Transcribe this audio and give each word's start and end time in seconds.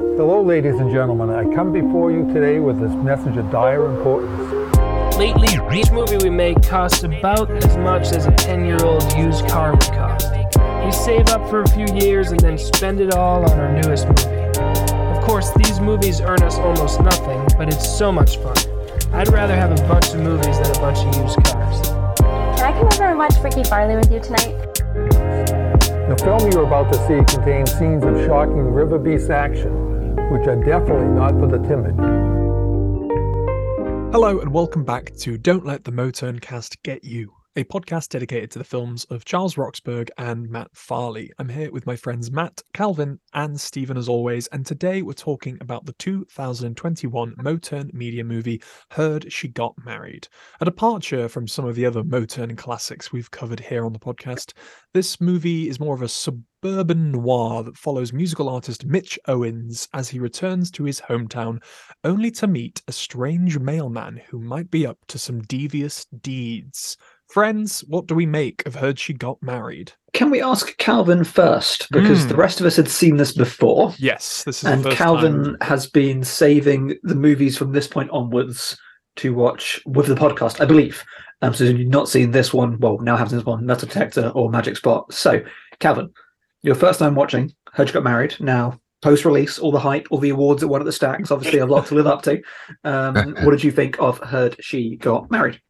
Hello, 0.00 0.40
ladies 0.40 0.76
and 0.76 0.90
gentlemen. 0.90 1.28
I 1.28 1.44
come 1.54 1.74
before 1.74 2.10
you 2.10 2.26
today 2.32 2.58
with 2.58 2.80
this 2.80 2.92
message 3.04 3.36
of 3.36 3.50
dire 3.50 3.84
importance. 3.84 4.74
Lately, 5.18 5.48
each 5.78 5.90
movie 5.90 6.16
we 6.16 6.30
make 6.30 6.62
costs 6.62 7.02
about 7.02 7.50
as 7.50 7.76
much 7.76 8.10
as 8.12 8.24
a 8.24 8.30
10 8.32 8.64
year 8.64 8.82
old 8.82 9.02
used 9.14 9.46
car 9.46 9.72
would 9.72 9.82
cost. 9.82 10.32
We 10.82 10.90
save 10.90 11.28
up 11.28 11.46
for 11.50 11.60
a 11.60 11.68
few 11.68 11.84
years 11.98 12.30
and 12.30 12.40
then 12.40 12.56
spend 12.56 13.02
it 13.02 13.12
all 13.12 13.44
on 13.44 13.60
our 13.60 13.72
newest 13.82 14.08
movie. 14.08 14.58
Of 14.58 15.22
course, 15.22 15.50
these 15.58 15.80
movies 15.80 16.22
earn 16.22 16.42
us 16.44 16.56
almost 16.56 17.02
nothing, 17.02 17.46
but 17.58 17.68
it's 17.68 17.86
so 17.86 18.10
much 18.10 18.38
fun. 18.38 18.56
I'd 19.12 19.28
rather 19.28 19.54
have 19.54 19.70
a 19.70 19.86
bunch 19.86 20.14
of 20.14 20.20
movies 20.20 20.58
than 20.60 20.70
a 20.70 20.80
bunch 20.80 21.00
of 21.00 21.22
used 21.22 21.44
cars. 21.44 21.88
Can 22.58 22.64
I 22.64 22.72
come 22.72 22.86
over 22.86 23.04
and 23.04 23.18
watch 23.18 23.34
Ricky 23.42 23.64
Farley 23.64 23.96
with 23.96 24.10
you 24.10 24.20
tonight? 24.20 24.56
The 26.10 26.16
film 26.24 26.50
you're 26.50 26.64
about 26.64 26.92
to 26.92 26.98
see 27.06 27.36
contains 27.36 27.70
scenes 27.78 28.02
of 28.02 28.16
shocking 28.26 28.72
river 28.72 28.98
beast 28.98 29.30
action, 29.30 29.89
which 30.30 30.46
are 30.46 30.56
definitely 30.56 31.08
not 31.08 31.32
for 31.38 31.46
the 31.46 31.58
timid. 31.66 31.94
Hello, 34.12 34.40
and 34.40 34.52
welcome 34.52 34.84
back 34.84 35.14
to 35.18 35.38
Don't 35.38 35.64
Let 35.64 35.84
the 35.84 35.92
Motern 35.92 36.40
Cast 36.40 36.82
Get 36.82 37.04
You, 37.04 37.32
a 37.56 37.64
podcast 37.64 38.10
dedicated 38.10 38.48
to 38.48 38.60
the 38.60 38.64
films 38.64 39.04
of 39.06 39.24
Charles 39.24 39.56
Roxburgh 39.56 40.08
and 40.18 40.48
Matt 40.48 40.68
Farley. 40.72 41.32
I'm 41.40 41.48
here 41.48 41.72
with 41.72 41.84
my 41.84 41.96
friends 41.96 42.30
Matt, 42.30 42.62
Calvin, 42.74 43.18
and 43.34 43.60
Stephen 43.60 43.96
as 43.96 44.08
always, 44.08 44.46
and 44.48 44.64
today 44.64 45.02
we're 45.02 45.14
talking 45.14 45.58
about 45.60 45.84
the 45.84 45.92
2021 45.94 47.34
Motern 47.42 47.92
media 47.92 48.22
movie 48.22 48.62
Heard 48.92 49.32
She 49.32 49.48
Got 49.48 49.74
Married. 49.84 50.28
A 50.60 50.64
departure 50.64 51.28
from 51.28 51.48
some 51.48 51.64
of 51.64 51.74
the 51.74 51.84
other 51.86 52.04
Motern 52.04 52.56
classics 52.56 53.12
we've 53.12 53.32
covered 53.32 53.58
here 53.58 53.84
on 53.84 53.92
the 53.92 53.98
podcast, 53.98 54.52
this 54.94 55.20
movie 55.20 55.68
is 55.68 55.80
more 55.80 55.94
of 55.96 56.02
a 56.02 56.08
suburban 56.08 57.10
noir 57.10 57.64
that 57.64 57.76
follows 57.76 58.12
musical 58.12 58.48
artist 58.48 58.86
Mitch 58.86 59.18
Owens 59.26 59.88
as 59.92 60.08
he 60.08 60.20
returns 60.20 60.70
to 60.70 60.84
his 60.84 61.00
hometown 61.00 61.60
only 62.04 62.30
to 62.30 62.46
meet 62.46 62.80
a 62.86 62.92
strange 62.92 63.58
mailman 63.58 64.20
who 64.28 64.38
might 64.38 64.70
be 64.70 64.86
up 64.86 64.98
to 65.08 65.18
some 65.18 65.40
devious 65.42 66.06
deeds. 66.20 66.96
Friends, 67.30 67.84
what 67.86 68.06
do 68.08 68.14
we 68.16 68.26
make 68.26 68.66
of 68.66 68.74
Heard 68.74 68.98
She 68.98 69.12
Got 69.12 69.40
Married? 69.40 69.92
Can 70.12 70.30
we 70.30 70.42
ask 70.42 70.76
Calvin 70.78 71.22
first? 71.22 71.86
Because 71.92 72.24
Mm. 72.24 72.28
the 72.30 72.36
rest 72.36 72.58
of 72.60 72.66
us 72.66 72.74
had 72.74 72.88
seen 72.88 73.18
this 73.18 73.32
before. 73.32 73.94
Yes, 73.98 74.42
this 74.42 74.64
is 74.64 74.64
and 74.68 74.82
the 74.82 74.88
first 74.90 74.96
Calvin 74.98 75.44
time. 75.44 75.56
has 75.60 75.86
been 75.86 76.24
saving 76.24 76.96
the 77.04 77.14
movies 77.14 77.56
from 77.56 77.70
this 77.72 77.86
point 77.86 78.10
onwards 78.10 78.76
to 79.16 79.32
watch 79.32 79.80
with 79.86 80.06
the 80.06 80.16
podcast, 80.16 80.60
I 80.60 80.64
believe. 80.64 81.04
Um, 81.42 81.54
so 81.54 81.64
you've 81.64 81.88
not 81.88 82.08
seen 82.08 82.32
this 82.32 82.52
one, 82.52 82.78
well, 82.80 82.98
now 82.98 83.16
have 83.16 83.28
seen 83.30 83.38
this 83.38 83.46
one, 83.46 83.64
Metal 83.64 83.86
Detector 83.86 84.30
or 84.34 84.50
Magic 84.50 84.76
Spot. 84.76 85.12
So, 85.12 85.40
Calvin, 85.78 86.10
your 86.62 86.74
first 86.74 86.98
time 86.98 87.14
watching 87.14 87.52
Heard 87.74 87.86
You 87.88 87.94
Got 87.94 88.04
Married. 88.04 88.34
Now, 88.40 88.80
post 89.02 89.24
release, 89.24 89.56
all 89.58 89.70
the 89.70 89.78
hype, 89.78 90.08
all 90.10 90.18
the 90.18 90.30
awards 90.30 90.62
that 90.62 90.68
won 90.68 90.80
at 90.80 90.84
the 90.84 90.92
stacks, 90.92 91.30
obviously 91.30 91.60
a 91.60 91.66
lot 91.66 91.86
to 91.86 91.94
live 91.94 92.08
up 92.08 92.22
to. 92.22 92.42
Um, 92.84 93.36
what 93.44 93.52
did 93.52 93.62
you 93.62 93.70
think 93.70 94.00
of 94.00 94.18
Heard 94.18 94.56
She 94.60 94.96
Got 94.96 95.30
Married? 95.30 95.60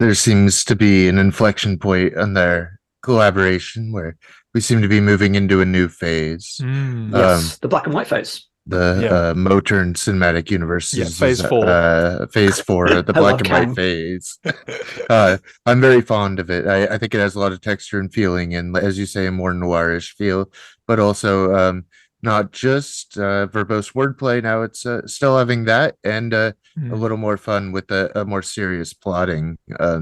There 0.00 0.14
seems 0.14 0.64
to 0.64 0.76
be 0.76 1.08
an 1.08 1.18
inflection 1.18 1.78
point 1.78 2.14
in 2.14 2.34
their 2.34 2.80
collaboration 3.02 3.92
where 3.92 4.16
we 4.52 4.60
seem 4.60 4.82
to 4.82 4.88
be 4.88 5.00
moving 5.00 5.34
into 5.34 5.60
a 5.60 5.64
new 5.64 5.88
phase. 5.88 6.58
Mm. 6.62 7.12
Yes, 7.12 7.58
the 7.58 7.68
black 7.68 7.86
and 7.86 7.94
white 7.94 8.06
phase. 8.08 8.48
The 8.66 9.00
Yeah. 9.02 9.08
uh, 9.14 9.34
Motern 9.34 9.92
Cinematic 9.94 10.50
Universe 10.50 10.94
Yeah, 10.94 11.04
phase 11.04 11.40
is, 11.40 11.46
four. 11.46 11.66
Uh, 11.66 12.26
phase 12.28 12.58
four, 12.60 13.02
the 13.02 13.12
black 13.12 13.38
and 13.40 13.46
Kang. 13.46 13.68
white 13.68 13.76
phase. 13.76 14.38
uh, 15.10 15.36
I'm 15.66 15.80
very 15.82 16.00
fond 16.00 16.40
of 16.40 16.50
it. 16.50 16.66
I, 16.66 16.86
I 16.94 16.98
think 16.98 17.14
it 17.14 17.18
has 17.18 17.34
a 17.34 17.40
lot 17.40 17.52
of 17.52 17.60
texture 17.60 18.00
and 18.00 18.12
feeling, 18.12 18.54
and 18.54 18.74
as 18.76 18.98
you 18.98 19.04
say, 19.06 19.26
a 19.26 19.32
more 19.32 19.52
noirish 19.52 20.12
feel, 20.14 20.50
but 20.88 20.98
also 20.98 21.54
um, 21.54 21.84
not 22.24 22.50
just 22.52 23.16
uh, 23.18 23.46
verbose 23.48 23.92
wordplay. 23.94 24.42
Now 24.42 24.62
it's 24.62 24.84
uh, 24.86 25.06
still 25.06 25.36
having 25.38 25.64
that, 25.66 25.96
and 26.02 26.34
uh, 26.34 26.52
a 26.76 26.80
Mm. 26.80 26.98
little 26.98 27.16
more 27.18 27.36
fun 27.36 27.70
with 27.70 27.88
a, 27.92 28.10
a 28.18 28.24
more 28.24 28.42
serious 28.42 28.92
plotting. 28.92 29.58
Uh, 29.78 30.00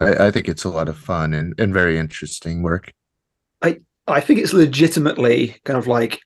I, 0.00 0.26
I 0.26 0.30
think 0.30 0.48
it's 0.48 0.64
a 0.64 0.70
lot 0.70 0.88
of 0.88 0.96
fun 0.96 1.34
and, 1.34 1.52
and 1.60 1.74
very 1.74 1.98
interesting 1.98 2.62
work. 2.62 2.90
I 3.60 3.80
I 4.06 4.20
think 4.20 4.40
it's 4.40 4.54
legitimately 4.54 5.56
kind 5.64 5.78
of 5.78 5.86
like 5.86 6.20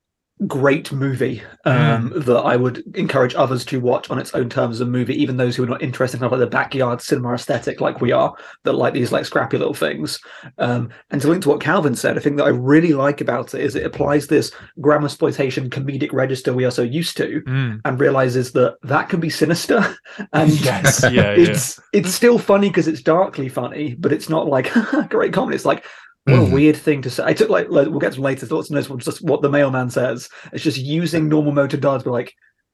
great 0.47 0.93
movie 0.93 1.43
um, 1.65 2.11
Mm. 2.11 2.25
that 2.27 2.39
I 2.39 2.57
would 2.57 2.83
encourage 2.97 3.35
others 3.35 3.65
to 3.67 3.81
watch 3.81 4.09
on 4.11 4.19
its 4.19 4.35
own 4.35 4.49
terms 4.49 4.77
as 4.77 4.81
a 4.81 4.87
movie, 4.87 5.21
even 5.21 5.37
those 5.37 5.57
who 5.57 5.65
are 5.65 5.67
not 5.69 5.83
interested 5.83 6.17
in 6.17 6.21
kind 6.21 6.33
of 6.33 6.39
like 6.39 6.47
the 6.49 6.57
backyard 6.57 7.01
cinema 7.03 7.33
aesthetic 7.35 7.81
like 7.81 8.01
we 8.01 8.13
are, 8.13 8.33
that 8.65 8.75
like 8.75 8.95
these 8.95 9.11
like 9.13 9.25
scrappy 9.25 9.59
little 9.59 9.75
things. 9.75 10.19
Um, 10.59 10.91
and 11.11 11.21
to 11.21 11.29
link 11.29 11.43
to 11.43 11.49
what 11.49 11.61
Calvin 11.61 11.97
said, 11.97 12.17
I 12.17 12.21
think 12.21 12.37
that 12.37 12.45
I 12.45 12.51
really 12.51 12.93
like 12.93 13.21
about 13.21 13.53
it 13.55 13.61
is 13.63 13.75
it 13.75 13.85
applies 13.85 14.27
this 14.29 14.53
grammar 14.81 15.07
exploitation 15.07 15.71
comedic 15.71 16.13
register 16.13 16.53
we 16.53 16.65
are 16.65 16.71
so 16.71 16.83
used 16.83 17.17
to 17.17 17.43
Mm. 17.47 17.81
and 17.85 18.01
realizes 18.01 18.53
that 18.53 18.77
that 18.83 19.09
can 19.09 19.21
be 19.21 19.31
sinister 19.31 19.97
and 20.33 20.51
Yes, 20.65 21.03
yeah, 21.05 21.11
yeah. 21.11 21.31
it's 21.33 21.81
it's 21.93 22.15
still 22.15 22.39
funny 22.39 22.69
because 22.69 22.89
it's 22.89 23.03
darkly 23.03 23.49
funny, 23.49 23.95
but 23.99 24.13
it's 24.13 24.29
not 24.29 24.47
like 24.47 24.73
great 25.11 25.33
comedy. 25.33 25.57
It's 25.57 25.65
like 25.65 25.85
what 26.31 26.39
a 26.41 26.43
Mhm. 26.45 26.53
weird 26.53 26.77
thing 26.77 27.03
to 27.03 27.11
say. 27.11 27.23
I 27.25 27.33
took 27.33 27.49
like, 27.51 27.69
like 27.71 27.89
we'll 27.89 27.99
get 28.01 28.13
to 28.15 28.21
later 28.21 28.47
thoughts 28.47 28.71
on 28.71 28.77
this 28.77 28.89
one. 28.89 28.99
Just 28.99 29.23
what 29.23 29.43
the 29.43 29.51
mailman 29.51 29.91
says. 29.91 30.29
It's 30.53 30.65
just 30.65 30.79
using 30.79 31.29
normal 31.29 31.53
motor 31.53 31.77
dials, 31.77 32.05
but 32.05 32.13
like 32.13 32.33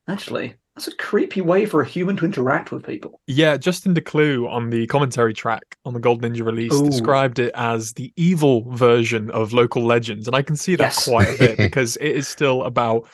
actually 0.09 0.55
that's 0.77 0.89
a 0.89 0.97
creepy 0.97 1.41
way 1.41 1.65
for 1.67 1.81
a 1.83 1.87
human 1.89 2.17
to 2.17 2.25
interact 2.25 2.73
with 2.73 2.85
people. 2.85 3.21
Yeah, 3.29 3.57
Justin 3.57 3.95
DeClue 3.95 4.51
on 4.51 4.71
the 4.71 4.87
commentary 4.89 5.33
track 5.33 5.63
on 5.85 5.95
the 5.95 6.01
Gold 6.01 6.21
Ninja 6.23 6.45
release 6.45 6.75
Ooh. 6.75 6.85
described 6.85 7.39
it 7.39 7.53
as 7.55 7.93
the 7.93 8.13
evil 8.17 8.69
version 8.73 9.31
of 9.31 9.53
local 9.53 9.85
legends, 9.85 10.27
and 10.27 10.35
I 10.35 10.43
can 10.43 10.57
see 10.57 10.75
that 10.77 10.87
Yes. 10.97 11.05
quite 11.05 11.29
a 11.29 11.39
bit 11.39 11.57
because 11.59 11.97
it 11.97 12.09
is 12.17 12.27
still 12.29 12.65
about. 12.65 13.09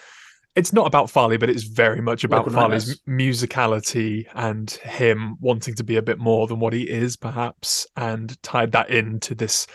It's 0.56 0.72
not 0.72 0.88
about 0.88 1.08
Farley, 1.10 1.36
but 1.36 1.48
it's 1.48 1.62
very 1.62 2.00
much 2.00 2.24
about 2.24 2.38
Local 2.46 2.54
Farley's 2.54 2.88
nightmares. 3.06 3.40
musicality 3.40 4.26
and 4.34 4.68
him 4.70 5.36
wanting 5.40 5.74
to 5.74 5.84
be 5.84 5.96
a 5.96 6.02
bit 6.02 6.18
more 6.18 6.48
than 6.48 6.58
what 6.58 6.72
he 6.72 6.82
is, 6.90 7.16
perhaps, 7.16 7.86
and 7.96 8.36
tied 8.42 8.72
that 8.72 8.90
into 8.90 9.36
this 9.36 9.68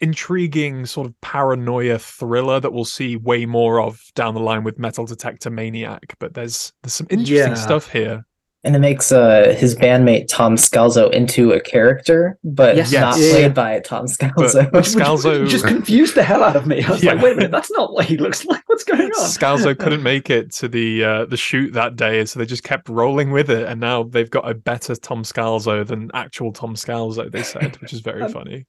intriguing 0.00 0.86
sort 0.86 1.06
of 1.06 1.20
paranoia 1.20 1.98
thriller 1.98 2.60
that 2.60 2.72
we'll 2.72 2.84
see 2.84 3.16
way 3.16 3.46
more 3.46 3.80
of 3.80 4.00
down 4.14 4.34
the 4.34 4.40
line 4.40 4.64
with 4.64 4.78
Metal 4.78 5.06
Detector 5.06 5.50
Maniac. 5.50 6.14
But 6.18 6.34
there's 6.34 6.72
there's 6.82 6.94
some 6.94 7.06
interesting 7.10 7.36
Yeah. 7.52 7.54
stuff 7.54 7.90
here. 7.90 8.24
and 8.64 8.76
it 8.76 8.78
makes 8.78 9.10
uh 9.10 9.56
his 9.58 9.74
bandmate 9.74 10.28
Tom 10.28 10.54
Scalzo 10.54 11.10
into 11.12 11.50
a 11.50 11.60
character, 11.60 12.38
but 12.44 12.76
Yes, 12.76 12.92
not 12.92 13.18
yes. 13.18 13.32
played 13.32 13.54
by 13.54 13.80
Tom 13.80 14.06
Scalzo. 14.06 14.70
But 14.70 14.84
Which, 14.86 14.94
which 15.40 15.50
just 15.56 15.66
confused 15.66 16.14
the 16.14 16.22
hell 16.22 16.44
out 16.44 16.54
of 16.54 16.64
me. 16.64 16.84
I 16.84 16.90
was 16.92 17.02
Yeah. 17.02 17.14
like, 17.14 17.22
wait 17.24 17.32
a 17.32 17.36
minute, 17.36 17.50
that's 17.50 17.72
not 17.72 17.92
what 17.92 18.04
he 18.04 18.16
looks 18.18 18.44
like. 18.50 18.62
What's 18.68 18.84
going 18.84 19.00
on? 19.02 19.10
Scalzo 19.26 19.76
couldn't 19.82 20.04
make 20.04 20.30
it 20.30 20.52
to 20.52 20.68
the 20.68 21.02
uh, 21.04 21.24
the 21.24 21.36
shoot 21.36 21.72
that 21.72 21.96
day, 21.96 22.24
so 22.24 22.38
they 22.38 22.46
just 22.46 22.62
kept 22.62 22.88
rolling 22.88 23.32
with 23.32 23.50
it, 23.50 23.66
and 23.66 23.80
now 23.80 24.04
they've 24.04 24.30
got 24.30 24.48
a 24.48 24.54
better 24.54 24.94
Tom 24.94 25.24
Scalzo 25.24 25.84
than 25.84 26.10
actual 26.14 26.52
Tom 26.52 26.76
Scalzo. 26.76 27.30
They 27.32 27.42
said, 27.42 27.76
which 27.80 27.92
is 27.92 27.98
very 28.00 28.22
Um, 28.22 28.32
funny. 28.32 28.66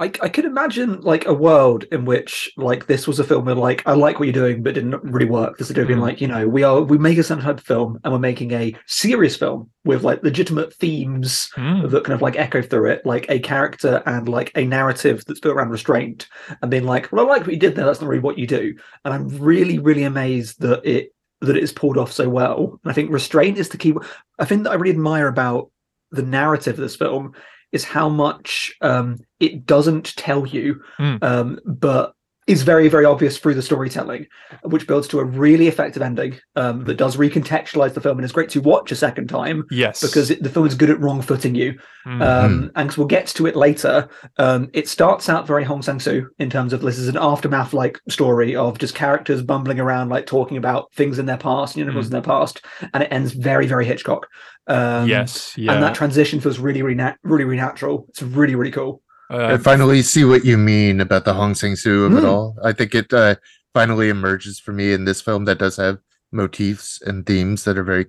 I, 0.00 0.04
I 0.22 0.28
could 0.28 0.44
imagine 0.44 1.00
like 1.00 1.26
a 1.26 1.34
world 1.34 1.84
in 1.90 2.04
which 2.04 2.50
like 2.56 2.86
this 2.86 3.08
was 3.08 3.18
a 3.18 3.24
film 3.24 3.46
where 3.46 3.56
like 3.56 3.82
I 3.84 3.94
like 3.94 4.18
what 4.20 4.26
you're 4.26 4.32
doing 4.32 4.62
but 4.62 4.74
didn't 4.74 5.02
really 5.02 5.28
work. 5.28 5.58
This 5.58 5.70
is 5.70 5.74
being 5.74 5.88
Mm. 5.88 6.00
like 6.00 6.20
you 6.20 6.28
know 6.28 6.46
we 6.46 6.62
are 6.62 6.80
we 6.82 6.98
make 6.98 7.18
a 7.18 7.22
certain 7.24 7.42
type 7.42 7.58
of 7.58 7.64
film 7.64 7.98
and 8.04 8.12
we're 8.12 8.18
making 8.20 8.52
a 8.52 8.74
serious 8.86 9.36
film 9.36 9.70
with 9.84 10.04
like 10.04 10.22
legitimate 10.22 10.72
themes 10.74 11.50
Mm. 11.56 11.90
that 11.90 12.04
kind 12.04 12.14
of 12.14 12.22
like 12.22 12.36
echo 12.36 12.62
through 12.62 12.90
it, 12.90 13.04
like 13.04 13.26
a 13.28 13.40
character 13.40 14.02
and 14.06 14.28
like 14.28 14.52
a 14.54 14.64
narrative 14.64 15.24
that's 15.26 15.40
built 15.40 15.56
around 15.56 15.70
restraint, 15.70 16.28
and 16.62 16.70
being 16.70 16.84
like, 16.84 17.10
well, 17.10 17.26
I 17.26 17.28
like 17.28 17.42
what 17.42 17.52
you 17.54 17.58
did 17.58 17.74
there. 17.74 17.84
That's 17.86 18.00
not 18.00 18.08
really 18.08 18.22
what 18.22 18.38
you 18.38 18.46
do, 18.46 18.74
and 19.04 19.12
I'm 19.12 19.28
really 19.38 19.78
really 19.80 20.04
amazed 20.04 20.60
that 20.60 20.84
it 20.84 21.12
that 21.40 21.56
it 21.56 21.62
is 21.62 21.72
pulled 21.72 21.98
off 21.98 22.12
so 22.12 22.28
well. 22.28 22.78
And 22.84 22.90
I 22.90 22.94
think 22.94 23.10
restraint 23.12 23.58
is 23.58 23.68
the 23.68 23.78
key. 23.78 23.94
I 24.38 24.44
think 24.44 24.62
that 24.62 24.70
I 24.70 24.74
really 24.74 24.90
admire 24.94 25.26
about 25.28 25.70
the 26.12 26.22
narrative 26.22 26.74
of 26.74 26.80
this 26.80 26.96
film 26.96 27.32
is 27.72 27.84
how 27.84 28.08
much 28.08 28.74
um, 28.80 29.18
it 29.40 29.66
doesn't 29.66 30.16
tell 30.16 30.46
you, 30.46 30.80
Mm. 30.98 31.22
um, 31.22 31.58
but 31.64 32.14
is 32.48 32.62
very 32.62 32.88
very 32.88 33.04
obvious 33.04 33.38
through 33.38 33.54
the 33.54 33.62
storytelling, 33.62 34.26
which 34.64 34.86
builds 34.86 35.06
to 35.08 35.20
a 35.20 35.24
really 35.24 35.68
effective 35.68 36.02
ending 36.02 36.36
um, 36.56 36.82
that 36.84 36.94
does 36.96 37.16
recontextualize 37.16 37.94
the 37.94 38.00
film 38.00 38.18
and 38.18 38.24
is 38.24 38.32
great 38.32 38.48
to 38.50 38.60
watch 38.60 38.90
a 38.90 38.96
second 38.96 39.28
time 39.28 39.64
Yes, 39.70 40.00
because 40.00 40.30
it, 40.30 40.42
the 40.42 40.48
film 40.48 40.66
is 40.66 40.74
good 40.74 40.90
at 40.90 41.00
wrong 41.00 41.22
footing 41.22 41.54
you. 41.54 41.78
Mm. 42.06 42.22
Um, 42.22 42.70
and 42.74 42.88
'cause 42.88 42.96
we'll 42.96 43.06
get 43.06 43.26
to 43.28 43.46
it 43.46 43.54
later. 43.54 44.08
Um, 44.38 44.70
it 44.72 44.88
starts 44.88 45.28
out 45.28 45.46
very 45.46 45.62
Hong 45.62 45.82
Sang 45.82 46.00
Soo 46.00 46.26
in 46.38 46.48
terms 46.48 46.72
of 46.72 46.80
this 46.80 46.98
is 46.98 47.08
an 47.08 47.18
aftermath 47.18 47.74
like 47.74 48.00
story 48.08 48.56
of 48.56 48.78
just 48.78 48.94
characters 48.94 49.42
bumbling 49.42 49.78
around, 49.78 50.08
like 50.08 50.24
talking 50.24 50.56
about 50.56 50.90
things 50.94 51.18
in 51.18 51.26
their 51.26 51.36
past, 51.36 51.76
and 51.76 51.86
know, 51.86 51.92
Mm. 51.92 52.04
in 52.04 52.10
their 52.10 52.22
past, 52.22 52.64
and 52.94 53.02
it 53.02 53.12
ends 53.12 53.32
very, 53.32 53.66
very 53.66 53.84
Hitchcock. 53.84 54.26
Um, 54.68 55.06
yes, 55.08 55.52
yeah. 55.56 55.72
And 55.72 55.82
that 55.82 55.94
transition 55.94 56.40
feels 56.40 56.58
really, 56.58 56.82
really, 56.82 56.94
nat- 56.96 57.16
really, 57.22 57.44
really 57.44 57.56
natural. 57.58 58.06
It's 58.08 58.22
really, 58.22 58.54
really 58.54 58.70
cool. 58.70 59.02
I 59.30 59.52
Um, 59.52 59.60
finally 59.60 60.02
see 60.02 60.24
what 60.24 60.44
you 60.44 60.56
mean 60.56 61.00
about 61.00 61.24
the 61.24 61.34
Hong 61.34 61.54
Sang 61.54 61.76
Soo 61.76 62.04
of 62.06 62.12
it 62.16 62.24
Mm. 62.24 62.28
all. 62.28 62.56
I 62.64 62.72
think 62.72 62.94
it 62.94 63.12
uh, 63.12 63.36
finally 63.74 64.08
emerges 64.08 64.58
for 64.58 64.72
me 64.72 64.92
in 64.92 65.04
this 65.04 65.20
film 65.20 65.44
that 65.44 65.58
does 65.58 65.76
have 65.76 65.98
motifs 66.32 67.00
and 67.02 67.26
themes 67.26 67.64
that 67.64 67.76
are 67.78 67.84
very 67.84 68.06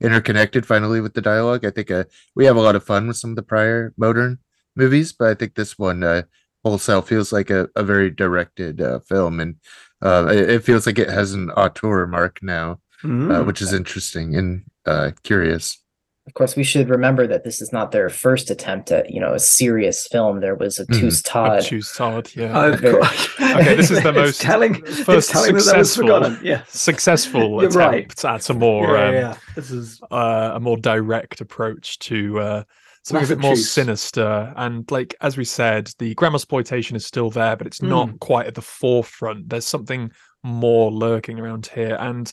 interconnected. 0.00 0.66
Finally, 0.66 1.00
with 1.00 1.14
the 1.14 1.20
dialogue, 1.20 1.64
I 1.64 1.70
think 1.70 1.90
uh, 1.90 2.04
we 2.34 2.46
have 2.46 2.56
a 2.56 2.60
lot 2.60 2.76
of 2.76 2.84
fun 2.84 3.06
with 3.06 3.16
some 3.16 3.30
of 3.30 3.36
the 3.36 3.42
prior 3.42 3.92
modern 3.96 4.38
movies, 4.76 5.12
but 5.12 5.28
I 5.28 5.34
think 5.34 5.54
this 5.54 5.78
one 5.78 6.02
uh, 6.02 6.22
wholesale 6.64 7.02
feels 7.02 7.32
like 7.32 7.50
a, 7.50 7.68
a 7.76 7.82
very 7.82 8.08
directed 8.10 8.80
uh, 8.80 9.00
film, 9.00 9.40
and 9.40 9.56
uh, 10.02 10.26
it, 10.30 10.50
it 10.50 10.64
feels 10.64 10.86
like 10.86 10.98
it 10.98 11.10
has 11.10 11.32
an 11.34 11.50
auteur 11.50 12.06
mark 12.06 12.38
now. 12.42 12.80
uh, 13.04 13.06
Mm. 13.08 13.46
which 13.46 13.60
is 13.60 13.72
interesting 13.72 14.36
and 14.36 14.62
uh, 14.86 15.10
curious. 15.24 15.81
Of 16.26 16.34
course, 16.34 16.54
we 16.54 16.62
should 16.62 16.88
remember 16.88 17.26
that 17.26 17.42
this 17.42 17.60
is 17.60 17.72
not 17.72 17.90
their 17.90 18.08
first 18.08 18.48
attempt 18.48 18.92
at, 18.92 19.10
you 19.10 19.20
know, 19.20 19.34
a 19.34 19.40
serious 19.40 20.06
film. 20.06 20.38
There 20.40 20.54
was 20.54 20.78
a 20.78 20.86
Mhm. 20.86 21.00
Tooth 21.00 21.22
Todd. 21.24 21.64
Choose 21.64 21.92
Todd, 21.92 22.30
yeah. 22.36 22.66
Of 22.66 22.78
Very- 22.80 22.94
course. 22.94 23.28
Okay, 23.40 23.74
this 23.74 23.90
is 23.90 24.02
the 24.04 24.08
It's 24.14 24.16
most 24.16 24.40
telling. 24.40 24.76
It's 24.86 25.00
first 25.00 25.30
telling 25.30 25.54
that 25.56 25.64
that 25.64 25.78
was 25.78 25.92
successful 25.92 26.02
forgotten. 26.06 26.38
Yeah. 26.42 26.62
successful 26.68 27.40
You're 27.60 27.70
attempt 27.70 28.22
right. 28.22 28.24
at 28.36 28.50
a 28.50 28.54
more 28.54 28.96
yeah, 28.96 29.06
um, 29.08 29.14
yeah. 29.14 29.34
This 29.56 29.70
is 29.72 30.00
uh, 30.12 30.52
a 30.54 30.60
more 30.60 30.76
direct 30.76 31.40
approach 31.40 31.98
to 32.00 32.38
uh, 32.38 32.62
something 33.02 33.24
a 33.26 33.28
bit 33.28 33.38
more 33.40 33.54
juice. 33.56 33.72
sinister. 33.72 34.52
And 34.56 34.88
like 34.92 35.16
as 35.22 35.36
we 35.36 35.44
said, 35.44 35.90
the 35.98 36.14
grammar 36.14 36.36
exploitation 36.36 36.94
is 36.96 37.04
still 37.04 37.30
there, 37.30 37.56
but 37.56 37.66
it's 37.66 37.80
Mm. 37.80 37.88
not 37.88 38.20
quite 38.20 38.46
at 38.46 38.54
the 38.54 38.62
forefront. 38.62 39.48
There's 39.48 39.66
something 39.66 40.12
more 40.44 40.92
lurking 40.92 41.40
around 41.40 41.66
here. 41.74 41.96
And 41.98 42.30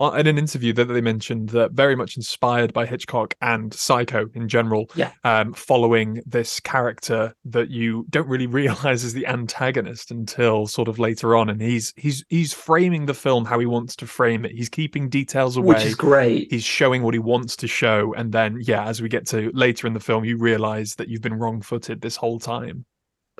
in 0.00 0.26
an 0.26 0.38
interview 0.38 0.72
that 0.72 0.86
they 0.86 1.00
mentioned 1.00 1.50
that 1.50 1.72
very 1.72 1.94
much 1.94 2.16
inspired 2.16 2.72
by 2.72 2.86
Hitchcock 2.86 3.34
and 3.42 3.72
Psycho 3.74 4.28
in 4.34 4.48
general, 4.48 4.90
Yeah. 4.94 5.12
um, 5.24 5.52
following 5.52 6.22
this 6.26 6.58
character 6.60 7.34
that 7.44 7.70
you 7.70 8.06
don't 8.10 8.28
really 8.28 8.46
realize 8.60 9.04
is 9.04 9.12
the 9.12 9.26
antagonist 9.26 10.10
until 10.10 10.66
sort 10.66 10.88
of 10.88 10.98
later 10.98 11.36
on, 11.36 11.50
and 11.50 11.60
he's 11.60 11.92
he's 11.96 12.24
he's 12.28 12.52
framing 12.52 13.06
the 13.06 13.14
film 13.14 13.44
how 13.44 13.58
he 13.58 13.66
wants 13.66 13.94
to 13.96 14.06
frame 14.06 14.44
it. 14.44 14.52
He's 14.52 14.68
keeping 14.68 15.08
details 15.08 15.56
away 15.56 15.74
which 15.74 15.84
is 15.84 15.94
great. 15.94 16.50
he's 16.50 16.64
showing 16.64 17.02
what 17.02 17.14
he 17.14 17.20
wants 17.20 17.54
to 17.56 17.66
show 17.68 18.14
and 18.14 18.32
then 18.32 18.58
yeah 18.62 18.86
as 18.86 19.02
we 19.02 19.08
get 19.08 19.26
to 19.26 19.50
later 19.54 19.86
in 19.86 19.92
the 19.92 20.00
film 20.00 20.24
you 20.24 20.36
realize 20.38 20.94
that 20.96 21.08
you've 21.08 21.20
been 21.22 21.34
wrong-footed 21.34 22.00
this 22.00 22.16
whole 22.16 22.38
time 22.38 22.84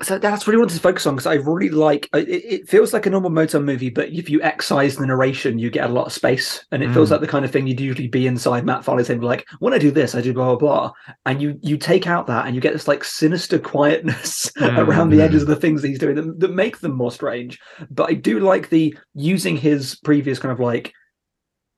So 0.03 0.17
that's 0.17 0.47
really 0.47 0.57
what 0.57 0.63
I 0.63 0.65
wanted 0.65 0.75
to 0.75 0.81
focus 0.81 1.05
on 1.05 1.15
because 1.15 1.27
I 1.27 1.35
really 1.35 1.69
like 1.69 2.09
it, 2.13 2.27
it 2.29 2.69
feels 2.69 2.93
like 2.93 3.05
a 3.05 3.09
normal 3.09 3.29
Motern 3.31 3.63
movie, 3.63 3.89
but 3.89 4.09
if 4.09 4.29
you 4.29 4.41
excise 4.41 4.95
the 4.95 5.05
narration, 5.05 5.59
you 5.59 5.69
get 5.69 5.89
a 5.89 5.93
lot 5.93 6.05
of 6.07 6.13
space. 6.13 6.65
And 6.71 6.81
it 6.83 6.91
feels 6.93 7.09
Mm. 7.09 7.11
like 7.11 7.21
the 7.21 7.27
kind 7.27 7.45
of 7.45 7.51
thing 7.51 7.67
you'd 7.67 7.79
usually 7.79 8.07
be 8.07 8.27
inside 8.27 8.65
Matt 8.65 8.83
Farley's 8.83 9.07
head, 9.07 9.23
like, 9.23 9.47
when 9.59 9.73
I 9.73 9.77
do 9.77 9.91
this, 9.91 10.15
I 10.15 10.21
do 10.21 10.33
blah 10.33 10.55
blah 10.55 10.57
blah. 10.57 10.91
And 11.25 11.41
you 11.41 11.57
you 11.61 11.77
take 11.77 12.07
out 12.07 12.27
that 12.27 12.45
and 12.45 12.55
you 12.55 12.61
get 12.61 12.73
this 12.73 12.87
like 12.87 13.03
sinister 13.03 13.59
quietness 13.59 14.51
around 14.61 15.09
the 15.09 15.21
edges 15.21 15.43
of 15.43 15.47
the 15.49 15.55
things 15.55 15.81
that 15.81 15.87
he's 15.89 15.99
doing 15.99 16.15
that, 16.15 16.39
that 16.39 16.53
make 16.53 16.79
them 16.79 16.95
more 16.95 17.11
strange. 17.11 17.59
But 17.89 18.09
I 18.09 18.13
do 18.13 18.39
like 18.39 18.69
the 18.69 18.95
using 19.13 19.57
his 19.57 19.95
previous 19.95 20.39
kind 20.39 20.51
of 20.51 20.59
like 20.59 20.93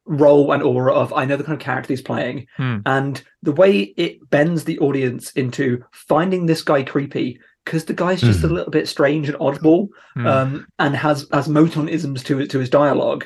role 0.06 0.52
and 0.52 0.62
aura 0.62 0.94
of 0.94 1.14
I 1.14 1.24
know 1.24 1.38
the 1.38 1.46
kind 1.46 1.58
of 1.58 1.64
character 1.64 1.94
he's 1.94 2.02
playing 2.02 2.46
Hmm. 2.58 2.80
and 2.86 3.24
the 3.42 3.54
way 3.54 3.94
it 3.96 4.30
bends 4.30 4.66
the 4.66 4.78
audience 4.80 5.32
into 5.32 5.82
finding 5.94 6.46
this 6.46 6.62
guy 6.62 6.84
creepy 6.84 7.40
because 7.66 7.86
the 7.86 7.94
guy's 7.94 8.22
just 8.22 8.44
a 8.44 8.48
Mhm. 8.48 8.52
little 8.52 8.72
bit 8.72 8.88
strange 8.88 9.30
and 9.30 9.38
oddball 9.40 9.88
Hmm. 10.16 10.28
um, 10.28 10.68
and 10.80 10.96
has 10.96 11.28
has 11.32 11.48
moternisms 11.48 12.24
to 12.26 12.46
to 12.48 12.60
his 12.60 12.70
dialogue 12.70 13.26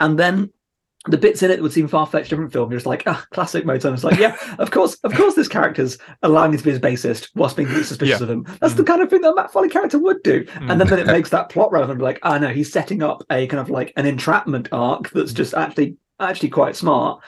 and 0.00 0.18
then 0.18 0.50
the 1.08 1.18
bits 1.18 1.42
in 1.42 1.50
it 1.50 1.56
that 1.56 1.62
would 1.62 1.72
seem 1.72 1.88
far-fetched 1.88 2.30
different 2.30 2.52
film 2.52 2.70
you're 2.70 2.78
just 2.78 2.86
like 2.86 3.02
ah 3.06 3.24
classic 3.32 3.64
motern 3.64 3.92
it's 3.92 4.04
like 4.04 4.20
yeah 4.20 4.36
of 4.60 4.70
course 4.70 4.94
of 5.02 5.12
course 5.14 5.34
this 5.34 5.48
character's 5.48 5.98
allowing 6.22 6.52
me 6.52 6.56
to 6.56 6.62
be 6.62 6.70
his 6.70 6.78
bassist 6.78 7.28
whilst 7.34 7.56
being 7.56 7.68
suspicious 7.82 8.20
Yeah. 8.20 8.22
of 8.24 8.30
him 8.30 8.46
that's 8.60 8.74
the 8.74 8.84
kind 8.84 9.02
of 9.02 9.10
thing 9.10 9.22
that 9.22 9.34
Matt 9.34 9.52
Foley 9.52 9.68
character 9.68 9.98
would 9.98 10.22
do 10.22 10.44
Mm. 10.44 10.70
and 10.70 10.80
then, 10.80 10.86
then 10.86 11.00
it 11.00 11.06
makes 11.18 11.30
that 11.30 11.48
plot 11.48 11.72
relevant 11.72 12.00
like 12.00 12.20
ah 12.22 12.38
no 12.38 12.48
he's 12.48 12.70
setting 12.72 13.02
up 13.02 13.24
a 13.30 13.48
kind 13.48 13.60
of 13.60 13.68
like 13.68 13.92
an 13.96 14.06
entrapment 14.06 14.68
arc 14.70 15.10
that's 15.10 15.32
just 15.32 15.54
actually 15.54 15.96
actually 16.20 16.50
quite 16.50 16.76
smart 16.76 17.20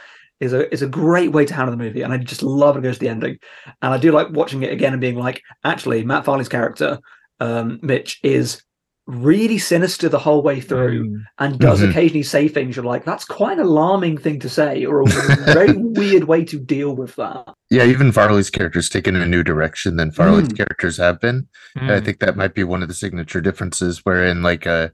is 0.45 0.53
a 0.53 0.73
is 0.73 0.83
a 0.83 0.87
great 0.87 1.33
way 1.33 1.45
to 1.45 1.55
handle 1.55 1.77
the 1.77 1.83
movie 1.83 2.03
and 2.03 2.13
I 2.13 2.19
just 2.19 2.43
love 2.43 2.77
it 2.77 2.83
goes 2.83 2.97
to 2.97 3.01
the 3.01 3.09
ending 3.09 3.39
and 3.83 3.93
I 3.95 3.99
do 3.99 4.13
like 4.13 4.29
watching 4.31 4.63
it 4.63 4.73
again 4.73 4.93
and 4.93 5.01
being 5.01 5.19
like 5.19 5.43
actually 5.65 6.05
Matt 6.05 6.25
Farley's 6.25 6.49
character 6.49 6.99
um 7.41 7.79
Mitch 7.83 8.21
is 8.23 8.63
really 9.07 9.59
sinister 9.59 10.09
the 10.09 10.19
whole 10.19 10.43
way 10.43 10.61
through 10.61 11.05
Mm. 11.09 11.23
and 11.39 11.59
does 11.59 11.83
Mhm. 11.83 11.91
occasionally 11.91 12.23
say 12.23 12.49
things 12.49 12.75
you're 12.77 12.85
like 12.85 13.05
that's 13.05 13.25
quite 13.27 13.59
an 13.59 13.65
alarming 13.65 14.17
thing 14.17 14.39
to 14.41 14.49
say 14.49 14.85
or 14.87 15.01
a 15.03 15.07
very 15.53 15.75
weird 15.77 16.25
way 16.25 16.45
to 16.45 16.59
deal 16.59 16.95
with 16.97 17.15
that 17.17 17.45
Yeah, 17.71 17.85
even 17.85 18.13
Farley's 18.13 18.51
character's 18.51 18.89
taken 18.89 19.15
in 19.17 19.23
a 19.23 19.27
new 19.27 19.43
direction 19.43 19.97
than 19.97 20.11
Farley's 20.13 20.49
Mm. 20.49 20.57
characters 20.57 20.97
have 20.99 21.21
been. 21.21 21.49
And 21.75 21.91
I 21.91 22.01
Mm. 22.01 22.05
think 22.05 22.21
that 22.21 22.37
might 22.37 22.55
be 22.55 22.65
one 22.65 22.83
of 22.83 22.89
the 22.89 22.95
signature 22.95 23.41
differences, 23.43 24.01
wherein 24.05 24.43
like 24.43 24.67
uh, 24.67 24.89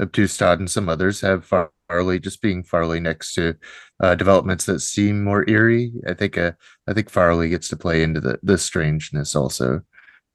Obtuse 0.00 0.36
Todd 0.36 0.58
and 0.58 0.70
some 0.70 0.88
others 0.88 1.20
have 1.20 1.44
Farley 1.88 2.18
just 2.18 2.42
being 2.42 2.64
Farley 2.64 2.98
next 3.00 3.34
to 3.34 3.54
uh, 4.00 4.14
developments 4.14 4.66
that 4.66 4.80
seem 4.80 5.22
more 5.22 5.48
eerie. 5.48 5.92
I 6.06 6.14
think 6.14 6.36
uh, 6.36 6.52
I 6.86 6.92
think 6.92 7.10
Farley 7.10 7.48
gets 7.48 7.68
to 7.68 7.76
play 7.76 8.02
into 8.02 8.20
the 8.20 8.38
the 8.42 8.58
strangeness 8.58 9.34
also 9.36 9.82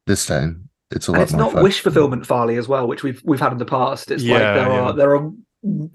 this 0.07 0.25
time. 0.25 0.69
It's 0.91 1.07
a 1.07 1.11
and 1.11 1.19
lot 1.19 1.23
it's 1.23 1.33
more 1.33 1.41
not 1.41 1.53
fun. 1.53 1.63
wish 1.63 1.81
fulfillment 1.81 2.25
Farley 2.25 2.57
as 2.57 2.67
well 2.67 2.87
which 2.87 3.03
we've 3.03 3.21
we've 3.23 3.39
had 3.39 3.51
in 3.51 3.59
the 3.59 3.65
past 3.65 4.09
it's 4.09 4.23
like 4.23 4.39
there 4.39 4.55
yeah. 4.55 4.79
are 4.79 4.93
there 4.93 5.15
are 5.15 5.31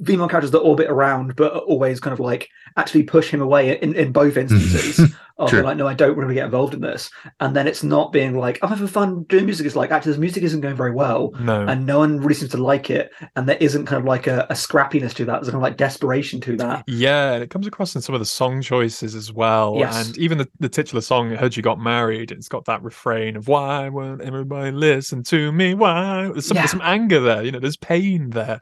female 0.05 0.29
characters 0.29 0.51
that 0.51 0.59
orbit 0.59 0.91
around 0.91 1.35
but 1.37 1.55
always 1.65 1.99
kind 1.99 2.13
of 2.13 2.21
like 2.21 2.51
actually 2.77 3.03
push 3.03 3.31
him 3.31 3.41
away 3.41 3.79
in, 3.81 3.95
in 3.95 4.13
both 4.13 4.37
instances 4.37 4.99
of 5.39 5.49
True. 5.49 5.63
like 5.63 5.79
no 5.79 5.87
I 5.87 5.95
don't 5.95 6.17
want 6.17 6.29
to 6.29 6.35
get 6.35 6.45
involved 6.45 6.75
in 6.75 6.81
this. 6.83 7.11
And 7.41 7.57
then 7.57 7.67
it's 7.67 7.83
not 7.83 8.13
being 8.13 8.37
like 8.37 8.59
I'm 8.63 8.69
having 8.69 8.87
fun 8.87 9.23
doing 9.25 9.47
music. 9.47 9.65
It's 9.67 9.75
like 9.75 9.91
actually 9.91 10.13
this 10.13 10.19
music 10.21 10.43
isn't 10.43 10.61
going 10.61 10.77
very 10.77 10.91
well 10.91 11.33
no. 11.41 11.63
and 11.67 11.87
no 11.87 11.99
one 11.99 12.19
really 12.21 12.35
seems 12.35 12.51
to 12.51 12.59
like 12.63 12.91
it. 12.91 13.11
And 13.37 13.49
there 13.49 13.57
isn't 13.57 13.87
kind 13.87 13.99
of 14.01 14.05
like 14.07 14.27
a, 14.27 14.47
a 14.51 14.55
scrappiness 14.55 15.15
to 15.15 15.25
that. 15.25 15.33
There's 15.41 15.47
kind 15.49 15.57
of 15.57 15.63
like 15.63 15.79
desperation 15.79 16.41
to 16.43 16.57
that. 16.59 16.85
Yeah 16.87 17.33
and 17.33 17.43
it 17.43 17.49
comes 17.49 17.67
across 17.67 17.95
in 17.95 18.03
some 18.03 18.15
of 18.15 18.21
the 18.21 18.27
song 18.27 18.61
choices 18.61 19.15
as 19.15 19.33
well. 19.33 19.77
Yes. 19.79 20.09
and 20.09 20.19
even 20.19 20.37
the, 20.39 20.49
the 20.61 20.69
titular 20.69 21.01
song 21.01 21.33
i 21.33 21.37
heard 21.37 21.57
you 21.57 21.63
got 21.63 21.81
married 21.81 22.31
it's 22.33 22.49
got 22.49 22.67
that 22.67 22.83
refrain 22.83 23.37
of 23.37 23.49
why 23.49 23.89
won't 23.89 24.21
everybody 24.21 24.73
listen 24.73 25.23
to 25.25 25.53
me? 25.53 25.73
Why? 25.73 26.29
There's 26.29 26.47
some, 26.47 26.57
Yeah. 26.57 26.63
there's 26.63 26.71
some 26.73 26.83
anger 26.83 27.21
there 27.21 27.43
you 27.43 27.51
know 27.51 27.61
there's 27.61 27.79
pain 27.79 28.31
there 28.31 28.61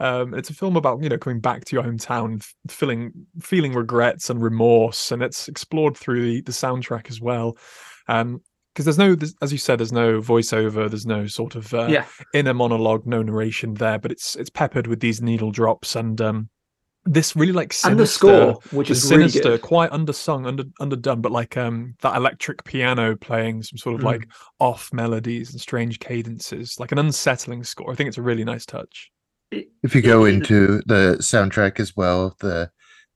um, 0.00 0.34
it's 0.34 0.50
a 0.50 0.54
film 0.54 0.76
about 0.76 1.02
you 1.02 1.08
know 1.08 1.18
coming 1.18 1.40
back 1.40 1.64
to 1.64 1.76
your 1.76 1.84
hometown, 1.84 2.46
feeling 2.68 3.12
feeling 3.40 3.72
regrets 3.72 4.30
and 4.30 4.42
remorse, 4.42 5.12
and 5.12 5.22
it's 5.22 5.48
explored 5.48 5.96
through 5.96 6.22
the, 6.22 6.40
the 6.42 6.52
soundtrack 6.52 7.08
as 7.10 7.20
well. 7.20 7.56
Um, 8.08 8.40
because 8.74 8.84
there's 8.84 8.98
no, 8.98 9.14
there's, 9.14 9.34
as 9.40 9.52
you 9.52 9.56
said, 9.58 9.78
there's 9.78 9.90
no 9.90 10.20
voiceover, 10.20 10.90
there's 10.90 11.06
no 11.06 11.26
sort 11.26 11.54
of 11.54 11.72
uh, 11.72 11.86
yeah 11.88 12.04
inner 12.34 12.52
monologue, 12.52 13.06
no 13.06 13.22
narration 13.22 13.72
there, 13.72 13.98
but 13.98 14.12
it's 14.12 14.36
it's 14.36 14.50
peppered 14.50 14.86
with 14.86 15.00
these 15.00 15.22
needle 15.22 15.50
drops 15.50 15.96
and 15.96 16.20
um, 16.20 16.50
this 17.06 17.34
really 17.34 17.52
like 17.52 17.72
sinister, 17.72 17.90
and 17.90 17.98
the 17.98 18.06
score 18.06 18.60
which 18.72 18.88
the 18.88 18.92
is 18.92 19.10
really 19.10 19.28
sinister, 19.30 19.50
good 19.52 19.62
quite 19.62 19.90
undersung, 19.92 20.46
under 20.46 20.64
underdone, 20.78 21.22
but 21.22 21.32
like 21.32 21.56
um 21.56 21.94
that 22.02 22.16
electric 22.16 22.64
piano 22.64 23.16
playing 23.16 23.62
some 23.62 23.78
sort 23.78 23.94
of 23.94 24.02
Mm. 24.02 24.04
like 24.04 24.28
off 24.58 24.92
melodies 24.92 25.52
and 25.52 25.60
strange 25.60 25.98
cadences, 25.98 26.78
like 26.78 26.92
an 26.92 26.98
unsettling 26.98 27.64
score. 27.64 27.90
I 27.90 27.94
think 27.94 28.08
it's 28.08 28.18
a 28.18 28.22
really 28.22 28.44
nice 28.44 28.66
touch. 28.66 29.10
If 29.50 29.94
you 29.94 30.02
go 30.02 30.24
into 30.24 30.82
the 30.86 31.16
soundtrack 31.20 31.78
as 31.80 31.96
well, 31.96 32.36
the 32.40 32.70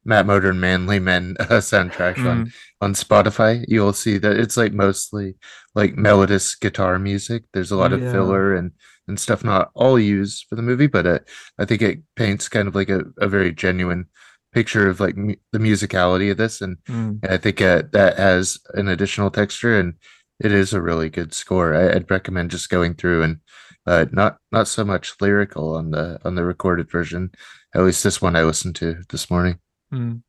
Matt 0.04 0.26
Motor 0.26 0.50
and 0.50 0.60
Manly 0.60 0.98
Men 0.98 1.36
uh, 1.40 1.44
soundtrack 1.60 2.18
on 2.26 2.46
Mm. 2.46 2.52
on 2.80 2.94
Spotify, 2.94 3.64
you'll 3.68 3.92
see 3.92 4.16
that 4.18 4.36
it's 4.38 4.56
like 4.56 4.72
mostly 4.72 5.34
like 5.74 5.96
melodious 5.96 6.54
guitar 6.54 6.98
music. 6.98 7.44
There's 7.52 7.70
a 7.72 7.76
lot 7.76 7.92
of 7.92 8.00
Yeah. 8.00 8.12
filler 8.12 8.54
and 8.54 8.72
and 9.08 9.18
stuff 9.18 9.42
not 9.42 9.70
all 9.74 9.98
used 9.98 10.46
for 10.48 10.54
the 10.54 10.62
movie, 10.62 10.86
but 10.86 11.04
uh, 11.06 11.18
I 11.58 11.64
think 11.64 11.82
it 11.82 11.98
paints 12.14 12.48
kind 12.48 12.68
of 12.68 12.76
like 12.76 12.88
a, 12.90 13.02
a 13.18 13.26
very 13.28 13.52
genuine 13.52 14.06
picture 14.52 14.88
of 14.88 15.00
like 15.00 15.16
mu- 15.16 15.34
the 15.52 15.58
musicality 15.58 16.30
of 16.30 16.36
this, 16.36 16.60
and 16.60 16.76
Mm. 16.88 17.28
I 17.28 17.36
think 17.36 17.60
uh, 17.60 17.82
that 17.92 18.16
has 18.18 18.58
an 18.74 18.88
additional 18.88 19.30
texture, 19.30 19.78
and 19.78 19.94
it 20.38 20.52
is 20.52 20.72
a 20.72 20.80
really 20.80 21.10
good 21.10 21.34
score. 21.34 21.74
I, 21.74 21.92
I'd 21.96 22.10
recommend 22.10 22.50
just 22.52 22.70
going 22.70 22.94
through 22.94 23.22
and 23.24 23.38
uh, 23.86 24.06
not 24.12 24.38
not 24.52 24.68
so 24.68 24.84
much 24.84 25.14
lyrical 25.20 25.74
on 25.74 25.90
the 25.90 26.20
on 26.24 26.34
the 26.34 26.44
recorded 26.44 26.90
version. 26.90 27.30
At 27.74 27.82
least 27.82 28.04
this 28.04 28.20
one 28.20 28.36
I 28.36 28.42
listened 28.42 28.76
to 28.76 29.02
this 29.08 29.30
morning. 29.30 29.58
Mm. 29.92 30.22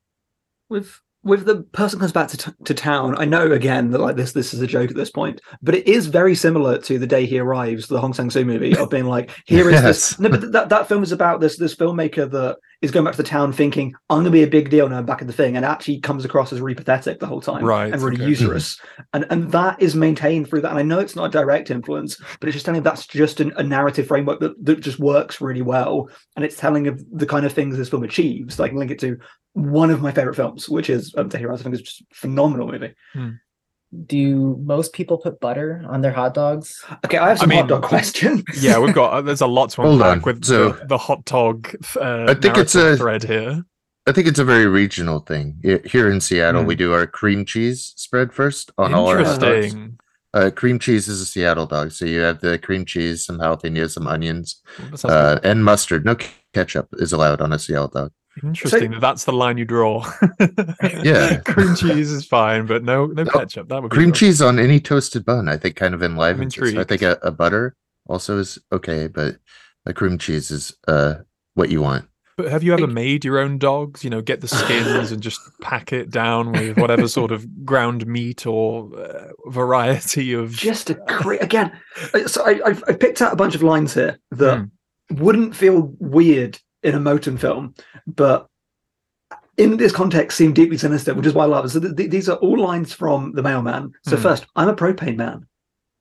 with 0.69 0.99
with 1.23 1.45
the 1.45 1.61
person 1.71 1.99
comes 1.99 2.11
back 2.11 2.27
to, 2.27 2.37
t- 2.37 2.51
to 2.65 2.73
town 2.73 3.15
i 3.17 3.25
know 3.25 3.51
again 3.51 3.91
that 3.91 3.99
like 4.01 4.15
this 4.15 4.31
this 4.31 4.53
is 4.53 4.61
a 4.61 4.67
joke 4.67 4.89
at 4.89 4.95
this 4.95 5.11
point 5.11 5.39
but 5.61 5.75
it 5.75 5.87
is 5.87 6.07
very 6.07 6.33
similar 6.33 6.77
to 6.79 6.97
the 6.97 7.05
day 7.05 7.25
he 7.25 7.37
arrives 7.37 7.87
the 7.87 7.99
hong 7.99 8.13
sang-soo 8.13 8.43
movie 8.43 8.75
of 8.75 8.89
being 8.89 9.05
like 9.05 9.31
here 9.45 9.69
is 9.69 9.81
this 9.81 10.19
no 10.19 10.29
but 10.29 10.51
that, 10.51 10.69
that 10.69 10.87
film 10.87 11.03
is 11.03 11.11
about 11.11 11.39
this 11.39 11.57
this 11.57 11.75
filmmaker 11.75 12.29
that 12.29 12.57
is 12.81 12.89
going 12.89 13.05
back 13.05 13.13
to 13.13 13.21
the 13.21 13.27
town 13.27 13.53
thinking 13.53 13.93
i'm 14.09 14.17
going 14.17 14.25
to 14.25 14.31
be 14.31 14.43
a 14.43 14.47
big 14.47 14.69
deal 14.69 14.89
now 14.89 14.97
i'm 14.97 15.05
back 15.05 15.21
at 15.21 15.27
the 15.27 15.33
thing 15.33 15.55
and 15.55 15.65
actually 15.65 15.99
comes 15.99 16.25
across 16.25 16.51
as 16.51 16.59
really 16.59 16.75
pathetic 16.75 17.19
the 17.19 17.27
whole 17.27 17.41
time 17.41 17.63
Right, 17.63 17.93
and 17.93 18.01
really 18.01 18.15
okay. 18.15 18.29
usurious 18.29 18.79
and 19.13 19.25
and 19.29 19.51
that 19.51 19.81
is 19.81 19.95
maintained 19.95 20.47
through 20.47 20.61
that 20.61 20.71
and 20.71 20.79
i 20.79 20.83
know 20.83 20.99
it's 20.99 21.15
not 21.15 21.25
a 21.25 21.29
direct 21.29 21.69
influence 21.69 22.19
but 22.39 22.49
it's 22.49 22.55
just 22.55 22.65
telling 22.65 22.81
that's 22.81 23.05
just 23.05 23.39
an, 23.39 23.53
a 23.57 23.63
narrative 23.63 24.07
framework 24.07 24.39
that, 24.39 24.65
that 24.65 24.79
just 24.79 24.97
works 24.97 25.39
really 25.39 25.61
well 25.61 26.09
and 26.35 26.43
it's 26.43 26.57
telling 26.57 26.87
of 26.87 27.03
the 27.11 27.27
kind 27.27 27.45
of 27.45 27.53
things 27.53 27.77
this 27.77 27.89
film 27.89 28.03
achieves 28.03 28.55
so 28.55 28.63
i 28.63 28.67
can 28.69 28.77
link 28.77 28.89
it 28.89 28.99
to 28.99 29.17
one 29.53 29.89
of 29.91 30.01
my 30.01 30.11
favorite 30.11 30.35
films, 30.35 30.69
which 30.69 30.89
is 30.89 31.13
um, 31.17 31.29
The 31.29 31.37
Heroes. 31.37 31.59
I 31.59 31.63
think 31.63 31.75
it's 31.75 31.83
just 31.83 32.01
a 32.01 32.05
phenomenal 32.13 32.67
movie. 32.71 32.93
Do 34.05 34.55
most 34.63 34.93
people 34.93 35.17
put 35.17 35.41
butter 35.41 35.83
on 35.89 35.99
their 35.99 36.13
hot 36.13 36.33
dogs? 36.33 36.81
Okay, 37.05 37.17
I 37.17 37.27
have 37.27 37.39
some 37.39 37.51
I 37.51 37.55
hot 37.55 37.67
dog 37.67 37.81
question. 37.93 38.41
Yeah, 38.57 38.79
we've 38.79 38.95
got 38.95 39.11
uh, 39.11 39.21
there's 39.21 39.41
a 39.41 39.47
lot 39.47 39.71
to 39.71 39.81
Hold 39.81 40.01
unpack 40.01 40.25
with 40.25 40.45
so- 40.45 40.71
the, 40.71 40.85
the 40.85 40.97
hot 40.97 41.25
dog. 41.25 41.75
Uh, 41.99 42.25
I 42.29 42.33
think 42.35 42.57
it's 42.57 42.73
a- 42.75 42.95
thread 42.95 43.23
here. 43.23 43.63
I 44.07 44.13
think 44.13 44.27
it's 44.27 44.39
a 44.39 44.45
very 44.45 44.65
regional 44.65 45.19
thing. 45.19 45.59
Here 45.85 46.09
in 46.09 46.21
Seattle, 46.21 46.61
Hmm. 46.61 46.67
we 46.67 46.75
do 46.75 46.91
our 46.93 47.05
cream 47.05 47.45
cheese 47.45 47.93
spread 47.97 48.33
first 48.33 48.71
on 48.77 48.93
all 48.95 49.07
our 49.07 49.23
hot 49.23 49.39
dogs. 49.41 49.75
Uh, 50.33 50.49
cream 50.55 50.79
cheese 50.79 51.07
is 51.09 51.19
a 51.21 51.25
Seattle 51.25 51.65
dog, 51.67 51.91
so 51.91 52.05
you 52.05 52.21
have 52.21 52.39
the 52.39 52.57
cream 52.57 52.85
cheese, 52.85 53.25
some 53.25 53.37
jalapeno, 53.39 53.87
some 53.89 54.07
onions, 54.07 54.61
uh, 55.03 55.37
and 55.43 55.63
mustard. 55.65 56.05
No 56.05 56.15
ketchup 56.53 56.87
is 56.93 57.11
allowed 57.13 57.41
on 57.41 57.51
a 57.53 57.59
Seattle 57.59 57.89
dog. 57.89 58.11
Interesting 58.43 58.91
that 58.91 59.01
that's 59.01 59.25
the 59.25 59.33
line 59.33 59.57
you 59.57 59.65
draw. 59.65 60.09
Yeah. 61.03 61.37
cream 61.45 61.75
cheese 61.75 62.11
is 62.11 62.25
fine, 62.25 62.65
but 62.65 62.83
no, 62.83 63.07
no 63.07 63.23
No, 63.23 63.31
ketchup. 63.31 63.69
That 63.69 63.81
would 63.83 63.89
be 63.89 63.95
Cream 63.95 64.09
gross. 64.09 64.19
cheese 64.19 64.41
on 64.41 64.59
any 64.59 64.79
toasted 64.79 65.25
bun, 65.25 65.47
I 65.49 65.57
think, 65.57 65.75
kind 65.75 65.93
of 65.93 66.01
enlivens. 66.01 66.57
it. 66.57 66.73
So 66.73 66.79
I 66.81 66.83
think 66.83 67.01
a, 67.01 67.17
a 67.21 67.31
butter 67.31 67.75
also 68.07 68.37
is 68.37 68.57
okay, 68.71 69.07
but 69.07 69.37
a 69.85 69.93
cream 69.93 70.17
cheese 70.17 70.51
is 70.51 70.75
uh 70.87 71.15
what 71.55 71.69
you 71.69 71.81
want. 71.81 72.05
But 72.37 72.49
have 72.49 72.63
you 72.63 72.73
ever 72.73 72.87
made 72.87 73.25
your 73.25 73.37
own 73.39 73.57
dogs? 73.57 74.03
You 74.03 74.09
know, 74.09 74.21
get 74.21 74.41
the 74.41 74.47
skins 74.47 75.11
and 75.11 75.21
just 75.21 75.39
pack 75.61 75.91
it 75.91 76.09
down 76.09 76.53
with 76.53 76.77
whatever 76.77 77.07
sort 77.07 77.31
of 77.31 77.65
ground 77.65 78.07
meat 78.07 78.45
or 78.47 78.89
uh, 78.97 79.27
variety 79.47 80.33
of. 80.33 80.51
Just 80.51 80.89
a 80.89 80.95
cra- 80.95 81.41
again. 81.43 81.71
So 82.27 82.43
I, 82.45 82.61
I've, 82.65 82.83
I 82.87 82.93
picked 82.93 83.21
out 83.21 83.33
a 83.33 83.35
bunch 83.35 83.53
of 83.53 83.61
lines 83.63 83.93
here 83.93 84.17
that 84.31 84.57
Hmm. 84.59 85.23
wouldn't 85.23 85.55
feel 85.55 85.93
weird 85.99 86.59
in 86.83 86.95
a 86.95 86.99
Motern 86.99 87.39
film, 87.39 87.73
but 88.07 88.47
in 89.57 89.77
this 89.77 89.91
context 89.91 90.37
seem 90.37 90.53
deeply 90.53 90.77
sinister, 90.77 91.13
which 91.13 91.25
is 91.27 91.33
why 91.33 91.43
I 91.43 91.47
love 91.47 91.65
it. 91.65 91.69
So 91.69 91.79
th- 91.79 91.95
th- 91.95 92.09
these 92.09 92.29
are 92.29 92.37
all 92.37 92.59
lines 92.59 92.93
from 92.93 93.33
the 93.33 93.43
mailman. 93.43 93.91
So 94.05 94.15
Hmm. 94.15 94.21
first, 94.23 94.45
I'm 94.55 94.69
a 94.69 94.75
propane 94.75 95.17
man. 95.17 95.45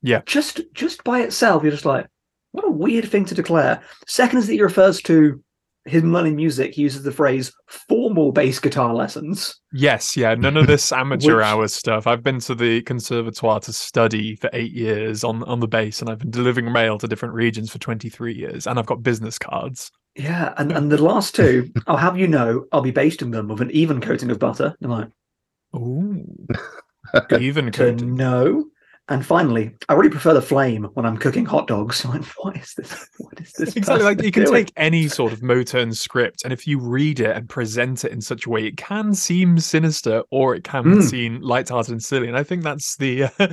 Yeah. 0.02 0.22
Just 0.24 0.60
just 0.72 1.04
by 1.04 1.20
itself, 1.20 1.62
you're 1.62 1.72
just 1.72 1.84
like, 1.84 2.06
what 2.52 2.64
a 2.66 2.70
weird 2.70 3.08
thing 3.08 3.24
to 3.26 3.34
declare. 3.34 3.82
Second 4.06 4.38
is 4.38 4.46
that 4.46 4.54
he 4.54 4.62
refers 4.62 5.02
to 5.02 5.42
him 5.86 6.12
learning 6.12 6.36
music. 6.36 6.74
He 6.74 6.82
uses 6.82 7.02
the 7.02 7.12
phrase 7.12 7.52
formal 7.88 8.32
bass 8.32 8.58
guitar 8.60 8.94
lessons. 8.94 9.60
Yes, 9.72 10.16
yeah, 10.16 10.34
none 10.34 10.56
of 10.56 10.66
this 10.66 10.90
amateur 11.02 11.36
Which- 11.36 11.44
hour 11.44 11.68
stuff. 11.68 12.06
I've 12.06 12.22
been 12.22 12.38
to 12.40 12.54
the 12.54 12.82
conservatoire 12.82 13.60
to 13.60 13.72
study 13.72 14.36
for 14.36 14.48
eight 14.52 14.72
years 14.72 15.22
on 15.24 15.42
on 15.44 15.60
the 15.60 15.68
bass, 15.68 16.00
and 16.00 16.08
I've 16.08 16.18
been 16.20 16.30
delivering 16.30 16.72
mail 16.72 16.96
to 16.98 17.08
different 17.08 17.34
regions 17.34 17.70
for 17.70 17.78
twenty 17.78 18.08
three 18.08 18.34
years, 18.34 18.66
and 18.66 18.78
I've 18.78 18.86
got 18.86 19.02
business 19.02 19.38
cards. 19.38 19.90
Yeah, 20.16 20.54
and, 20.58 20.72
and 20.72 20.90
the 20.90 21.02
last 21.02 21.34
two, 21.34 21.70
I'll 21.86 21.96
have 21.96 22.18
you 22.18 22.26
know, 22.26 22.66
I'll 22.72 22.82
be 22.82 22.90
basting 22.90 23.30
them 23.30 23.48
with 23.48 23.60
an 23.60 23.70
even 23.70 24.00
coating 24.00 24.30
of 24.30 24.38
butter. 24.38 24.74
I'm 24.82 24.90
like, 24.90 25.08
Ooh, 25.76 26.24
even 27.30 27.70
coating. 27.72 28.16
know. 28.16 28.66
And 29.08 29.26
finally, 29.26 29.74
I 29.88 29.94
really 29.94 30.10
prefer 30.10 30.34
the 30.34 30.42
flame 30.42 30.84
when 30.94 31.04
I'm 31.04 31.16
cooking 31.16 31.44
hot 31.44 31.66
dogs. 31.66 32.04
I'm 32.04 32.10
like, 32.20 32.24
what 32.38 32.56
is 32.56 32.74
this? 32.74 33.08
What 33.18 33.40
is 33.40 33.52
this? 33.52 33.76
Exactly, 33.76 34.04
like 34.04 34.22
you 34.22 34.30
can 34.30 34.44
doing? 34.44 34.64
take 34.66 34.72
any 34.76 35.08
sort 35.08 35.32
of 35.32 35.40
Motern 35.40 35.94
script, 35.94 36.42
and 36.44 36.52
if 36.52 36.66
you 36.66 36.78
read 36.78 37.18
it 37.18 37.36
and 37.36 37.48
present 37.48 38.04
it 38.04 38.12
in 38.12 38.20
such 38.20 38.46
a 38.46 38.50
way, 38.50 38.66
it 38.66 38.76
can 38.76 39.12
seem 39.14 39.58
sinister 39.58 40.22
or 40.30 40.54
it 40.54 40.62
can 40.64 40.84
Mm. 40.84 41.02
seem 41.02 41.40
lighthearted 41.40 41.90
and 41.92 42.02
silly. 42.02 42.28
And 42.28 42.36
I 42.36 42.44
think 42.44 42.62
that's 42.62 42.96
the 42.96 43.24
uh, 43.24 43.30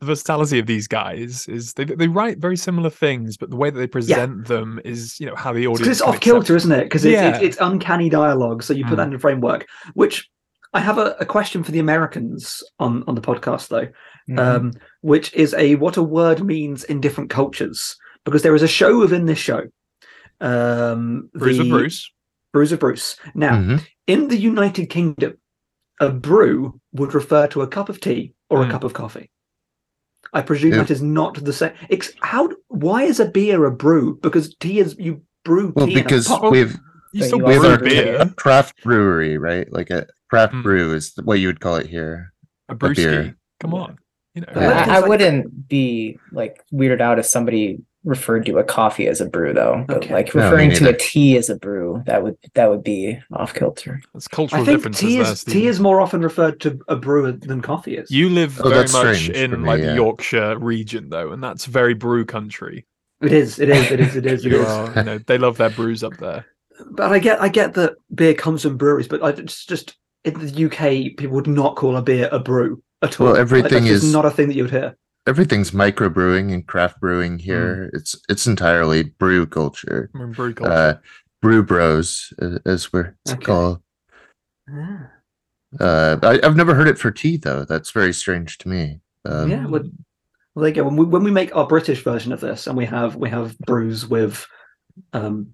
the 0.00 0.06
versatility 0.06 0.58
of 0.58 0.66
these 0.66 0.88
guys 0.88 1.46
is 1.48 1.74
they 1.74 1.84
they 1.84 2.08
write 2.08 2.38
very 2.38 2.56
similar 2.56 2.90
things, 2.90 3.36
but 3.36 3.50
the 3.50 3.56
way 3.56 3.70
that 3.70 3.78
they 3.78 3.86
present 3.86 4.46
them 4.48 4.80
is 4.84 5.20
you 5.20 5.26
know 5.26 5.34
how 5.36 5.52
the 5.52 5.66
audience. 5.66 5.80
because 5.80 6.00
it's 6.00 6.02
off 6.02 6.20
kilter, 6.20 6.56
isn't 6.56 6.72
it? 6.72 6.84
Because 6.84 7.04
it's, 7.04 7.12
Yeah. 7.12 7.34
it's, 7.36 7.42
it's 7.44 7.56
uncanny 7.60 8.08
dialogue. 8.08 8.62
So 8.62 8.72
you 8.74 8.84
put 8.84 8.94
Mm. 8.94 8.96
that 8.96 9.08
in 9.08 9.14
a 9.14 9.18
framework. 9.18 9.66
Which 9.94 10.28
I 10.72 10.80
have 10.80 10.98
a, 10.98 11.16
a 11.20 11.26
question 11.26 11.62
for 11.62 11.70
the 11.72 11.80
Americans 11.80 12.62
on 12.78 13.04
on 13.06 13.14
the 13.14 13.20
podcast 13.20 13.68
though, 13.68 13.88
Mhm. 14.30 14.38
um, 14.38 14.72
which 15.02 15.32
is 15.34 15.52
a 15.54 15.74
what 15.76 15.96
a 15.96 16.02
word 16.02 16.44
means 16.44 16.84
in 16.84 17.00
different 17.00 17.28
cultures. 17.30 17.96
Because 18.24 18.42
there 18.42 18.54
is 18.54 18.62
a 18.62 18.68
show 18.68 18.98
within 18.98 19.26
this 19.26 19.38
show. 19.38 19.62
Um, 20.40 21.28
Bruce 21.34 21.58
with 21.58 21.66
the- 21.66 21.70
Bruce. 21.72 22.10
Bruce 22.52 22.72
of 22.72 22.80
Bruce. 22.80 23.16
Now, 23.34 23.56
Mhm. 23.56 23.86
in 24.06 24.28
the 24.28 24.36
United 24.36 24.86
Kingdom, 24.86 25.34
a 26.00 26.08
brew 26.10 26.80
would 26.92 27.14
refer 27.14 27.46
to 27.48 27.62
a 27.62 27.66
cup 27.68 27.88
of 27.88 28.00
tea 28.00 28.34
or 28.48 28.58
Mm. 28.64 28.68
a 28.68 28.70
cup 28.70 28.84
of 28.84 28.92
coffee. 28.92 29.30
I 30.32 30.42
presume 30.42 30.72
Yeah. 30.72 30.78
that 30.78 30.90
is 30.90 31.02
not 31.02 31.42
the 31.44 31.52
same. 31.52 31.72
Ex- 31.90 32.12
how? 32.22 32.50
Why 32.68 33.02
is 33.02 33.18
a 33.20 33.26
beer 33.26 33.64
a 33.64 33.70
brew? 33.72 34.18
Because 34.22 34.54
tea 34.56 34.78
is 34.78 34.96
you 34.98 35.22
brew 35.44 35.72
Well, 35.74 35.86
tea 35.86 35.92
in 35.94 35.98
a 35.98 36.02
because 36.02 36.30
we've 36.50 36.78
You 37.12 37.20
But 37.20 37.26
still 37.26 37.38
we 37.40 37.54
have 37.54 37.64
also 37.64 37.72
our 37.72 37.78
beer, 37.82 38.32
craft 38.36 38.84
brewery, 38.84 39.36
right? 39.36 39.66
Like 39.72 39.90
a 39.90 40.06
craft 40.30 40.54
Mm. 40.54 40.62
brew 40.62 40.94
is 40.94 41.12
what 41.24 41.40
you 41.40 41.48
would 41.48 41.58
call 41.58 41.74
it 41.76 41.86
here. 41.86 42.32
a 42.68 42.74
beer. 42.76 43.34
Come 43.58 43.74
on, 43.74 43.98
you 44.34 44.42
know. 44.42 44.46
But 44.54 44.62
let's 44.62 44.88
I, 44.88 44.94
I 44.94 44.98
like- 45.00 45.08
wouldn't 45.08 45.66
be 45.68 46.20
like 46.30 46.62
weirded 46.72 47.00
out 47.00 47.18
if 47.18 47.26
somebody 47.26 47.80
referred 48.04 48.46
to 48.46 48.58
a 48.58 48.64
coffee 48.64 49.06
as 49.06 49.20
a 49.20 49.26
brew 49.26 49.52
though 49.52 49.84
but 49.86 49.98
Okay. 49.98 50.14
like 50.14 50.34
No, 50.34 50.42
referring 50.42 50.70
to 50.72 50.88
a 50.88 50.96
tea 50.96 51.36
as 51.36 51.50
a 51.50 51.56
brew 51.56 52.02
that 52.06 52.22
would 52.22 52.36
that 52.54 52.70
would 52.70 52.82
be 52.82 53.18
off 53.32 53.52
kilter 53.52 54.00
There's 54.14 54.26
I 54.32 54.46
think 54.46 54.66
differences 54.66 55.00
tea 55.00 55.18
there. 55.18 55.32
is 55.32 55.44
tea 55.44 55.66
is 55.66 55.80
more 55.80 56.00
often 56.00 56.22
referred 56.22 56.60
to 56.60 56.80
a 56.88 56.96
brewer 56.96 57.32
than 57.32 57.60
coffee 57.60 57.96
is. 57.98 58.10
You 58.10 58.30
live 58.30 58.58
Oh, 58.64 58.70
very 58.70 58.88
much 58.90 59.28
in 59.28 59.62
me, 59.62 59.68
like 59.68 59.82
the. 59.82 59.94
Yorkshire 59.94 60.58
region, 60.58 61.10
though, 61.10 61.32
and 61.32 61.42
that's 61.44 61.66
very 61.66 61.92
brew 61.94 62.24
country. 62.24 62.86
it 63.22 63.32
is. 63.32 63.58
It 63.58 63.68
is. 63.68 63.90
It 63.90 64.00
is. 64.00 64.16
It 64.16 64.24
is. 64.26 64.46
It 64.46 64.52
You 64.52 64.62
is. 64.62 64.66
are, 64.68 64.92
you 64.96 65.02
know, 65.04 65.18
they 65.18 65.36
love 65.36 65.58
their 65.58 65.68
brews 65.70 66.02
up 66.02 66.16
there. 66.16 66.46
But 66.92 67.12
I 67.12 67.18
get. 67.18 67.40
I 67.42 67.48
get 67.50 67.74
that 67.74 67.96
beer 68.14 68.32
comes 68.32 68.62
from 68.62 68.78
breweries, 68.78 69.08
but 69.08 69.22
I 69.22 69.32
just 69.32 69.68
just 69.68 69.96
in 70.24 70.34
the 70.40 70.64
UK, 70.66 71.16
people 71.18 71.34
would 71.36 71.46
not 71.46 71.76
call 71.76 71.96
a 71.98 72.02
beer 72.02 72.30
a 72.32 72.38
brew 72.38 72.82
at 73.02 73.20
all. 73.20 73.26
Well, 73.26 73.34
Like, 73.34 73.40
everything 73.42 73.84
that's 73.84 73.86
just 73.94 74.04
is- 74.04 74.12
not 74.12 74.24
a 74.24 74.30
thing 74.30 74.48
that 74.48 74.54
you 74.54 74.62
would 74.62 74.70
hear. 74.72 74.96
Everything's 75.26 75.70
microbrewing 75.72 76.52
and 76.52 76.66
craft 76.66 77.00
brewing 77.00 77.38
here. 77.38 77.90
It's 77.92 78.16
it's 78.28 78.46
entirely 78.46 79.02
brew 79.04 79.46
culture. 79.46 80.10
Brew 80.12 80.54
culture. 80.54 80.72
Uh, 80.72 80.94
brew 81.42 81.62
bros, 81.62 82.32
uh, 82.40 82.58
as 82.66 82.92
we're 82.92 83.16
Okay. 83.28 83.38
called. 83.44 83.82
Ah. 84.70 85.10
Uh, 85.78 86.18
I, 86.22 86.40
I've 86.42 86.56
never 86.56 86.74
heard 86.74 86.88
it 86.88 86.98
for 86.98 87.10
tea 87.10 87.36
though. 87.36 87.64
That's 87.64 87.90
very 87.92 88.12
strange 88.12 88.58
to 88.58 88.68
me. 88.68 89.00
Um, 89.24 89.50
yeah, 89.50 89.66
well, 89.66 89.82
well, 90.54 90.62
there 90.62 90.68
you 90.68 90.74
go. 90.74 90.84
When 90.84 90.96
we 90.96 91.04
when 91.04 91.22
we 91.22 91.30
make 91.30 91.54
our 91.54 91.66
British 91.66 92.02
version 92.02 92.32
of 92.32 92.40
this, 92.40 92.66
and 92.66 92.76
we 92.76 92.86
have 92.86 93.14
we 93.16 93.28
have 93.30 93.58
brews 93.60 94.06
with 94.06 94.46
um? 95.12 95.52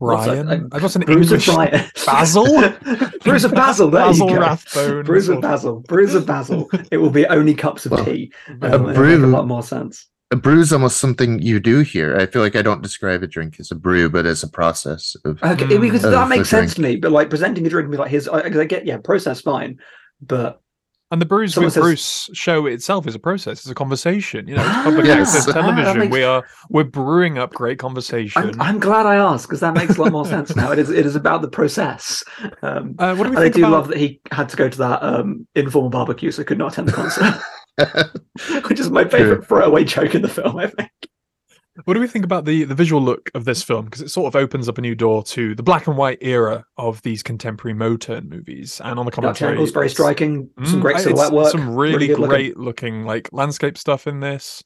Brian. 0.00 0.48
Uh, 0.48 0.68
I 0.72 0.78
got 0.80 0.96
an 0.96 1.02
brews 1.02 1.30
of 1.30 1.38
English 1.38 1.54
Brian. 1.54 1.90
Basil? 2.06 2.46
brews 3.24 3.44
of 3.44 3.52
basil. 3.52 3.90
There 3.90 4.04
Basil 4.06 4.28
you 4.30 4.34
go. 4.34 4.40
Rathbone. 4.40 5.04
Brews 5.04 5.28
of 5.28 5.40
basil. 5.40 5.80
Brews 5.80 6.14
of 6.14 6.26
basil. 6.26 6.68
It 6.90 6.96
will 6.98 7.10
be 7.10 7.26
only 7.26 7.54
cups 7.54 7.86
of 7.86 7.92
Well, 7.92 8.04
tea. 8.04 8.32
a 8.48 8.52
Um, 8.74 8.88
it'll 8.88 9.02
make 9.04 9.18
a 9.22 9.26
lot 9.26 9.46
more 9.46 9.62
sense. 9.62 10.08
a 10.32 10.36
brew 10.36 10.60
is 10.60 10.72
almost 10.72 10.98
something 10.98 11.40
you 11.42 11.60
do 11.60 11.80
here. 11.80 12.16
I 12.16 12.26
feel 12.26 12.40
like 12.42 12.56
I 12.56 12.62
don't 12.62 12.82
describe 12.82 13.22
a 13.22 13.26
drink 13.26 13.56
as 13.60 13.70
a 13.70 13.74
brew, 13.74 14.08
but 14.08 14.26
as 14.26 14.42
a 14.42 14.48
process 14.48 15.16
of 15.24 15.42
Okay, 15.42 15.64
Mm. 15.66 15.80
because 15.80 16.04
Of 16.04 16.12
that 16.12 16.26
a 16.26 16.28
makes 16.28 16.48
sense 16.48 16.74
drink. 16.74 16.86
to 16.88 16.94
me. 16.94 16.96
But 16.96 17.12
like 17.12 17.28
presenting 17.30 17.66
a 17.66 17.68
drink, 17.70 17.84
and 17.86 17.92
be 17.92 17.98
like, 17.98 18.10
here's 18.10 18.28
I, 18.28 18.48
'cause 18.48 18.58
I 18.58 18.64
get 18.64 18.86
yeah, 18.86 18.98
process 18.98 19.40
fine, 19.40 19.78
but 20.22 20.60
And 21.12 21.20
the 21.20 21.26
Brews 21.26 21.54
Someone 21.54 21.66
with 21.66 21.74
says- 21.74 21.82
Bruce 21.82 22.30
show 22.34 22.66
itself 22.66 23.06
is 23.08 23.16
a 23.16 23.18
process. 23.18 23.58
It's 23.60 23.68
a 23.70 23.74
conversation. 23.74 24.46
You 24.46 24.54
know, 24.56 24.62
it's 24.64 24.74
public 24.84 25.06
Yes. 25.06 25.34
access 25.34 25.48
Ah, 25.48 25.60
television. 25.60 25.98
makes- 25.98 26.12
We 26.12 26.22
are 26.22 26.44
we're 26.68 26.84
brewing 26.84 27.36
up 27.36 27.52
great 27.52 27.78
conversation. 27.80 28.40
I'm, 28.40 28.60
I'm 28.60 28.78
glad 28.78 29.06
I 29.06 29.16
asked 29.16 29.48
because 29.48 29.58
that 29.60 29.74
makes 29.74 29.96
a 29.96 30.02
lot 30.02 30.12
more 30.12 30.24
sense 30.24 30.54
now. 30.54 30.70
It 30.70 30.78
is 30.78 30.88
it 30.88 31.04
is 31.06 31.16
about 31.16 31.42
the 31.42 31.48
process. 31.48 32.22
Um, 32.62 32.94
uh, 32.98 33.14
what 33.16 33.24
do 33.24 33.30
we 33.30 33.36
and 33.36 33.44
I 33.44 33.48
do 33.48 33.60
about? 33.62 33.72
love 33.72 33.88
that 33.88 33.98
he 33.98 34.20
had 34.30 34.48
to 34.50 34.56
go 34.56 34.68
to 34.68 34.78
that 34.78 35.02
um, 35.02 35.46
informal 35.56 35.90
barbecue, 35.90 36.30
so 36.30 36.44
could 36.44 36.58
not 36.58 36.72
attend 36.74 36.86
the 36.88 36.92
concert, 36.92 37.40
which 38.68 38.78
is 38.78 38.88
my 38.90 39.04
favorite 39.04 39.46
throwaway 39.48 39.82
joke 39.84 40.14
in 40.14 40.22
the 40.22 40.28
film. 40.28 40.58
I 40.58 40.68
think. 40.68 40.90
What 41.84 41.94
do 41.94 42.00
we 42.00 42.06
think 42.06 42.24
about 42.24 42.44
the 42.44 42.64
the 42.64 42.74
visual 42.74 43.02
look 43.02 43.30
of 43.34 43.44
this 43.44 43.62
film? 43.62 43.86
Because 43.86 44.02
it 44.02 44.10
sort 44.10 44.26
of 44.26 44.36
opens 44.40 44.68
up 44.68 44.78
a 44.78 44.80
new 44.80 44.94
door 44.94 45.22
to 45.24 45.54
the 45.54 45.62
black 45.62 45.86
and 45.86 45.96
white 45.96 46.18
era 46.20 46.64
of 46.76 47.00
these 47.02 47.22
contemporary 47.22 47.76
Motern 47.76 48.28
movies. 48.28 48.80
And 48.84 48.98
on 48.98 49.06
the 49.06 49.12
commentary, 49.12 49.52
angles 49.52 49.70
very 49.70 49.86
it's- 49.86 49.94
striking. 49.96 50.50
Some 50.64 50.78
Mm, 50.80 50.82
great 50.82 50.98
silhouette 51.00 51.32
work. 51.32 51.50
Some 51.52 51.74
really, 51.74 52.08
looking. 52.08 52.26
great 52.28 52.56
looking 52.56 53.04
like 53.04 53.28
landscape 53.32 53.76
stuff 53.78 54.06
in 54.06 54.20
this. 54.20 54.62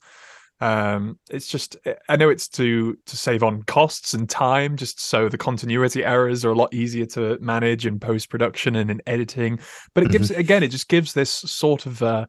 Um, 0.61 1.19
it's 1.31 1.49
just 1.49 1.77
I 2.09 2.17
know 2.17 2.31
it's 2.31 2.49
to 2.51 2.97
to 3.07 3.17
save 3.17 3.43
on 3.43 3.65
costs 3.65 4.15
and 4.15 4.31
time, 4.31 4.77
just 4.77 5.01
so 5.01 5.29
the 5.29 5.37
continuity 5.37 6.05
errors 6.05 6.45
are 6.45 6.51
a 6.51 6.55
lot 6.55 6.73
easier 6.73 7.07
to 7.07 7.39
manage 7.41 7.87
in 7.87 7.99
post 7.99 8.31
production 8.31 8.77
and 8.77 8.91
in 8.91 9.03
editing. 9.07 9.59
But 9.95 10.05
it 10.05 10.11
gives 10.11 10.31
again, 10.31 10.63
it 10.63 10.69
just 10.69 10.89
gives 10.89 11.13
this 11.13 11.31
sort 11.31 11.87
of 11.87 12.03
uh, 12.03 12.27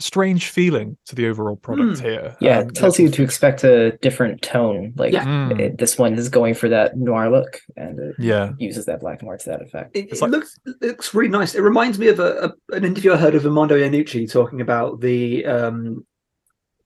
strange 0.00 0.48
feeling 0.50 0.96
to 1.06 1.14
the 1.14 1.26
overall 1.28 1.56
product 1.56 2.00
Hmm. 2.00 2.04
here. 2.04 2.36
yeah 2.40 2.58
Um, 2.58 2.68
it 2.68 2.74
tells 2.74 2.98
you 2.98 3.08
to 3.08 3.22
expect 3.22 3.62
a 3.64 3.92
different 4.02 4.42
tone 4.42 4.92
like 4.96 5.12
Yeah. 5.12 5.24
Mm. 5.24 5.60
it- 5.60 5.78
this 5.78 5.96
one 5.98 6.14
is 6.14 6.28
going 6.28 6.54
for 6.54 6.68
that 6.68 6.96
noir 6.96 7.30
look 7.30 7.60
and 7.76 7.98
it 8.00 8.14
Yeah. 8.18 8.50
uses 8.58 8.86
that 8.86 9.00
black 9.00 9.20
and 9.20 9.28
white 9.28 9.40
to 9.40 9.50
that 9.50 9.62
effect 9.62 9.96
It, 9.96 10.06
It's 10.10 10.18
it 10.20 10.22
like- 10.22 10.30
looks 10.32 10.58
it 10.66 10.76
looks 10.82 11.14
really 11.14 11.28
nice. 11.30 11.54
It 11.54 11.62
reminds 11.62 11.98
me 11.98 12.08
of 12.08 12.18
a, 12.18 12.52
a 12.70 12.74
an 12.76 12.84
interview 12.84 13.12
I 13.12 13.16
heard 13.18 13.34
of 13.36 13.46
Armando 13.46 13.76
Iannucci 13.76 14.30
talking 14.30 14.60
about 14.60 15.00
the 15.00 15.46
um, 15.46 16.04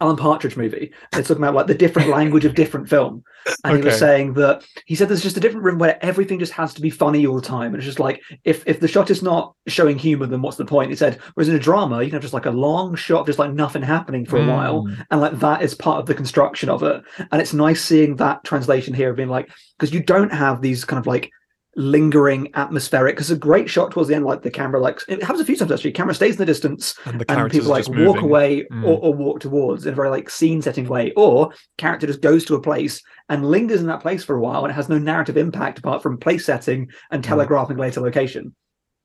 Alan 0.01 0.17
Partridge 0.17 0.57
movie. 0.57 0.93
They're 1.13 1.23
talking 1.23 1.43
about 1.43 1.55
like 1.55 1.67
the 1.67 1.75
different 1.75 2.09
language 2.19 2.45
of 2.45 2.55
different 2.55 2.89
film, 2.89 3.25
and 3.65 3.79
he 3.79 3.85
was 3.85 3.99
saying 3.99 4.35
that 4.35 4.65
he 4.87 4.95
said 4.95 5.09
there's 5.09 5.23
just 5.23 5.37
a 5.37 5.41
different 5.41 5.65
room 5.65 5.79
where 5.79 5.99
everything 6.05 6.39
just 6.39 6.53
has 6.53 6.73
to 6.75 6.81
be 6.81 6.91
funny 6.91 7.27
all 7.27 7.35
the 7.37 7.43
time, 7.43 7.75
and 7.75 7.77
it's 7.77 7.85
just 7.87 7.99
like 7.99 8.23
if 8.45 8.63
if 8.67 8.79
the 8.81 8.87
shot 8.89 9.11
is 9.11 9.23
not 9.23 9.55
showing 9.67 9.99
humor, 9.99 10.27
then 10.27 10.41
what's 10.43 10.57
the 10.57 10.65
point? 10.65 10.91
He 10.91 10.97
said, 10.97 11.19
whereas 11.35 11.49
in 11.49 11.57
a 11.57 11.59
drama, 11.59 11.99
you 12.03 12.07
can 12.11 12.15
have 12.15 12.23
just 12.23 12.35
like 12.35 12.47
a 12.47 12.51
long 12.51 12.95
shot, 12.95 13.21
of 13.21 13.27
just 13.27 13.39
like 13.39 13.53
nothing 13.53 13.83
happening 13.83 14.25
for 14.25 14.37
a 14.39 14.47
while, 14.47 14.85
Mm. 14.85 15.07
and 15.11 15.21
like 15.21 15.39
that 15.41 15.63
is 15.63 15.75
part 15.75 15.99
of 15.99 16.07
the 16.07 16.15
construction 16.15 16.69
of 16.69 16.83
it 16.83 17.03
and 17.33 17.41
it's 17.41 17.53
nice 17.53 17.83
seeing 17.83 18.17
that 18.17 18.45
translation 18.45 18.95
here 18.95 19.11
of 19.11 19.17
being 19.17 19.29
like 19.29 19.51
because 19.79 19.93
you 19.93 20.03
don't 20.03 20.33
have 20.33 20.61
these 20.63 20.85
kind 20.85 20.99
of 21.01 21.07
like 21.07 21.31
lingering 21.79 22.51
atmospheric 22.55 23.15
because 23.15 23.31
a 23.31 23.37
great 23.37 23.71
shot 23.71 23.93
towards 23.93 24.09
the 24.09 24.15
end 24.15 24.25
like 24.25 24.43
the 24.43 24.51
camera 24.51 24.81
like 24.81 25.01
it 25.07 25.23
happens 25.23 25.41
a 25.41 25.45
few 25.45 25.55
times 25.57 25.71
actually 25.71 25.93
camera 25.93 26.13
stays 26.15 26.33
in 26.35 26.39
the 26.39 26.45
distance 26.45 26.95
And 27.07 27.21
the 27.21 27.25
and 27.29 27.39
characters 27.39 27.61
people 27.61 27.71
like 27.71 27.87
walk 27.89 27.97
moving. 27.97 28.25
away 28.25 28.67
Mm. 28.73 28.85
or, 28.85 28.99
or 28.99 29.15
walk 29.15 29.39
towards 29.41 29.87
in 29.87 29.93
a 29.93 29.97
very 29.97 30.11
like 30.11 30.29
scene 30.29 30.61
setting 30.61 30.89
way 30.89 31.13
or 31.17 31.53
character 31.79 32.09
just 32.09 32.21
goes 32.21 32.45
to 32.47 32.57
a 32.57 32.61
place 32.61 33.01
and 33.29 33.49
lingers 33.49 33.81
in 33.81 33.87
that 33.87 34.01
place 34.03 34.25
for 34.25 34.35
a 34.37 34.41
while 34.41 34.65
and 34.65 34.73
it 34.73 34.75
has 34.75 34.89
no 34.89 34.99
narrative 34.99 35.37
impact 35.37 35.79
apart 35.79 36.03
from 36.03 36.19
place 36.19 36.45
setting 36.45 36.89
and 37.13 37.23
Mm. 37.23 37.27
telegraphing 37.27 37.77
later 37.77 38.01
location 38.01 38.55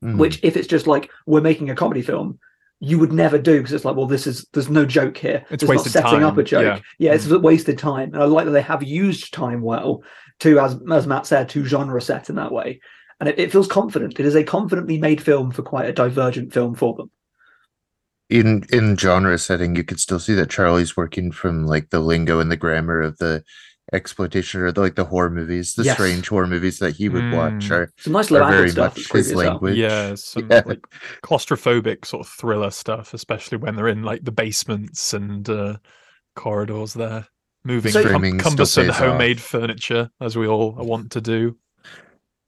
Mhm. 0.04 0.18
which 0.18 0.40
if 0.44 0.58
it's 0.58 0.68
just 0.68 0.88
like 0.88 1.12
we're 1.28 1.42
making 1.42 1.70
a 1.70 1.76
comedy 1.76 2.02
film 2.02 2.40
you 2.80 3.00
would 3.00 3.14
never 3.14 3.38
do 3.38 3.58
because 3.60 3.72
it's 3.72 3.86
like 3.86 3.96
well 3.96 4.08
this 4.08 4.28
is 4.28 4.46
there's 4.52 4.68
no 4.70 4.84
joke 4.84 5.16
here 5.16 5.46
It's 5.50 5.64
There's 5.64 5.78
not 5.78 5.86
setting 5.86 6.24
up 6.24 6.38
a 6.38 6.44
joke 6.44 6.82
yeah. 7.00 7.14
it's 7.14 7.28
wasted 7.30 7.78
time 7.78 8.14
and 8.14 8.22
i 8.22 8.26
like 8.26 8.44
that 8.46 8.52
they 8.52 8.62
have 8.62 8.84
used 8.84 9.34
time 9.34 9.62
well 9.62 10.04
to 10.40 10.60
as 10.60 10.78
as 10.92 11.08
matt 11.08 11.26
said 11.26 11.50
to 11.50 11.66
genre 11.66 12.02
set 12.02 12.30
in 12.30 12.36
that 12.36 12.52
way 12.52 12.80
and 13.20 13.30
it, 13.30 13.40
it 13.40 13.52
feels 13.52 13.68
confident 13.68 14.20
it 14.20 14.26
is 14.26 14.36
a 14.36 14.44
confidently 14.44 14.98
made 14.98 15.22
film 15.22 15.52
for 15.52 15.62
quite 15.62 15.88
a 15.90 15.94
divergent 15.94 16.54
film 16.54 16.76
for 16.76 16.96
them 16.96 17.10
in 18.30 18.64
in 18.72 18.98
genre 18.98 19.38
setting, 19.38 19.76
you 19.76 19.84
could 19.84 20.00
still 20.00 20.20
see 20.20 20.34
that 20.34 20.50
Charlie's 20.50 20.98
working 20.98 21.32
from 21.32 21.68
like 21.68 21.90
the 21.92 22.00
lingo 22.00 22.40
and 22.40 22.52
the 22.52 22.58
grammar 22.58 23.02
of 23.02 23.18
the 23.18 23.44
exploitation 23.92 24.62
or 24.62 24.72
the, 24.72 24.82
like 24.82 24.96
the 24.96 25.06
horror 25.06 25.30
movies, 25.30 25.76
the 25.76 25.84
Yes. 25.84 25.96
strange 25.96 26.30
horror 26.30 26.48
movies 26.48 26.80
that 26.80 26.96
he 26.96 27.10
would 27.10 27.32
watch 27.32 27.70
Mm. 27.70 27.72
are, 27.72 27.92
some 28.00 28.14
nice 28.14 28.32
are 28.32 28.50
very 28.50 28.70
stuff 28.70 28.96
much 28.96 29.12
his 29.12 29.36
language. 29.36 29.78
Yeah, 29.78 30.16
some 30.16 30.50
Yeah. 30.50 30.64
like 30.66 30.82
claustrophobic 31.22 32.06
sort 32.06 32.26
of 32.26 32.32
thriller 32.32 32.72
stuff, 32.72 33.14
especially 33.14 33.58
when 33.58 33.76
they're 33.76 33.90
in 33.90 34.04
like 34.04 34.24
the 34.24 34.32
basements 34.32 35.14
and 35.14 35.48
uh, 35.50 35.78
corridors 36.36 36.94
there, 36.94 37.28
moving 37.66 37.92
So- 37.92 38.02
cum- 38.02 38.10
Streaming 38.10 38.38
cumbersome 38.40 38.84
pays 38.86 38.90
off. 38.92 38.98
homemade 39.00 39.40
furniture, 39.42 40.10
as 40.22 40.38
we 40.38 40.48
all 40.48 40.72
want 40.74 41.12
to 41.12 41.22
do. 41.22 41.58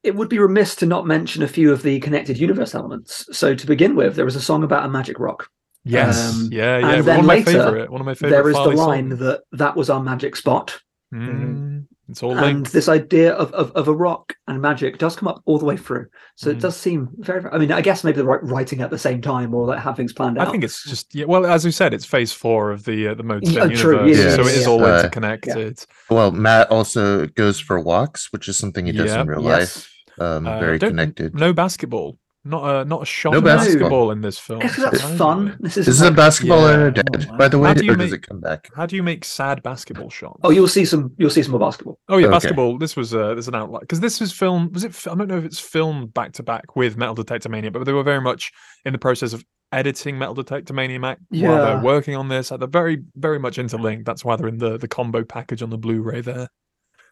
it 0.02 0.14
would 0.14 0.28
be 0.28 0.38
remiss 0.38 0.76
to 0.76 0.86
not 0.86 1.04
mention 1.06 1.42
a 1.42 1.48
few 1.48 1.72
of 1.72 1.82
the 1.82 1.98
connected 2.00 2.38
universe 2.38 2.76
elements 2.76 3.26
so 3.32 3.54
to 3.56 3.66
begin 3.66 3.96
with 3.96 4.14
there 4.14 4.24
was 4.24 4.36
a 4.36 4.40
song 4.40 4.62
about 4.62 4.84
a 4.84 4.88
magic 4.88 5.18
rock 5.18 5.48
Yes, 5.88 6.32
Um, 6.34 6.48
yeah, 6.52 6.78
yeah. 6.78 6.86
and 6.88 6.96
one 6.98 7.04
then 7.06 7.20
of 7.20 7.26
my 7.26 7.34
later, 7.36 7.44
favorite. 7.64 7.90
One 7.90 8.00
of 8.00 8.04
my 8.06 8.14
favorite. 8.14 8.30
there 8.30 8.48
is 8.48 8.54
the 8.56 8.70
line 8.70 9.08
songs. 9.10 9.20
that 9.20 9.40
that 9.52 9.76
was 9.76 9.88
our 9.90 10.02
magic 10.02 10.34
spot 10.36 10.80
Mm, 11.14 11.75
it's 12.08 12.22
all 12.22 12.36
and 12.38 12.66
this 12.66 12.88
idea 12.88 13.32
of, 13.34 13.52
of, 13.52 13.72
of 13.72 13.88
a 13.88 13.92
rock 13.92 14.34
and 14.46 14.60
magic 14.62 14.98
does 14.98 15.16
come 15.16 15.26
up 15.28 15.42
all 15.44 15.58
the 15.58 15.64
way 15.64 15.76
through 15.76 16.06
so 16.36 16.48
Mm. 16.50 16.52
it 16.56 16.60
does 16.60 16.76
seem 16.76 17.08
very 17.18 17.40
very- 17.42 17.52
i 17.54 17.58
mean 17.58 17.72
i 17.72 17.80
guess 17.80 18.04
maybe 18.04 18.16
they're 18.16 18.24
writing 18.42 18.80
at 18.80 18.90
the 18.90 18.98
same 18.98 19.20
time 19.20 19.52
or 19.54 19.66
like 19.66 19.78
having 19.80 19.96
things 19.96 20.12
planned 20.12 20.38
out 20.38 20.46
I 20.48 20.50
think 20.50 20.62
it's 20.64 20.84
just 20.84 21.14
yeah. 21.14 21.24
Well, 21.26 21.44
as 21.46 21.64
we 21.64 21.70
said, 21.72 21.92
it's 21.94 22.04
phase 22.06 22.32
four 22.32 22.70
of 22.70 22.84
the 22.84 23.08
uh, 23.08 23.14
the 23.14 23.22
Motern 23.24 23.52
Yeah, 23.52 23.68
true, 23.76 24.06
universe, 24.06 24.18
yeah, 24.18 24.36
so 24.36 24.42
it 24.46 24.54
yeah, 24.56 24.60
yeah. 24.60 24.68
all 24.68 24.84
Uh, 24.84 24.98
interconnected. 24.98 25.84
Well, 26.10 26.30
Matt 26.30 26.70
also 26.70 27.26
goes 27.26 27.58
for 27.58 27.80
walks, 27.80 28.32
which 28.32 28.48
is 28.48 28.56
something 28.56 28.86
he 28.86 28.92
does 28.92 29.10
Yeah. 29.10 29.22
in 29.22 29.26
real 29.28 29.42
Yes. 29.42 29.76
life. 29.76 29.92
Um, 30.18 30.46
Uh, 30.46 30.60
very 30.60 30.78
don't- 30.78 30.90
connected. 30.90 31.34
No 31.34 31.52
basketball. 31.52 32.18
Not 32.46 32.62
a 32.64 32.84
not 32.84 33.02
a 33.02 33.04
shot 33.04 33.32
No 33.32 33.38
of 33.38 33.44
basketball. 33.44 33.78
basketball 33.80 34.10
in 34.12 34.20
this 34.20 34.38
film. 34.38 34.60
I 34.60 34.62
guess 34.62 34.76
'cause 34.76 34.84
that's 34.84 35.00
surprisingly. 35.02 35.18
fun 35.50 35.56
this 35.60 35.76
is 35.76 35.88
Is 35.88 36.00
it 36.00 36.04
like- 36.04 36.16
basketball 36.16 36.60
yeah. 36.68 36.76
or 36.76 36.90
dead? 36.92 37.04
Oh. 37.30 37.36
By 37.36 37.48
the 37.48 37.58
way, 37.58 37.68
How 37.68 37.74
do 37.74 37.84
you 37.84 37.92
or 37.92 37.96
does 37.96 38.10
make- 38.12 38.20
it 38.22 38.28
come 38.28 38.40
back? 38.40 38.70
How 38.76 38.86
do 38.86 38.94
you 38.94 39.02
make 39.02 39.24
sad 39.24 39.62
basketball 39.62 40.10
shots? 40.10 40.40
oh 40.44 40.50
you'll 40.50 40.68
see 40.68 40.84
some 40.84 41.10
you'll 41.18 41.30
see 41.30 41.42
some 41.42 41.50
more 41.52 41.60
basketball 41.60 41.98
Oh 42.08 42.18
yeah, 42.18 42.26
Okay. 42.26 42.34
basketball. 42.34 42.78
This 42.78 42.94
was 42.96 43.12
uh, 43.14 43.34
there's 43.34 43.48
an 43.48 43.54
outline 43.56 43.80
because 43.80 44.00
this 44.00 44.20
was 44.20 44.32
filmed. 44.32 44.72
Was 44.74 44.84
it? 44.84 44.96
I 45.10 45.14
don't 45.16 45.26
know 45.28 45.38
if 45.38 45.44
it's 45.44 45.58
filmed 45.60 46.14
back 46.14 46.32
to 46.34 46.42
back 46.42 46.76
with 46.76 46.96
Metal 46.96 47.14
Detector 47.16 47.48
Maniac, 47.48 47.72
but 47.72 47.84
they 47.84 47.92
were 47.92 48.02
very 48.04 48.20
much 48.20 48.52
in 48.84 48.92
the 48.92 48.98
process 48.98 49.32
of 49.32 49.44
editing 49.72 50.16
Metal 50.16 50.34
Detector 50.34 50.72
Mania 50.72 51.00
Mac 51.00 51.18
while 51.30 51.56
they're 51.64 51.80
working 51.82 52.14
on 52.14 52.28
this. 52.28 52.50
They're 52.50 52.68
very 52.68 53.02
very 53.16 53.40
much 53.40 53.58
interlinked. 53.58 54.06
That's 54.06 54.24
why 54.24 54.36
they're 54.36 54.46
in 54.48 54.58
the 54.58 54.78
the 54.78 54.88
combo 54.88 55.24
package 55.24 55.62
on 55.62 55.70
the 55.70 55.78
Blu-ray 55.78 56.20
there. 56.20 56.48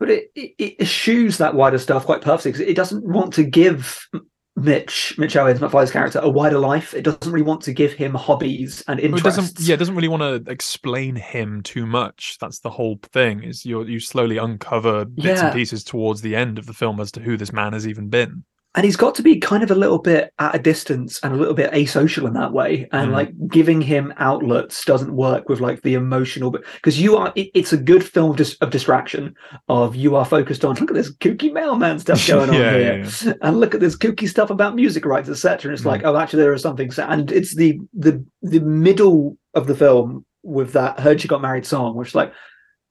but 0.00 0.10
it, 0.10 0.30
it, 0.34 0.54
it 0.58 0.80
eschews 0.80 1.38
that 1.38 1.54
wider 1.54 1.78
stuff 1.78 2.04
quite 2.04 2.20
perfectly 2.20 2.52
because 2.52 2.66
it 2.66 2.74
doesn't 2.74 3.04
want 3.04 3.32
to 3.34 3.42
give 3.44 4.06
Mitch 4.56 5.14
Mitch 5.18 5.36
Owens, 5.36 5.60
Matt 5.60 5.72
character, 5.90 6.20
a 6.22 6.28
wider 6.28 6.58
life. 6.58 6.94
It 6.94 7.02
doesn't 7.02 7.30
really 7.30 7.42
want 7.44 7.60
to 7.62 7.72
give 7.72 7.92
him 7.92 8.14
hobbies 8.14 8.84
and 8.86 8.98
Well, 8.98 9.04
It 9.04 9.08
interests. 9.16 9.36
doesn't. 9.36 9.60
Yeah, 9.68 9.74
it 9.74 9.78
doesn't 9.78 9.96
really 9.96 10.08
want 10.08 10.22
to 10.46 10.50
explain 10.50 11.16
him 11.16 11.62
too 11.62 11.86
much. 11.86 12.36
That's 12.40 12.60
the 12.60 12.70
whole 12.70 12.98
thing. 13.02 13.42
Is 13.42 13.66
you 13.66 13.82
you 13.84 13.98
slowly 13.98 14.36
uncover 14.36 15.04
bits 15.06 15.26
Yeah. 15.26 15.46
and 15.46 15.54
pieces 15.54 15.82
towards 15.82 16.20
the 16.22 16.36
end 16.36 16.58
of 16.58 16.66
the 16.66 16.72
film 16.72 17.00
as 17.00 17.10
to 17.12 17.20
who 17.20 17.36
this 17.36 17.52
man 17.52 17.72
has 17.72 17.86
even 17.88 18.08
been. 18.08 18.44
And 18.76 18.84
he's 18.84 18.96
got 18.96 19.14
to 19.14 19.22
be 19.22 19.38
kind 19.38 19.62
of 19.62 19.70
a 19.70 19.74
little 19.74 19.98
bit 19.98 20.32
at 20.38 20.54
a 20.54 20.58
distance 20.58 21.20
and 21.22 21.32
a 21.32 21.36
little 21.36 21.54
bit 21.54 21.70
asocial 21.72 22.26
in 22.26 22.32
that 22.34 22.52
way 22.52 22.88
and 22.92 23.10
Mm. 23.10 23.12
like 23.12 23.32
giving 23.48 23.80
him 23.80 24.12
outlets 24.18 24.84
doesn't 24.84 25.14
work 25.14 25.48
with 25.48 25.60
like 25.60 25.82
the 25.82 25.94
emotional 25.94 26.50
but 26.50 26.64
because 26.74 27.00
you 27.00 27.16
are 27.16 27.32
it, 27.36 27.50
it's 27.54 27.72
a 27.72 27.76
good 27.76 28.04
film 28.04 28.30
of, 28.32 28.36
dis- 28.36 28.56
of 28.60 28.70
distraction 28.70 29.34
of 29.68 29.94
you 29.94 30.16
are 30.16 30.24
focused 30.24 30.64
on 30.64 30.74
look 30.76 30.90
at 30.90 30.94
this 30.96 31.14
kooky 31.16 31.52
mailman 31.52 31.98
stuff 31.98 32.26
going 32.26 32.50
on 32.50 32.56
Yeah, 32.56 32.72
here 32.76 33.04
yeah, 33.24 33.32
and 33.42 33.60
look 33.60 33.74
at 33.74 33.80
this 33.80 33.96
kooky 33.96 34.28
stuff 34.28 34.50
about 34.50 34.74
music 34.74 35.04
rights 35.04 35.28
etc 35.28 35.68
and 35.70 35.74
it's 35.74 35.82
Mm. 35.84 35.92
like 35.92 36.02
oh 36.04 36.16
actually 36.16 36.42
there 36.42 36.54
is 36.54 36.62
something 36.62 36.90
and 36.98 37.30
it's 37.32 37.54
the 37.54 37.78
the 37.92 38.24
the 38.42 38.60
middle 38.60 39.36
of 39.54 39.66
the 39.66 39.74
film 39.76 40.24
with 40.42 40.72
that 40.72 40.98
heard 41.00 41.20
she 41.20 41.28
got 41.28 41.40
married 41.40 41.64
song 41.64 41.96
which 41.96 42.08
is 42.08 42.14
like 42.14 42.32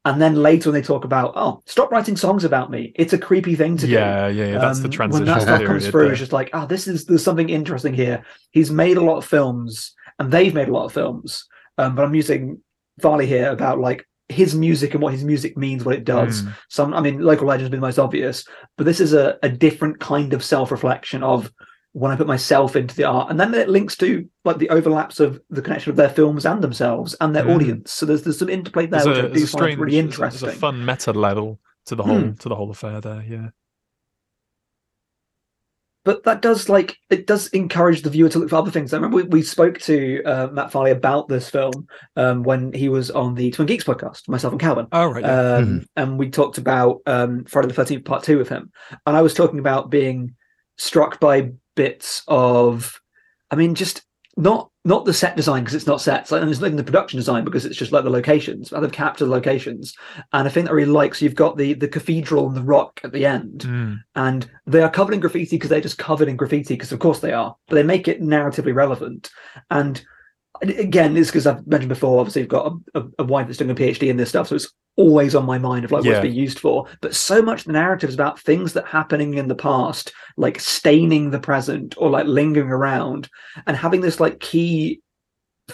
and 0.06 0.22
then 0.22 0.36
later 0.36 0.70
when 0.70 0.80
they 0.80 0.86
talk 0.86 1.06
about 1.06 1.34
oh 1.36 1.62
stop 1.66 1.92
writing 1.92 2.18
songs 2.18 2.44
about 2.44 2.70
me 2.70 2.92
it's 2.96 3.14
a 3.14 3.18
creepy 3.18 3.56
thing 3.56 3.78
to 3.78 3.86
do 3.86 3.94
Yeah, 3.94 4.28
yeah, 4.28 4.46
yeah. 4.46 4.58
That's 4.58 4.80
the 4.80 4.86
um, 4.86 4.92
transition 4.92 5.26
When 5.26 5.34
that 5.34 5.42
stuff 5.44 5.64
comes 5.64 5.88
through, 5.88 6.04
there. 6.04 6.12
it's 6.12 6.20
just 6.20 6.34
like, 6.34 6.50
oh, 6.54 6.66
this 6.66 6.88
is 6.88 7.06
there's 7.06 7.24
something 7.24 7.50
interesting 7.50 7.94
here. 7.94 8.24
He's 8.52 8.72
made 8.72 8.98
a 8.98 9.04
lot 9.04 9.18
of 9.18 9.26
films, 9.26 9.94
and 10.20 10.32
they've 10.32 10.54
made 10.54 10.68
a 10.68 10.74
lot 10.74 10.86
of 10.86 10.94
films. 10.94 11.48
Um, 11.78 11.96
but 11.96 12.06
I'm 12.06 12.16
using 12.16 12.62
Farley 13.02 13.26
here 13.26 13.50
about 13.50 13.80
like 13.80 14.08
his 14.30 14.56
music 14.56 14.94
and 14.94 15.02
what 15.02 15.14
his 15.14 15.24
music 15.24 15.58
means, 15.58 15.84
what 15.84 15.96
it 15.96 16.06
does. 16.06 16.42
Mm. 16.42 16.56
Some, 16.70 16.94
I 16.94 17.02
mean, 17.02 17.20
local 17.20 17.48
legends 17.48 17.70
being 17.70 17.82
the 17.82 17.88
most 17.88 18.00
obvious, 18.00 18.46
but 18.78 18.86
this 18.86 19.00
is 19.00 19.14
a, 19.14 19.38
a 19.44 19.50
different 19.50 20.00
kind 20.00 20.34
of 20.34 20.44
self-reflection 20.44 21.24
of 21.24 21.52
when 21.94 22.12
I 22.12 22.16
put 22.16 22.28
myself 22.28 22.76
into 22.76 22.96
the 22.96 23.04
art, 23.06 23.30
and 23.30 23.40
then 23.40 23.54
it 23.54 23.70
links 23.70 23.96
to 23.98 24.28
like 24.46 24.58
the 24.58 24.70
overlaps 24.70 25.20
of 25.20 25.40
the 25.50 25.62
connection 25.62 25.92
of 25.92 25.96
their 25.96 26.10
films 26.10 26.46
and 26.46 26.62
themselves 26.62 27.16
and 27.22 27.36
their 27.36 27.46
Mm. 27.46 27.56
audience. 27.56 27.92
So 27.94 28.06
there's 28.06 28.24
there's 28.24 28.40
some 28.40 28.50
interplay 28.50 28.88
there, 28.88 29.04
There's 29.04 29.18
which 29.18 29.26
a, 29.26 29.30
I 29.30 29.34
do 29.34 29.40
find 29.40 29.50
strange, 29.50 29.80
really 29.80 29.92
there's 29.94 30.04
a- 30.04 30.06
interesting. 30.08 30.46
there's 30.48 30.58
a 30.58 30.60
fun 30.60 30.86
meta 30.86 31.14
level 31.14 31.60
to 31.86 31.96
the 31.96 32.04
whole 32.04 32.34
to 32.34 32.50
the 32.50 32.56
whole 32.56 32.72
affair 32.72 33.00
there. 33.02 33.24
Yeah. 33.28 33.50
but 36.06 36.24
that 36.26 36.42
does 36.42 36.68
like 36.68 36.98
it 37.10 37.28
does 37.28 37.48
encourage 37.50 38.02
the 38.02 38.10
viewer 38.10 38.28
to 38.28 38.40
look 38.40 38.50
for 38.50 38.58
other 38.58 38.72
things. 38.72 38.92
I 38.94 38.98
remember 38.98 39.18
we, 39.18 39.24
we 39.24 39.42
spoke 39.42 39.80
to 39.82 40.22
uh, 40.24 40.48
Matt 40.52 40.72
Farley 40.72 40.92
about 40.92 41.30
this 41.30 41.50
film 41.50 41.88
um, 42.18 42.44
when 42.44 42.74
he 42.74 42.90
was 42.90 43.10
on 43.10 43.36
the 43.36 43.52
Twin 43.52 43.68
Geeks 43.68 43.86
podcast, 43.86 44.28
myself 44.28 44.52
and 44.52 44.60
Calvin. 44.60 44.88
Oh 44.92 45.06
right. 45.08 45.24
Yeah. 45.24 45.56
Um, 45.58 45.86
And 45.96 46.20
we 46.20 46.30
talked 46.30 46.58
about 46.58 47.02
um, 47.06 47.46
Friday 47.46 47.70
the 47.70 47.74
Thirteenth 47.74 48.04
Part 48.04 48.24
Two 48.24 48.38
with 48.38 48.50
him, 48.50 48.72
and 49.06 49.16
I 49.16 49.22
was 49.22 49.34
talking 49.34 49.60
about 49.60 49.90
being 49.92 50.36
struck 50.78 51.20
by 51.22 51.52
bits 51.76 52.24
of, 52.28 53.00
I 53.52 53.56
mean, 53.56 53.76
just 53.76 54.04
not 54.36 54.70
not 54.86 55.06
the 55.06 55.14
set 55.14 55.38
design 55.38 55.64
because 55.64 55.76
it's 55.76 55.88
not 55.88 56.02
sets, 56.02 56.30
like, 56.32 56.42
and 56.42 56.50
there's 56.50 56.60
nothing 56.60 56.74
in 56.74 56.78
the 56.78 56.84
production 56.84 57.18
design 57.18 57.46
because 57.46 57.66
it's 57.66 57.78
just 57.78 57.92
like 57.94 58.04
the 58.04 58.10
locations. 58.10 58.72
How 58.72 58.80
they've 58.80 58.92
captured 58.92 59.26
the 59.26 59.32
locations, 59.32 59.94
and 60.34 60.48
I 60.48 60.52
think 60.52 60.66
that 60.66 60.72
I 60.72 60.76
really 60.76 60.92
like. 60.92 61.16
So 61.16 61.24
you've 61.24 61.36
got 61.36 61.56
the 61.56 61.74
the 61.76 61.88
cathedral 61.88 62.48
and 62.48 62.58
the 62.58 62.64
rock 62.64 63.00
at 63.04 63.12
the 63.14 63.26
end, 63.26 63.62
Mm. 63.62 64.00
and 64.16 64.50
they 64.66 64.82
are 64.82 64.90
covered 64.90 65.14
in 65.14 65.20
graffiti 65.20 65.56
because 65.56 65.70
they're 65.70 65.80
just 65.82 66.00
covered 66.00 66.28
in 66.28 66.36
graffiti 66.36 66.74
because 66.74 66.92
of 66.92 67.00
course 67.00 67.20
they 67.20 67.32
are 67.32 67.56
but 67.68 67.76
they 67.76 67.84
make 67.84 68.08
it 68.08 68.22
narratively 68.22 68.74
relevant 68.76 69.30
and 69.70 70.04
again 70.62 71.18
it's 71.18 71.30
because 71.30 71.48
i've 71.48 71.66
mentioned 71.68 71.90
before 71.90 72.20
obviously 72.20 72.42
you've 72.42 72.50
got 72.50 72.72
a, 72.94 73.00
a, 73.00 73.04
a 73.20 73.24
wife 73.24 73.48
that's 73.48 73.58
doing 73.58 73.72
a 73.72 73.76
phd 73.76 74.08
in 74.08 74.18
this 74.18 74.30
stuff 74.30 74.48
so 74.48 74.56
it's 74.56 74.72
always 74.96 75.34
on 75.36 75.46
my 75.46 75.58
mind 75.58 75.84
of 75.84 75.92
like 75.92 76.04
Yeah. 76.04 76.12
what's 76.12 76.22
being 76.22 76.36
used 76.36 76.60
for 76.60 76.88
but 77.02 77.16
so 77.16 77.42
much 77.42 77.62
of 77.62 77.66
the 77.66 77.74
narrative 77.74 78.10
is 78.10 78.14
about 78.16 78.40
things 78.40 78.74
that 78.74 78.86
happening 78.86 79.34
in 79.36 79.48
the 79.48 79.56
past 79.56 80.14
like 80.38 80.60
staining 80.60 81.32
the 81.32 81.40
present 81.40 81.96
or 81.98 82.10
like 82.10 82.26
lingering 82.26 82.70
around 82.70 83.30
and 83.68 83.78
having 83.78 84.02
this 84.02 84.20
like 84.20 84.40
key 84.40 85.02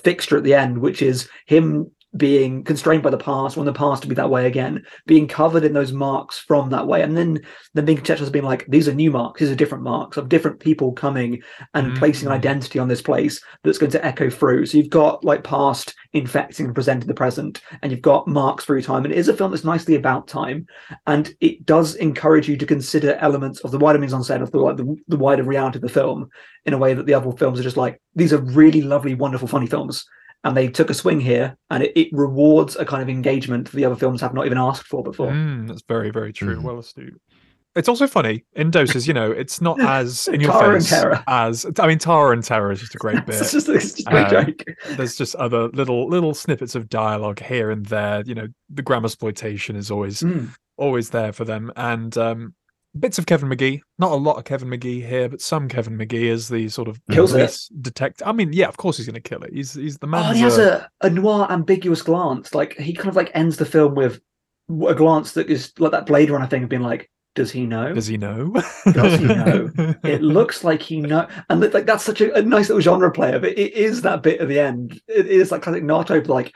fixture 0.03 0.37
at 0.37 0.43
the 0.43 0.53
end 0.53 0.79
which 0.79 1.01
is 1.01 1.29
him 1.45 1.89
being 2.17 2.63
constrained 2.63 3.03
by 3.03 3.09
the 3.09 3.17
past, 3.17 3.55
want 3.55 3.65
the 3.65 3.73
past 3.73 4.01
to 4.01 4.07
be 4.07 4.15
that 4.15 4.29
way 4.29 4.47
again, 4.47 4.83
being 5.05 5.27
covered 5.27 5.63
in 5.63 5.73
those 5.73 5.91
marks 5.91 6.39
from 6.39 6.69
that 6.69 6.87
way, 6.87 7.01
and 7.03 7.15
then 7.15 7.39
then 7.75 7.85
being 7.85 7.97
contextualized 7.97 8.21
as 8.21 8.29
being 8.29 8.45
like, 8.45 8.65
these 8.67 8.87
are 8.87 8.93
new 8.93 9.11
marks, 9.11 9.39
these 9.39 9.51
are 9.51 9.55
different 9.55 9.83
marks 9.83 10.17
of 10.17 10.29
different 10.29 10.59
people 10.59 10.91
coming 10.91 11.41
and 11.75 11.91
mm. 11.91 11.97
placing 11.97 12.27
an 12.27 12.33
identity 12.33 12.79
on 12.79 12.87
this 12.87 13.01
place 13.01 13.39
that's 13.63 13.77
going 13.77 13.91
to 13.91 14.03
echo 14.03 14.29
through. 14.29 14.65
So 14.65 14.77
you've 14.77 14.89
got 14.89 15.23
like 15.23 15.43
past 15.43 15.93
infecting 16.13 16.65
and 16.65 16.75
presenting 16.75 17.07
the 17.07 17.13
present, 17.13 17.61
and 17.83 17.91
you've 17.91 18.01
got 18.01 18.27
marks 18.27 18.65
through 18.65 18.81
time. 18.81 19.05
And 19.05 19.13
it 19.13 19.19
is 19.19 19.27
a 19.27 19.37
film 19.37 19.51
that's 19.51 19.63
nicely 19.63 19.95
about 19.95 20.27
time, 20.27 20.65
and 21.05 21.33
it 21.41 21.65
does 21.65 21.95
encourage 21.95 22.49
you 22.49 22.57
to 22.57 22.65
consider 22.65 23.15
elements 23.15 23.59
of 23.61 23.71
the 23.71 23.77
wider 23.77 23.99
mise 23.99 24.13
en 24.13 24.21
scène 24.21 24.41
of 24.41 24.51
the 24.51 24.59
like 24.59 24.77
the, 24.77 24.95
the 25.07 25.17
wider 25.17 25.43
reality 25.43 25.77
of 25.77 25.83
the 25.83 25.89
film 25.89 26.27
in 26.65 26.73
a 26.73 26.77
way 26.77 26.93
that 26.93 27.05
the 27.05 27.13
other 27.13 27.31
films 27.33 27.59
are 27.59 27.63
just 27.63 27.77
like 27.77 28.01
these 28.15 28.33
are 28.33 28.41
really 28.41 28.81
lovely, 28.81 29.13
wonderful, 29.13 29.47
funny 29.47 29.67
films 29.67 30.05
and 30.43 30.55
they 30.55 30.67
took 30.67 30.89
a 30.89 30.93
swing 30.93 31.19
here 31.19 31.57
and 31.69 31.83
it, 31.83 31.91
it 31.99 32.07
rewards 32.11 32.75
a 32.77 32.85
kind 32.85 33.01
of 33.03 33.09
engagement 33.09 33.65
that 33.69 33.75
the 33.75 33.85
other 33.85 33.95
films 33.95 34.21
have 34.21 34.33
not 34.33 34.45
even 34.45 34.57
asked 34.57 34.87
for 34.87 35.03
before 35.03 35.31
Mm, 35.31 35.67
that's 35.67 35.83
very, 35.87 36.09
very 36.11 36.31
true. 36.33 36.57
Mhm. 36.57 36.63
Well 36.63 36.79
astute. 36.79 37.19
It's 37.75 37.87
also 37.87 38.07
funny 38.07 38.43
in 38.55 38.71
doses, 38.71 39.07
you 39.07 39.13
know, 39.13 39.31
it's 39.31 39.61
not 39.61 39.79
as 39.99 40.27
in 40.27 40.41
your 40.41 40.51
Tara 40.51 40.81
face 40.81 40.91
as 41.27 41.65
I 41.79 41.87
mean, 41.87 41.99
Tara 41.99 42.31
and 42.31 42.43
Terror 42.43 42.71
is 42.71 42.79
just 42.79 42.95
a 42.95 42.97
great 43.05 43.17
it's 43.17 43.25
bit. 43.25 43.51
just, 43.51 43.69
it's 43.69 43.93
just 43.93 44.07
a 44.07 44.11
great 44.11 44.25
Uh, 44.25 44.43
joke 44.45 44.63
There's 44.97 45.15
just 45.15 45.35
other 45.35 45.67
little 45.69 46.07
little 46.09 46.33
snippets 46.33 46.73
of 46.75 46.89
dialogue 46.89 47.39
here 47.41 47.69
and 47.69 47.85
there. 47.85 48.23
You 48.25 48.35
know, 48.35 48.47
the 48.69 48.81
grammar 48.81 49.05
exploitation 49.05 49.75
is 49.75 49.91
always 49.91 50.21
Mm. 50.21 50.49
always 50.77 51.09
there 51.11 51.31
for 51.31 51.45
them. 51.45 51.71
And 51.75 52.17
um, 52.17 52.55
bits 52.97 53.19
of 53.19 53.25
Kevin 53.25 53.49
McGee. 53.49 53.81
Not 53.97 54.11
a 54.11 54.15
lot 54.15 54.37
of 54.37 54.45
Kevin 54.45 54.69
McGee 54.69 55.05
here, 55.05 55.29
but 55.29 55.41
some 55.41 55.67
Kevin 55.67 55.97
McGee 55.97 56.31
as 56.31 56.47
the 56.47 56.69
sort 56.69 56.87
of 56.87 56.99
Kills 57.11 57.33
it. 57.33 57.57
detective. 57.81 58.27
I 58.27 58.31
mean, 58.31 58.53
yeah, 58.53 58.67
of 58.67 58.77
course 58.77 58.97
he's 58.97 59.05
going 59.05 59.21
to 59.21 59.29
kill 59.29 59.43
it. 59.43 59.53
He's 59.53 59.73
he's 59.73 59.97
the 59.97 60.07
man. 60.07 60.31
Oh, 60.31 60.33
he 60.33 60.41
has 60.41 60.57
a, 60.57 60.89
a 61.01 61.09
noir 61.09 61.47
ambiguous 61.51 62.01
glance. 62.01 62.53
Like 62.53 62.77
he 62.77 62.93
kind 62.93 63.09
of 63.09 63.15
like 63.15 63.31
ends 63.33 63.57
the 63.57 63.65
film 63.65 63.95
with 63.95 64.21
a 64.87 64.95
glance 64.95 65.33
that 65.33 65.49
is 65.49 65.73
like 65.79 65.91
that 65.91 66.05
Blade 66.05 66.29
Runner 66.29 66.47
thing 66.47 66.63
of 66.63 66.69
being 66.69 66.81
like, 66.81 67.09
does 67.35 67.51
he 67.51 67.65
know? 67.65 67.93
Does 67.93 68.07
he 68.07 68.17
know? 68.17 68.51
Does 68.91 69.19
he 69.19 69.25
know? 69.25 69.71
it 70.03 70.21
looks 70.21 70.63
like 70.63 70.81
he 70.81 70.99
know, 70.99 71.27
and 71.49 71.61
like 71.73 71.85
that's 71.85 72.03
such 72.03 72.21
a, 72.21 72.33
a 72.33 72.41
nice 72.41 72.69
little 72.69 72.81
genre 72.81 73.11
player. 73.11 73.39
But 73.39 73.57
it 73.57 73.73
is 73.73 74.01
that 74.01 74.23
bit 74.23 74.41
at 74.41 74.47
the 74.47 74.59
end. 74.59 74.99
It 75.07 75.27
is 75.27 75.51
like 75.51 75.61
classic 75.61 75.83
Naruto, 75.83 76.27
like 76.27 76.53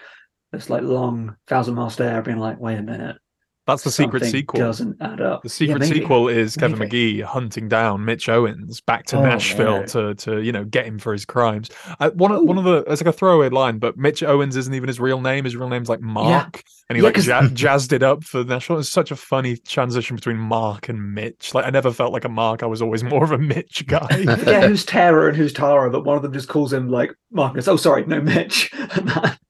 it's 0.51 0.69
like 0.69 0.83
long 0.83 1.35
thousand 1.47 1.75
mile 1.75 1.89
stare, 1.89 2.21
being 2.21 2.39
like, 2.39 2.59
wait 2.59 2.79
a 2.79 2.81
minute, 2.81 3.17
That's 3.65 3.83
the 3.83 3.91
secret 3.91 4.25
sequel. 4.25 4.59
Doesn't 4.59 4.97
add 5.01 5.21
up. 5.21 5.41
The 5.43 5.47
secret 5.49 5.79
maybe. 5.79 5.99
sequel 6.01 6.27
is 6.27 6.57
Kevin 6.57 6.79
Maybe. 6.79 7.19
McGee 7.19 7.23
hunting 7.23 7.69
down 7.69 8.03
Mitch 8.03 8.27
Owens 8.27 8.81
back 8.81 9.05
to 9.07 9.17
Oh, 9.17 9.23
Nashville 9.23 9.85
to 9.85 10.13
to 10.15 10.41
you 10.41 10.51
know 10.51 10.65
get 10.65 10.85
him 10.85 10.99
for 10.99 11.13
his 11.13 11.23
crimes. 11.23 11.69
Uh, 11.99 12.09
one 12.11 12.31
of 12.33 12.43
one 12.43 12.57
of 12.57 12.65
the 12.65 12.83
it's 12.91 13.01
like 13.01 13.13
a 13.13 13.17
throwaway 13.17 13.47
line, 13.49 13.77
but 13.79 13.95
Mitch 13.97 14.21
Owens 14.21 14.57
isn't 14.57 14.73
even 14.73 14.87
his 14.89 14.99
real 14.99 15.21
name. 15.21 15.45
His 15.45 15.55
real 15.55 15.69
name's 15.69 15.87
like 15.87 16.01
Mark, 16.01 16.61
and 16.89 16.97
he 16.97 17.01
Yeah, 17.03 17.39
like 17.39 17.53
jazzed 17.53 17.93
it 17.93 18.03
up 18.03 18.25
for 18.25 18.43
Nashville. 18.43 18.79
It's 18.79 18.89
such 18.89 19.11
a 19.11 19.15
funny 19.15 19.55
transition 19.55 20.17
between 20.17 20.37
Mark 20.37 20.89
and 20.89 21.13
Mitch. 21.13 21.53
Like 21.53 21.65
I 21.65 21.69
never 21.69 21.91
felt 21.91 22.11
like 22.11 22.25
a 22.25 22.29
Mark. 22.29 22.63
I 22.63 22.65
was 22.65 22.81
always 22.81 23.03
more 23.03 23.23
of 23.23 23.31
a 23.31 23.37
Mitch 23.37 23.85
guy. 23.87 24.07
I 24.09 24.35
forget 24.35 24.63
who's 24.67 24.83
Tara 24.83 25.27
and 25.29 25.37
who's 25.37 25.53
Tara, 25.53 25.89
but 25.89 26.03
one 26.03 26.17
of 26.17 26.21
them 26.23 26.33
just 26.33 26.49
calls 26.49 26.73
him 26.73 26.89
like 26.89 27.13
Marcus. 27.31 27.69
Oh, 27.69 27.77
sorry, 27.77 28.05
no, 28.05 28.19
Mitch. 28.19 28.71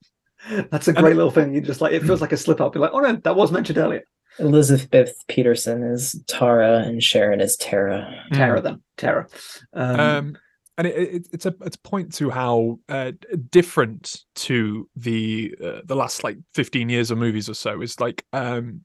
And 0.49 0.57
that- 0.59 0.71
that's 0.71 0.87
a 0.87 0.91
And- 0.91 0.99
great 0.99 1.15
little 1.15 1.31
thing. 1.31 1.53
You 1.53 1.61
just 1.61 1.81
like 1.81 1.93
it 1.93 2.01
feels 2.03 2.21
like 2.21 2.31
a 2.31 2.37
slip 2.37 2.59
up. 2.61 2.75
You're 2.75 2.81
like, 2.81 2.93
oh 2.93 2.99
no, 2.99 3.13
that 3.23 3.35
was 3.35 3.51
mentioned 3.51 3.77
earlier. 3.77 4.03
Elizabeth 4.39 5.13
Peterson 5.27 5.83
is 5.83 6.19
Tara 6.27 6.79
and 6.79 7.03
Sharon 7.03 7.39
is 7.39 7.55
Tara. 7.55 8.23
Mm. 8.31 8.35
Tara, 8.37 8.61
then 8.61 8.81
Tara. 8.97 9.27
Um, 9.73 9.99
um, 9.99 10.37
and 10.77 10.87
it, 10.87 10.95
it, 10.97 11.27
it's 11.31 11.45
a 11.45 11.53
it's 11.61 11.75
a 11.75 11.87
point 11.87 12.13
to 12.15 12.31
how 12.31 12.79
uh, 12.89 13.11
different 13.51 14.21
to 14.35 14.89
the 14.95 15.53
uh, 15.63 15.81
the 15.85 15.95
last 15.95 16.23
like 16.23 16.37
15 16.55 16.89
years 16.89 17.11
of 17.11 17.19
movies 17.19 17.47
or 17.47 17.53
so 17.53 17.81
is 17.81 17.99
like 17.99 18.25
um 18.33 18.81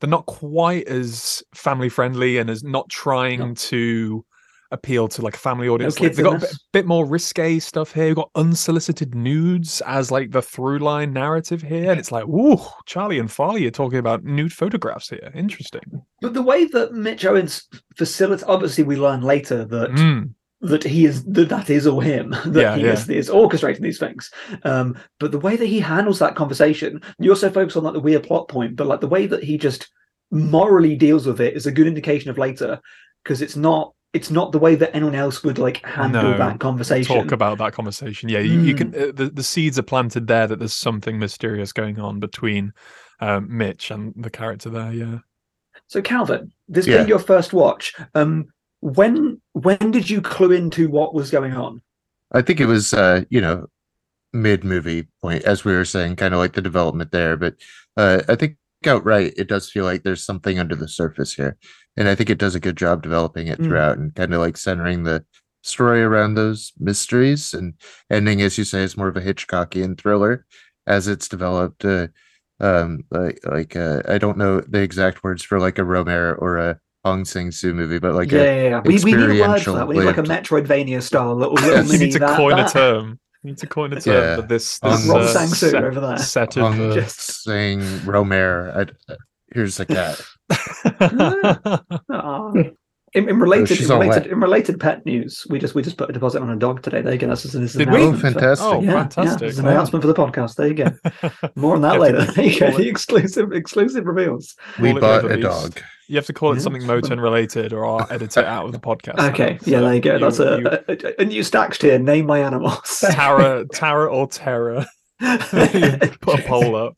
they're 0.00 0.10
not 0.10 0.26
quite 0.26 0.86
as 0.88 1.42
family 1.54 1.88
friendly 1.88 2.36
and 2.36 2.50
as 2.50 2.62
not 2.62 2.88
trying 2.90 3.38
No. 3.38 3.54
to 3.54 4.24
appeal 4.72 5.06
to 5.08 5.22
like 5.22 5.34
a 5.36 5.38
family 5.38 5.68
audience. 5.68 6.00
like, 6.00 6.14
they've 6.14 6.24
got 6.24 6.36
a 6.36 6.40
bit, 6.40 6.54
bit 6.72 6.86
more 6.86 7.06
risque 7.06 7.58
stuff 7.58 7.92
here. 7.92 8.06
We've 8.06 8.16
got 8.16 8.30
unsolicited 8.34 9.14
nudes 9.14 9.80
as 9.86 10.10
like 10.10 10.32
the 10.32 10.42
through 10.42 10.78
line 10.80 11.12
narrative 11.12 11.62
here 11.62 11.90
and 11.90 12.00
it's 12.00 12.10
like 12.10 12.26
ooh 12.26 12.58
charlie 12.86 13.18
and 13.18 13.30
farley 13.30 13.66
are 13.66 13.70
talking 13.70 13.98
about 13.98 14.24
nude 14.24 14.52
photographs 14.52 15.10
here. 15.10 15.30
Interesting. 15.34 15.82
But 16.20 16.34
the 16.34 16.42
way 16.42 16.64
that 16.66 16.92
Mitch 16.92 17.24
Owens 17.24 17.68
facilitates, 17.96 18.44
obviously, 18.48 18.84
we 18.84 18.96
learn 18.96 19.20
later 19.22 19.64
that 19.66 19.90
Mm, 19.90 20.34
that 20.62 20.84
he 20.84 21.04
is 21.06 21.24
that 21.24 21.48
that 21.48 21.68
is 21.70 21.86
all 21.88 22.00
him 22.00 22.30
that 22.46 22.60
Yeah, 22.60 22.76
he 22.76 22.82
yeah. 22.84 22.92
is, 22.92 23.08
is 23.08 23.28
orchestrating 23.30 23.80
these 23.80 23.98
things. 23.98 24.30
Um 24.64 24.96
but 25.20 25.32
the 25.32 25.38
way 25.40 25.56
that 25.56 25.66
he 25.66 25.80
handles 25.80 26.18
that 26.20 26.36
conversation 26.36 27.00
you 27.18 27.30
also 27.30 27.50
focus 27.50 27.76
on 27.76 27.84
like 27.84 27.94
the 27.94 28.00
weird 28.00 28.22
plot 28.22 28.48
point 28.48 28.76
but 28.76 28.86
like 28.86 29.00
the 29.00 29.08
way 29.08 29.26
that 29.26 29.42
he 29.42 29.58
just 29.58 29.90
morally 30.30 30.96
deals 30.96 31.26
with 31.26 31.40
it 31.40 31.54
is 31.54 31.66
a 31.66 31.72
good 31.72 31.86
indication 31.86 32.30
of 32.30 32.38
later 32.38 32.80
because 33.22 33.42
it's 33.42 33.56
not 33.56 33.92
it's 34.12 34.30
not 34.30 34.52
the 34.52 34.58
way 34.58 34.74
that 34.74 34.94
anyone 34.94 35.14
else 35.14 35.42
would 35.42 35.58
like 35.58 35.84
handle 35.86 36.22
No, 36.32 36.38
that 36.38 36.60
conversation 36.60 37.16
talk 37.16 37.32
about 37.32 37.58
that 37.58 37.72
conversation. 37.72 38.28
Yeah, 38.28 38.40
you, 38.40 38.60
you 38.60 38.74
Mm. 38.74 38.78
can. 38.78 38.88
Uh, 38.94 39.12
the 39.12 39.30
the 39.32 39.42
seeds 39.42 39.78
are 39.78 39.82
planted 39.82 40.26
there 40.26 40.46
that 40.46 40.58
there's 40.58 40.74
something 40.74 41.18
mysterious 41.18 41.72
going 41.72 41.98
on 41.98 42.20
between 42.20 42.72
um, 43.20 43.46
Mitch 43.56 43.90
and 43.90 44.12
the 44.16 44.30
character 44.30 44.68
there. 44.68 44.92
Yeah. 44.92 45.18
so 45.86 46.02
calvin 46.02 46.52
this 46.68 46.86
Yeah. 46.86 46.98
being 46.98 47.08
your 47.08 47.18
first 47.18 47.52
watch 47.52 47.94
um 48.14 48.46
when 48.80 49.40
when 49.52 49.90
did 49.90 50.10
you 50.10 50.20
clue 50.20 50.52
into 50.52 50.88
what 50.88 51.14
was 51.14 51.30
going 51.30 51.52
on 51.54 51.80
I 52.32 52.42
think 52.42 52.60
it 52.60 52.66
was 52.66 52.92
uh, 52.94 53.24
you 53.30 53.40
know, 53.40 53.66
mid 54.32 54.64
movie 54.64 55.08
point, 55.20 55.44
as 55.44 55.64
we 55.64 55.72
were 55.72 55.84
saying, 55.84 56.16
kind 56.16 56.32
of 56.34 56.38
like 56.40 56.54
the 56.54 56.62
development 56.62 57.12
there. 57.12 57.36
But 57.36 57.54
uh 57.96 58.22
I 58.28 58.34
think 58.36 58.56
outright 58.86 59.34
it 59.36 59.48
does 59.48 59.70
feel 59.70 59.84
like 59.84 60.02
there's 60.02 60.24
something 60.24 60.58
under 60.58 60.74
the 60.74 60.88
surface 60.88 61.32
here. 61.34 61.56
And 61.96 62.08
I 62.08 62.14
think 62.14 62.30
it 62.30 62.38
does 62.38 62.54
a 62.54 62.60
good 62.60 62.76
job 62.76 63.02
developing 63.02 63.48
it 63.48 63.58
Mm. 63.60 63.64
throughout 63.64 63.98
and 63.98 64.14
kind 64.14 64.32
of 64.32 64.40
like 64.40 64.56
centering 64.56 65.02
the 65.04 65.24
story 65.62 66.02
around 66.02 66.34
those 66.34 66.72
mysteries 66.78 67.52
and 67.54 67.74
ending, 68.10 68.40
as 68.42 68.56
you 68.58 68.64
say, 68.64 68.82
is 68.82 68.96
more 68.96 69.08
of 69.08 69.16
a 69.16 69.20
Hitchcockian 69.20 69.98
thriller 70.00 70.44
as 70.86 71.06
it's 71.08 71.28
developed. 71.28 71.84
Uh, 71.84 72.08
um 72.60 73.02
like 73.10 73.40
like 73.44 73.74
uh 73.76 74.02
I 74.06 74.18
don't 74.18 74.38
know 74.38 74.60
the 74.60 74.80
exact 74.80 75.24
words 75.24 75.42
for 75.42 75.58
like 75.58 75.78
a 75.78 75.84
Romero 75.84 76.34
or 76.34 76.58
a 76.58 76.78
Hong 77.04 77.24
Sing 77.24 77.50
Soo 77.50 77.74
movie, 77.74 77.98
but 77.98 78.14
like 78.14 78.30
yeah, 78.30 78.42
yeah, 78.44 78.62
yeah. 78.68 78.80
We, 78.84 78.98
we 79.02 79.12
need 79.14 79.40
a 79.40 79.48
word 79.48 79.62
for 79.62 79.72
that. 79.72 79.88
We 79.88 79.98
need 79.98 80.04
like 80.04 80.18
a 80.18 80.22
Metroidvania 80.22 81.02
style 81.02 81.34
little, 81.34 81.54
Yes. 81.60 81.66
little 81.66 81.84
you 81.86 81.92
mini 81.92 82.04
need 82.06 82.12
to 82.12 82.18
that, 82.20 82.36
coin 82.36 82.56
that. 82.56 82.70
a 82.70 82.72
term. 82.78 83.18
You 83.42 83.50
need 83.50 83.58
to 83.58 83.66
coin 83.66 83.92
a 83.92 84.00
term 84.00 84.14
Yeah. 84.14 84.36
for 84.36 84.42
this. 84.42 84.78
This 84.78 85.06
Rob 85.08 85.22
uh, 85.22 85.26
Sang-soo 85.26 85.76
over 85.76 85.98
there. 86.00 86.18
set 86.18 86.56
of. 86.56 86.62
Hong 86.62 86.90
uh, 86.90 86.94
Just- 86.94 87.42
Sing 87.42 87.82
Romero. 88.04 88.86
I, 89.08 89.14
here's 89.52 89.76
the 89.76 89.86
cat. 89.86 90.20
Aw. 92.10 92.52
In, 93.14 93.28
in 93.28 93.38
related, 93.38 93.78
in 93.78 93.88
related, 93.88 94.26
in 94.32 94.40
related 94.40 94.80
pet 94.80 95.04
news, 95.04 95.46
we 95.50 95.58
just 95.58 95.74
we 95.74 95.82
just 95.82 95.98
put 95.98 96.08
a 96.08 96.14
deposit 96.14 96.40
on 96.40 96.48
a 96.48 96.56
dog 96.56 96.80
today. 96.82 97.02
There 97.02 97.12
you 97.12 97.18
go. 97.18 97.26
That's, 97.28 97.42
this 97.42 97.54
is 97.54 97.74
an 97.76 97.80
Did 97.80 97.90
we? 97.90 97.98
Oh, 98.04 98.08
announcement 98.08 98.20
for- 98.34 98.40
fantastic. 98.40 98.66
Oh, 98.66 98.80
yeah, 98.80 98.90
yeah, 98.90 98.92
fantastic! 99.02 99.48
it's 99.50 99.58
an 99.58 99.64
Wow. 99.66 99.70
announcement 99.72 100.02
for 100.02 100.06
the 100.08 100.14
podcast. 100.14 100.54
There 100.56 100.68
you 100.68 100.74
go. 100.74 100.90
More 101.54 101.74
on 101.74 101.82
that 101.82 101.96
You 101.96 102.02
have 102.02 102.12
to 102.14 102.20
later. 102.20 102.32
There 102.36 102.44
you 102.46 102.58
go. 102.58 102.70
The 102.78 102.88
exclusive 102.88 103.52
exclusive 103.52 104.06
reveals. 104.06 104.54
We 104.80 104.94
bought 104.94 105.26
a 105.26 105.28
released. 105.28 105.42
dog. 105.46 105.80
You 106.08 106.16
have 106.16 106.24
to 106.26 106.32
call 106.32 106.52
it 106.52 106.54
Yeah. 106.56 106.60
something 106.62 106.82
Motern 106.84 107.20
related, 107.20 107.74
or 107.74 107.84
I'll 107.84 108.06
edit 108.10 108.34
it 108.38 108.46
out 108.46 108.64
of 108.64 108.72
the 108.72 108.80
podcast. 108.80 109.18
Okay, 109.32 109.54
now. 109.54 109.58
yeah, 109.66 109.80
there 109.80 109.94
you 109.94 110.00
go. 110.00 110.18
That's 110.18 110.38
a, 110.38 110.58
you- 110.58 110.66
a, 110.88 111.08
a- 111.20 111.22
a 111.22 111.24
new 111.26 111.42
stacked 111.42 111.82
tier. 111.82 111.98
Name 111.98 112.24
my 112.24 112.38
animals. 112.38 113.00
Tara, 113.10 113.66
Tara 113.74 114.06
or 114.10 114.26
Terror. 114.26 114.86
Put 115.20 116.40
a 116.40 116.42
poll 116.46 116.76
up. 116.76 116.96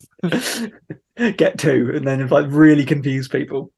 Get 1.36 1.58
two, 1.58 1.92
and 1.94 2.06
then 2.06 2.26
like 2.28 2.46
really 2.48 2.84
confuse 2.84 3.28
people. 3.28 3.72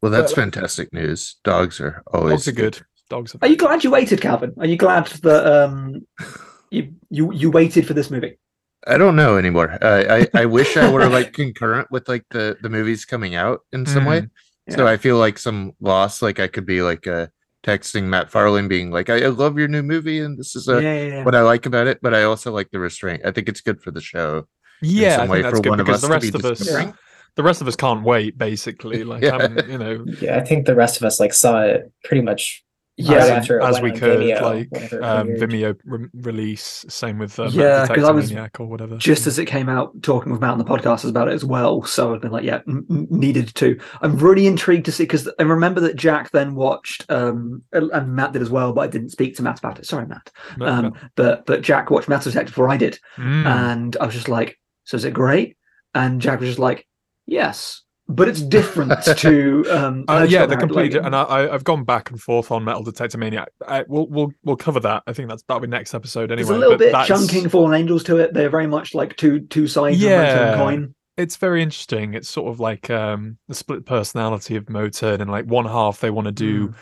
Well, 0.00 0.12
that's 0.12 0.36
Well, 0.36 0.44
fantastic 0.44 0.92
news. 0.92 1.36
Dogs 1.44 1.80
are 1.80 2.02
always 2.12 2.44
Dogs 2.44 2.48
are 2.48 2.52
good. 2.52 2.80
Dogs 3.10 3.34
are. 3.34 3.38
Are 3.42 3.48
you 3.48 3.56
glad 3.56 3.84
you 3.84 3.90
waited, 3.90 4.20
Calvin? 4.20 4.54
Are 4.58 4.66
you 4.66 4.76
glad 4.76 5.06
that 5.06 5.46
um 5.46 6.06
you 6.70 6.94
you 7.10 7.32
you 7.32 7.50
waited 7.50 7.86
for 7.86 7.94
this 7.94 8.10
movie? 8.10 8.38
I 8.86 8.96
don't 8.96 9.16
know 9.16 9.36
anymore. 9.36 9.76
Uh, 9.82 10.04
I 10.34 10.40
I 10.42 10.46
wish 10.46 10.76
I 10.76 10.90
were 10.90 11.08
like 11.08 11.32
concurrent 11.32 11.90
with 11.90 12.08
like 12.08 12.24
the 12.30 12.56
the 12.62 12.68
movies 12.68 13.04
coming 13.04 13.34
out 13.34 13.60
in 13.72 13.84
some 13.86 14.04
way. 14.04 14.28
So 14.70 14.84
Yeah. 14.84 14.92
I 14.92 14.96
feel 14.98 15.16
like 15.18 15.38
some 15.38 15.72
loss. 15.80 16.22
Like 16.22 16.38
I 16.38 16.46
could 16.46 16.64
be 16.66 16.80
like 16.82 17.06
uh 17.06 17.26
texting 17.64 18.04
Matt 18.04 18.30
Farley 18.30 18.66
being 18.68 18.90
like, 18.90 19.10
I, 19.10 19.24
I 19.24 19.28
love 19.28 19.58
your 19.58 19.68
new 19.68 19.82
movie 19.82 20.20
and 20.20 20.38
this 20.38 20.54
is 20.54 20.68
yeah, 20.68 20.76
uh, 20.76 20.78
yeah, 20.80 21.02
yeah. 21.02 21.24
what 21.24 21.34
I 21.34 21.42
like 21.42 21.66
about 21.66 21.86
it. 21.88 21.98
But 22.00 22.14
I 22.14 22.22
also 22.22 22.52
like 22.52 22.70
the 22.70 22.78
restraint. 22.78 23.22
I 23.24 23.32
think 23.32 23.48
it's 23.48 23.60
good 23.60 23.82
for 23.82 23.90
the 23.90 24.00
show. 24.00 24.46
In 24.82 24.88
Yeah, 24.90 25.22
I 25.22 25.26
think 25.26 25.42
that's 25.42 25.60
good 25.60 25.76
because 25.78 26.00
the 26.02 26.08
rest 26.08 26.34
of 26.34 26.44
us, 26.44 26.58
discovering. 26.58 26.94
the 27.36 27.42
rest 27.42 27.60
of 27.60 27.68
us 27.68 27.76
can't 27.76 28.02
wait. 28.04 28.36
Basically, 28.38 29.04
like 29.12 29.22
Yeah. 29.22 29.36
I'm, 29.36 29.70
you 29.70 29.78
know, 29.78 30.04
Yeah, 30.20 30.36
I 30.38 30.44
think 30.44 30.66
the 30.66 30.74
rest 30.74 30.96
of 30.96 31.04
us 31.04 31.20
like 31.20 31.32
saw 31.34 31.62
it 31.62 31.90
pretty 32.04 32.22
much 32.22 32.62
Yeah, 33.00 33.18
as, 33.18 33.30
after 33.30 33.60
as 33.60 33.80
we 33.80 33.92
could, 33.92 34.18
Vimeo, 34.18 34.40
like 34.42 34.70
whenever 34.72 35.04
um. 35.04 35.28
Vimeo 35.28 35.76
re- 35.84 36.08
release. 36.14 36.84
Same 36.88 37.16
with 37.18 37.38
uh, 37.38 37.44
Yeah, 37.44 37.62
yeah, 37.82 37.86
'cause 37.86 38.02
I 38.02 38.10
was 38.10 38.28
Maniac 38.32 38.58
or 38.58 38.66
whatever. 38.66 38.96
just 38.96 39.28
as 39.28 39.38
it 39.38 39.44
came 39.46 39.68
out, 39.68 40.02
talking 40.02 40.32
with 40.32 40.40
Matt 40.40 40.50
on 40.50 40.58
the 40.58 40.64
podcast 40.64 41.08
about 41.08 41.28
it 41.28 41.34
as 41.34 41.44
well. 41.44 41.84
So 41.84 42.12
I've 42.12 42.20
been 42.20 42.32
like, 42.32 42.42
yeah, 42.42 42.60
n- 42.66 42.84
n- 42.90 43.06
needed 43.08 43.54
to. 43.54 43.78
I'm 44.02 44.16
really 44.18 44.48
intrigued 44.48 44.84
to 44.86 44.92
see 44.92 45.04
because 45.04 45.30
I 45.38 45.44
remember 45.44 45.80
that 45.82 45.94
Jack 45.94 46.32
then 46.32 46.56
watched, 46.56 47.06
um, 47.08 47.62
and 47.72 48.16
Matt 48.16 48.32
did 48.32 48.42
as 48.42 48.50
well, 48.50 48.72
but 48.72 48.80
I 48.80 48.86
didn't 48.88 49.10
speak 49.10 49.36
to 49.36 49.42
Matt 49.44 49.60
about 49.60 49.78
it. 49.78 49.86
Sorry, 49.86 50.04
Matt. 50.06 50.32
No, 50.56 50.66
Um, 50.66 50.82
no. 50.86 50.92
but 51.14 51.46
but 51.46 51.62
Jack 51.62 51.90
watched 51.92 52.08
Matt's 52.08 52.24
Detective 52.24 52.52
before 52.52 52.68
I 52.68 52.76
did, 52.78 52.98
Mm. 53.16 53.46
and 53.46 53.96
I 54.00 54.06
was 54.06 54.14
just 54.16 54.28
like, 54.28 54.58
so 54.88 54.96
is 54.96 55.04
it 55.04 55.12
great? 55.12 55.56
And 55.94 56.18
Jack 56.20 56.40
was 56.40 56.48
just 56.48 56.58
like, 56.58 56.86
yes, 57.26 57.82
but 58.08 58.26
it's 58.26 58.40
different 58.40 58.92
to 59.18 59.64
um. 59.70 60.04
Uh, 60.08 60.26
yeah, 60.28 60.46
the 60.46 60.56
complete, 60.56 60.94
Logan. 60.94 61.04
and 61.06 61.14
I, 61.14 61.52
I've 61.52 61.64
gone 61.64 61.84
back 61.84 62.10
and 62.10 62.18
forth 62.20 62.50
on 62.50 62.64
Metal 62.64 62.82
Detector 62.82 63.18
Maniac. 63.18 63.48
I, 63.66 63.84
we'll, 63.86 64.06
we'll, 64.06 64.32
we'll 64.44 64.56
cover 64.56 64.80
that. 64.80 65.02
I 65.06 65.12
think 65.12 65.28
that's 65.28 65.42
that'll 65.46 65.60
be 65.60 65.66
next 65.68 65.92
episode 65.92 66.32
anyway. 66.32 66.46
There's 66.48 66.56
a 66.56 66.58
little 66.58 66.78
bit 66.78 66.92
that's- 66.92 67.06
chunking 67.08 67.50
Fallen 67.50 67.74
Angels 67.78 68.02
to 68.04 68.16
it. 68.16 68.32
They're 68.32 68.48
very 68.50 68.66
much 68.66 68.94
like 68.94 69.16
two 69.16 69.40
two 69.40 69.66
sides 69.66 69.96
of 69.96 70.02
Yeah. 70.02 70.54
a 70.54 70.56
coin. 70.56 70.94
It's 71.18 71.36
very 71.36 71.62
interesting. 71.62 72.14
It's 72.14 72.28
sort 72.30 72.50
of 72.50 72.60
like 72.60 72.88
um, 72.90 73.36
the 73.48 73.54
split 73.54 73.84
personality 73.84 74.56
of 74.56 74.66
Motern, 74.66 75.20
and 75.20 75.30
like 75.30 75.44
one 75.46 75.66
half 75.66 76.00
they 76.00 76.10
want 76.10 76.26
to 76.26 76.32
do 76.32 76.72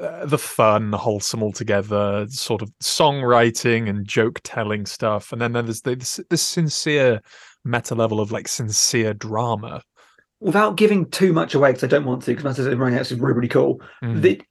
uh, 0.00 0.24
the 0.24 0.38
fun, 0.38 0.90
the 0.90 0.96
wholesome 0.98 1.42
altogether, 1.42 2.26
sort 2.30 2.62
of 2.62 2.70
songwriting 2.82 3.90
and 3.90 4.06
joke 4.08 4.40
telling 4.44 4.86
stuff, 4.86 5.32
and 5.32 5.42
then 5.42 5.52
there's 5.52 5.82
the, 5.82 5.94
this, 5.94 6.18
this 6.30 6.40
sincere 6.42 7.20
meta 7.64 7.94
level 7.94 8.20
of 8.20 8.32
like 8.32 8.48
sincere 8.48 9.14
drama. 9.14 9.82
Without 10.40 10.76
giving 10.76 11.08
too 11.08 11.32
much 11.32 11.54
away, 11.54 11.70
because 11.70 11.84
I 11.84 11.86
don't 11.86 12.04
want 12.04 12.22
to, 12.22 12.32
because 12.32 12.44
Matt 12.44 12.56
says 12.56 12.74
running 12.74 12.98
out 12.98 13.02
is 13.02 13.12
really, 13.12 13.34
really 13.34 13.48
cool. 13.48 13.80
Mm. 14.02 14.22
The, 14.22 14.42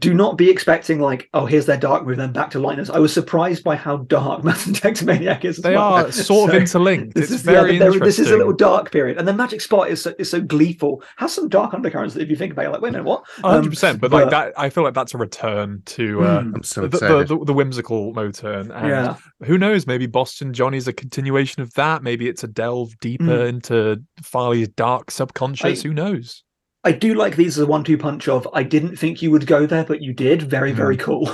do 0.00 0.12
not 0.14 0.36
be 0.36 0.50
expecting 0.50 0.98
like, 1.00 1.28
oh, 1.34 1.46
here's 1.46 1.66
their 1.66 1.76
dark 1.76 2.06
move, 2.06 2.16
then 2.16 2.32
back 2.32 2.50
to 2.50 2.58
lightness. 2.58 2.90
I 2.90 2.98
was 2.98 3.12
surprised 3.12 3.62
by 3.64 3.76
how 3.76 3.98
dark 3.98 4.42
Mass 4.44 4.66
Effect 4.66 5.02
is. 5.44 5.58
They 5.58 5.74
well. 5.76 5.94
are 6.06 6.12
sort 6.12 6.50
of 6.50 6.56
interlinked. 6.60 7.14
This 7.14 7.24
It's 7.24 7.32
is, 7.34 7.42
very 7.42 7.74
yeah, 7.78 7.90
there- 7.90 7.98
this 8.00 8.18
is 8.18 8.30
a 8.30 8.36
little 8.36 8.52
dark 8.52 8.90
period, 8.92 9.18
and 9.18 9.26
then 9.26 9.36
Magic 9.36 9.60
Spot 9.60 9.88
is 9.88 10.02
so, 10.02 10.12
is 10.18 10.30
so 10.30 10.40
gleeful. 10.40 11.02
Has 11.16 11.32
some 11.34 11.48
dark 11.48 11.74
undercurrents 11.74 12.14
that 12.14 12.22
if 12.22 12.30
you 12.30 12.36
think 12.36 12.52
about 12.52 12.66
it, 12.66 12.70
like, 12.70 12.80
wait 12.82 12.90
a 12.90 12.92
minute, 12.92 13.04
what? 13.04 13.24
hundred 13.42 13.64
Um, 13.64 13.70
percent. 13.70 14.00
But 14.00 14.12
like 14.12 14.30
that, 14.30 14.52
I 14.58 14.70
feel 14.70 14.84
like 14.84 14.94
that's 14.94 15.14
a 15.14 15.18
return 15.18 15.82
to 15.86 16.22
uh, 16.22 16.40
Mm. 16.40 16.54
I'm 16.56 16.62
so 16.62 16.82
the, 16.86 16.98
the, 16.98 17.24
the, 17.24 17.44
the 17.46 17.52
whimsical 17.52 18.12
Motern. 18.14 18.70
And 18.74 18.88
yeah, 18.88 19.16
who 19.44 19.58
knows? 19.58 19.86
Maybe 19.86 20.06
Boston 20.06 20.52
Johnny's 20.52 20.86
a 20.88 20.92
continuation 20.92 21.62
of 21.62 21.72
that. 21.74 22.02
Maybe 22.02 22.28
it's 22.28 22.44
a 22.44 22.48
delve 22.48 22.98
deeper 23.00 23.44
into 23.46 24.02
Farley's 24.22 24.68
dark 24.68 25.10
subconscious. 25.10 25.80
I- 25.84 25.88
who 25.88 25.94
knows? 25.94 26.43
I 26.84 26.92
do 26.92 27.14
like 27.14 27.36
these 27.36 27.56
as 27.58 27.64
a 27.64 27.66
one-two 27.66 27.96
punch 27.98 28.28
of 28.28 28.46
I 28.52 28.62
didn't 28.62 28.96
think 28.96 29.22
you 29.22 29.30
would 29.30 29.46
go 29.46 29.66
there, 29.66 29.84
but 29.84 30.02
you 30.02 30.12
did. 30.12 30.42
Very, 30.42 30.72
Mm. 30.72 30.76
very 30.76 30.96
cool. 30.96 31.28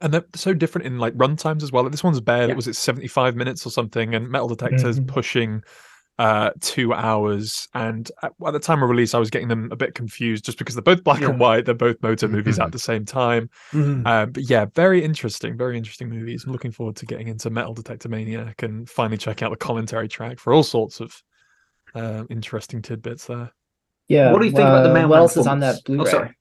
And 0.00 0.12
they're 0.12 0.24
so 0.34 0.52
different 0.52 0.86
in 0.86 0.98
like 0.98 1.12
run 1.16 1.36
times 1.36 1.62
as 1.62 1.70
well. 1.70 1.84
Like, 1.84 1.92
this 1.92 2.02
one's 2.04 2.20
barely 2.20 2.48
Yeah. 2.48 2.54
was 2.56 2.66
it 2.68 2.74
seventy 2.76 3.06
five 3.08 3.36
minutes 3.36 3.64
or 3.66 3.70
something, 3.70 4.14
and 4.14 4.28
Metal 4.28 4.48
Detector's 4.48 4.98
Mhm. 5.00 5.06
pushing 5.08 5.62
uh 6.18 6.50
two 6.60 6.92
hours 6.92 7.68
and 7.72 8.10
at, 8.22 8.32
at 8.46 8.52
the 8.52 8.58
time 8.60 8.82
of 8.82 8.90
release 8.90 9.14
i 9.14 9.18
was 9.18 9.30
getting 9.30 9.48
them 9.48 9.70
a 9.72 9.76
bit 9.76 9.94
confused 9.94 10.44
just 10.44 10.58
because 10.58 10.74
they're 10.74 10.82
both 10.82 11.02
black 11.02 11.22
Yeah. 11.22 11.30
and 11.30 11.40
white 11.40 11.64
they're 11.64 11.74
both 11.74 11.96
motor 12.02 12.28
movies 12.28 12.58
at 12.58 12.70
the 12.70 12.78
same 12.78 13.06
time 13.06 13.48
Mm. 13.72 14.06
Um, 14.06 14.30
but 14.32 14.42
yeah, 14.50 14.66
very 14.74 15.02
interesting, 15.02 15.56
very 15.56 15.78
interesting 15.78 16.10
movies. 16.10 16.44
I'm 16.44 16.52
looking 16.52 16.70
forward 16.70 16.96
to 16.96 17.06
getting 17.06 17.28
into 17.28 17.48
Metal 17.48 17.72
Detector 17.72 18.10
Maniac 18.10 18.62
and 18.62 18.88
finally 18.90 19.16
checking 19.16 19.46
out 19.46 19.52
the 19.52 19.56
commentary 19.56 20.06
track 20.06 20.38
for 20.38 20.52
all 20.52 20.62
sorts 20.62 21.00
of 21.00 21.22
uh, 21.94 22.24
interesting 22.28 22.82
tidbits 22.82 23.26
there. 23.26 23.50
Yeah. 24.08 24.32
What 24.32 24.40
do 24.40 24.46
you 24.46 24.52
think 24.52 24.62
about 24.64 24.82
the 24.82 24.90
uh, 24.90 24.94
Mailman 24.94 25.08
What 25.10 25.18
else 25.18 25.36
is 25.36 25.46
on 25.46 25.60
that 25.60 25.84
performance? 25.84 26.08
Oh, 26.08 26.10
Blu-ray? 26.10 26.10
sorry. 26.10 26.36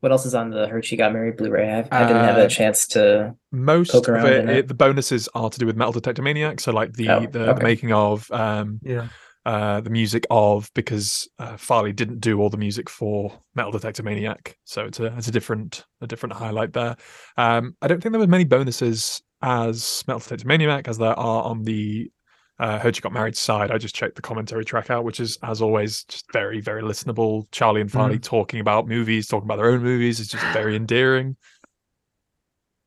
what 0.00 0.12
else 0.12 0.26
is 0.26 0.34
on 0.34 0.50
the 0.50 0.66
Heard 0.68 0.84
She 0.84 0.96
Got 0.96 1.12
Married 1.12 1.36
Blu-ray? 1.36 1.70
I, 1.70 1.78
I 2.04 2.06
didn't 2.06 2.24
have 2.24 2.36
Uh, 2.38 2.42
a 2.42 2.48
chance 2.48 2.86
to. 2.88 3.34
Most 3.52 3.92
Poke 3.92 4.08
of 4.08 4.14
around 4.14 4.26
it, 4.26 4.40
in 4.40 4.48
it. 4.48 4.56
it- 4.58 4.68
the 4.68 4.74
bonuses 4.74 5.28
are 5.34 5.48
to 5.50 5.58
do 5.58 5.66
with 5.66 5.76
Metal 5.76 5.92
Detector 5.92 6.22
Maniac, 6.22 6.60
so 6.60 6.72
like 6.72 6.92
the 6.94 7.08
Oh, 7.08 7.20
the, 7.20 7.26
the 7.28 7.50
okay. 7.54 7.62
making 7.62 7.92
of, 7.92 8.30
um, 8.30 8.80
Yeah. 8.82 9.08
uh, 9.46 9.80
the 9.80 9.90
music 9.90 10.26
of, 10.30 10.70
because 10.74 11.28
uh, 11.38 11.56
Farley 11.56 11.92
didn't 11.92 12.20
do 12.20 12.40
all 12.40 12.50
the 12.50 12.56
music 12.56 12.88
for 12.90 13.32
Metal 13.54 13.72
Detector 13.72 14.02
Maniac, 14.02 14.56
so 14.64 14.84
it's 14.84 14.98
a 15.00 15.06
it's 15.16 15.28
a 15.28 15.32
different 15.32 15.84
a 16.00 16.06
different 16.06 16.34
highlight 16.34 16.72
there. 16.72 16.96
Um, 17.36 17.76
I 17.80 17.86
don't 17.88 18.02
think 18.02 18.12
there 18.12 18.20
were 18.20 18.26
many 18.26 18.44
bonuses 18.44 19.22
as 19.42 20.02
Metal 20.06 20.20
Detector 20.20 20.46
Maniac 20.48 20.88
as 20.88 20.96
there 20.98 21.18
are 21.18 21.42
on 21.44 21.62
the 21.62 22.10
uh, 22.58 22.78
Heard 22.78 22.96
You 22.96 23.02
Got 23.02 23.12
Married 23.12 23.36
side. 23.36 23.70
I 23.70 23.78
just 23.78 23.94
checked 23.94 24.16
the 24.16 24.22
commentary 24.22 24.64
track 24.64 24.88
out, 24.90 25.04
which 25.04 25.18
is 25.20 25.38
as 25.42 25.60
always 25.60 26.04
just 26.04 26.24
very 26.32 26.60
very 26.60 26.82
listenable. 26.82 27.46
Charlie 27.50 27.80
and 27.80 27.90
Farley 27.90 28.18
talking 28.18 28.60
about 28.60 28.86
movies, 28.88 29.26
talking 29.26 29.46
about 29.46 29.56
their 29.56 29.70
own 29.70 29.82
movies. 29.82 30.20
It's 30.20 30.30
just 30.30 30.44
very 30.52 30.76
endearing. 30.82 31.36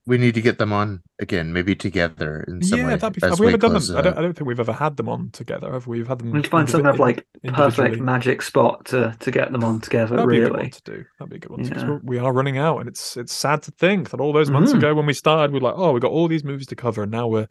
we 0.06 0.17
need 0.17 0.36
to 0.36 0.41
get 0.41 0.58
them 0.58 0.71
on 0.71 1.01
again, 1.19 1.51
maybe 1.51 1.75
together 1.75 2.45
in 2.47 2.62
some 2.63 2.80
yeah, 2.80 2.88
way. 2.88 2.95
that'd 2.95 3.12
be 3.13 3.19
fun. 3.19 3.30
Have 3.32 3.39
we 3.41 3.47
ever 3.47 3.58
done 3.58 3.71
close 3.71 3.89
them? 3.89 3.97
it 3.97 3.99
I 3.99 4.01
don't. 4.03 4.17
I 4.17 4.21
don't 4.21 4.34
think 4.38 4.47
we've 4.47 4.60
ever 4.60 4.71
had 4.71 4.95
them 4.95 5.10
on 5.10 5.32
together. 5.32 5.69
Have 5.73 5.86
we? 5.86 5.97
We've 5.97 6.08
had 6.08 6.19
them. 6.19 6.32
We 6.32 6.38
need 6.38 6.45
to 6.45 6.49
find 6.49 6.69
some 6.69 6.84
kind 6.84 6.93
of 6.93 6.99
like 7.01 7.27
perfect 7.49 7.99
magic 7.99 8.41
spot 8.41 8.86
to 8.86 9.13
to 9.19 9.32
get 9.32 9.51
them 9.51 9.65
on 9.65 9.82
together. 9.82 10.15
That'd 10.15 10.30
be 10.30 10.38
a 10.38 10.41
good 10.43 10.51
one 10.51 10.60
really, 10.60 10.69
to 10.69 10.82
do. 10.84 11.06
That'd 11.19 11.30
be 11.32 11.36
a 11.36 11.39
good 11.39 11.51
one. 11.51 11.63
to 11.63 11.69
do, 11.69 11.73
'cause 11.73 11.84
Yeah. 11.84 11.89
we're- 11.89 12.01
we 12.06 12.19
are 12.19 12.32
running 12.32 12.58
out, 12.58 12.80
and 12.80 12.88
it's 12.88 13.17
it's 13.17 13.34
sad 13.34 13.63
to 13.63 13.71
think 13.71 14.12
that 14.12 14.21
all 14.21 14.32
those 14.32 14.49
months 14.49 14.71
Mm. 14.71 14.77
ago 14.77 14.95
when 14.95 15.06
we 15.08 15.13
started, 15.13 15.51
we're 15.51 15.60
like, 15.60 15.75
oh, 15.75 15.91
we 15.91 15.99
got 15.99 16.12
all 16.12 16.30
these 16.30 16.45
movies 16.45 16.67
to 16.67 16.75
cover, 16.77 17.03
and 17.03 17.12
now 17.12 17.27
we're 17.27 17.47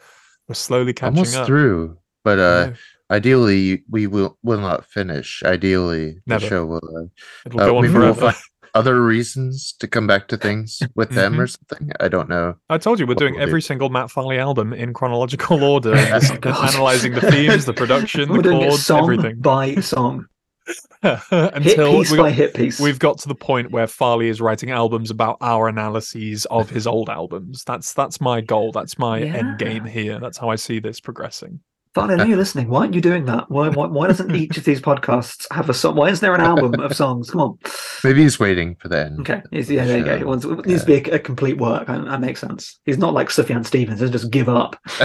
we're 0.48 0.54
slowly 0.54 0.94
catching 0.94 1.18
Almost 1.18 1.36
up. 1.36 1.46
through, 1.46 1.98
but 2.26 2.38
uh, 2.38 2.66
know. 2.66 2.74
ideally 3.10 3.84
we 3.88 4.06
will 4.06 4.36
will 4.42 4.60
not 4.60 4.84
finish. 4.84 5.42
Ideally, 5.44 6.18
Never. 6.26 6.40
the 6.40 6.48
show 6.50 6.66
will. 6.66 6.88
Uh, 6.96 7.06
It'll 7.46 7.60
uh, 7.60 7.66
go 7.66 7.76
on 7.78 7.82
maybe 7.84 7.94
we'll 7.98 8.14
find 8.14 8.36
other 8.74 9.00
reasons 9.02 9.72
to 9.80 9.86
come 9.88 10.06
back 10.06 10.28
to 10.28 10.36
things 10.36 10.82
with 10.96 11.10
them 11.10 11.32
Mm-hmm. 11.32 11.40
or 11.40 11.46
something. 11.46 11.92
I 12.00 12.08
don't 12.08 12.28
know. 12.28 12.56
I 12.68 12.76
told 12.78 12.98
you 13.00 13.06
we're 13.06 13.14
doing 13.14 13.34
we'll 13.34 13.44
do. 13.46 13.48
every 13.48 13.62
single 13.62 13.88
Matt 13.88 14.10
Farley 14.10 14.38
album 14.38 14.74
in 14.74 14.92
chronological 14.92 15.64
order, 15.72 15.94
Oh, 15.96 16.04
just 16.20 16.38
God. 16.42 16.74
analyzing 16.74 17.12
the 17.14 17.22
themes, 17.30 17.64
the 17.64 17.72
production, 17.72 18.28
we're 18.28 18.42
the 18.42 18.50
doing 18.50 18.68
chords, 18.68 18.84
song 18.84 19.04
everything. 19.04 19.40
by 19.40 19.76
song, 19.76 20.26
hit 21.02 21.20
Until 21.30 21.92
piece 22.00 22.10
we 22.10 22.18
by 22.18 22.28
got, 22.30 22.32
hit 22.32 22.54
piece. 22.54 22.78
we've 22.80 22.98
got 22.98 23.18
to 23.20 23.28
the 23.28 23.34
point 23.34 23.70
where 23.70 23.86
Farley 23.86 24.28
is 24.28 24.40
writing 24.42 24.70
albums 24.72 25.10
about 25.10 25.38
our 25.40 25.68
analyses 25.68 26.44
of 26.46 26.68
his 26.68 26.86
old 26.86 27.08
albums. 27.08 27.64
That's 27.64 27.94
that's 27.94 28.20
my 28.20 28.42
goal. 28.42 28.72
That's 28.72 28.98
my 28.98 29.20
end 29.22 29.58
game 29.58 29.84
here. 29.86 30.18
That's 30.18 30.36
how 30.38 30.50
I 30.50 30.56
see 30.56 30.80
this 30.80 31.00
progressing. 31.00 31.60
Farley, 31.96 32.14
I 32.14 32.16
know 32.18 32.24
you're 32.24 32.36
listening. 32.36 32.68
Why 32.68 32.80
aren't 32.80 32.92
you 32.94 33.00
doing 33.00 33.24
that? 33.24 33.50
Why, 33.50 33.68
why, 33.70 33.86
why 33.86 34.06
doesn't 34.06 34.34
each 34.36 34.58
of 34.58 34.64
these 34.64 34.80
podcasts 34.82 35.46
have 35.50 35.70
a 35.70 35.74
song? 35.74 35.96
Why 35.96 36.10
isn't 36.10 36.20
there 36.22 36.34
an 36.34 36.42
album 36.42 36.78
of 36.78 36.94
songs? 36.94 37.30
Come 37.30 37.40
on. 37.40 37.58
Maybe 38.04 38.22
he's 38.22 38.38
waiting 38.38 38.76
for 38.76 38.88
the 38.88 39.06
end. 39.06 39.20
Okay. 39.20 39.40
Yes, 39.50 39.70
Yeah, 39.70 39.86
there 39.86 39.98
you 39.98 40.04
go. 40.04 40.14
It 40.14 40.26
wants- 40.26 40.44
it 40.44 40.66
needs 40.66 40.82
to 40.82 40.86
be 40.86 41.10
a, 41.10 41.14
a 41.14 41.18
complete 41.18 41.56
work. 41.56 41.86
That, 41.86 42.04
that 42.04 42.20
makes 42.20 42.40
sense. 42.40 42.78
He's 42.84 42.98
not 42.98 43.14
like 43.14 43.28
Sufjan 43.28 43.64
Stevens. 43.66 44.00
He'll 44.00 44.10
just 44.10 44.30
give 44.30 44.48
up. 44.48 44.76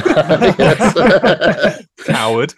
Coward. 2.05 2.53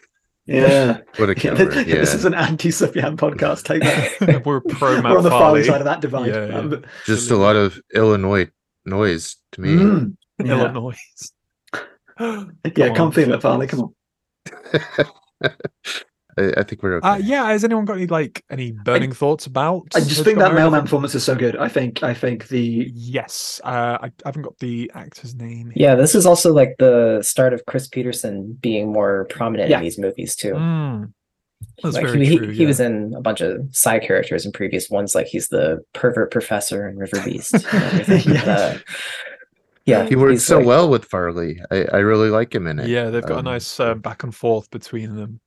Yeah. 0.45 0.97
what 1.17 1.29
a 1.29 1.33
Yeah, 1.33 1.33
coward. 1.55 1.57
this, 1.71 1.87
Yeah. 1.87 1.95
this 1.95 2.13
is 2.13 2.25
an 2.25 2.33
anti-Sufjan 2.33 3.15
podcast. 3.17 3.63
Take 3.63 3.83
that. 3.83 4.43
We're 4.45 4.61
pro 4.61 5.01
Matt 5.01 5.11
We're 5.11 5.17
on 5.19 5.23
the 5.23 5.29
Farley 5.29 5.61
Farley. 5.61 5.63
side 5.65 5.81
of 5.81 5.85
that 5.85 6.01
divide. 6.01 6.27
Yeah, 6.29 6.45
yeah. 6.47 6.57
Um, 6.57 6.83
Just 7.05 7.31
a 7.31 7.37
lot 7.37 7.55
of 7.55 7.79
Illinois 7.93 8.49
noise 8.85 9.37
to 9.53 9.61
me. 9.61 9.69
mm, 9.75 10.15
yeah. 10.43 10.51
Illinois. 10.53 10.97
Yeah, 12.19 12.45
Come 12.75 12.95
come 12.95 13.11
feel 13.11 13.31
it, 13.33 13.41
Farley. 13.41 13.67
Come 13.67 13.79
on. 13.81 13.95
I, 16.35 16.51
I 16.57 16.63
think 16.63 16.81
we're 16.81 16.95
okay. 16.97 17.07
Uh, 17.07 17.15
yeah, 17.17 17.45
has 17.47 17.63
anyone 17.63 17.85
got 17.85 17.97
any 17.97 18.07
like 18.07 18.43
any 18.49 18.71
burning 18.71 19.11
thoughts 19.11 19.45
about? 19.45 19.83
I 19.93 19.99
just 19.99 20.23
think 20.23 20.39
that 20.39 20.53
mailman 20.55 20.81
performance 20.81 21.13
is 21.13 21.23
so 21.23 21.35
good. 21.35 21.55
I 21.57 21.67
think 21.69 22.01
I 22.01 22.13
think 22.13 22.47
the 22.47 22.89
Yes, 22.93 23.61
uh, 23.63 23.97
I, 24.01 24.05
I 24.07 24.11
haven't 24.25 24.41
got 24.41 24.57
the 24.57 24.91
actor's 24.95 25.35
name. 25.35 25.71
Yeah, 25.75 25.93
this 25.95 26.15
is 26.15 26.25
also 26.25 26.51
like 26.51 26.75
the 26.79 27.19
start 27.21 27.53
of 27.53 27.65
Chris 27.67 27.87
Peterson 27.87 28.57
being 28.61 28.91
more 28.91 29.25
prominent 29.29 29.69
Yeah. 29.69 29.77
in 29.77 29.83
these 29.83 29.99
movies 29.99 30.35
too. 30.35 30.53
Mm, 30.53 31.13
that's 31.83 31.95
like 31.95 32.05
very 32.07 32.25
he, 32.25 32.37
true. 32.37 32.47
he, 32.49 32.57
he 32.57 32.65
was 32.65 32.79
in 32.79 33.13
a 33.15 33.21
bunch 33.21 33.41
of 33.41 33.61
side 33.75 34.01
characters 34.01 34.43
in 34.45 34.51
previous 34.51 34.89
ones, 34.89 35.13
like 35.13 35.27
he's 35.27 35.49
the 35.49 35.83
pervert 35.93 36.31
professor 36.31 36.87
in 36.89 36.97
River 36.97 37.21
Beast. 37.23 37.53
and 37.53 37.65
everything. 37.99 38.33
Yes. 38.33 38.47
Uh, 38.47 38.79
yeah, 39.85 40.05
he 40.05 40.15
works 40.15 40.43
so 40.43 40.57
like- 40.57 40.67
well 40.67 40.89
with 40.89 41.05
Farley. 41.05 41.61
I, 41.71 41.85
I 41.93 41.97
really 41.97 42.29
like 42.29 42.53
him 42.53 42.67
in 42.67 42.79
it. 42.79 42.87
Yeah, 42.87 43.09
they've 43.09 43.21
got 43.21 43.35
a 43.35 43.39
Um, 43.39 43.45
nice 43.45 43.79
uh, 43.79 43.95
back 43.95 44.23
and 44.23 44.33
forth 44.33 44.69
between 44.71 45.15
them. 45.15 45.39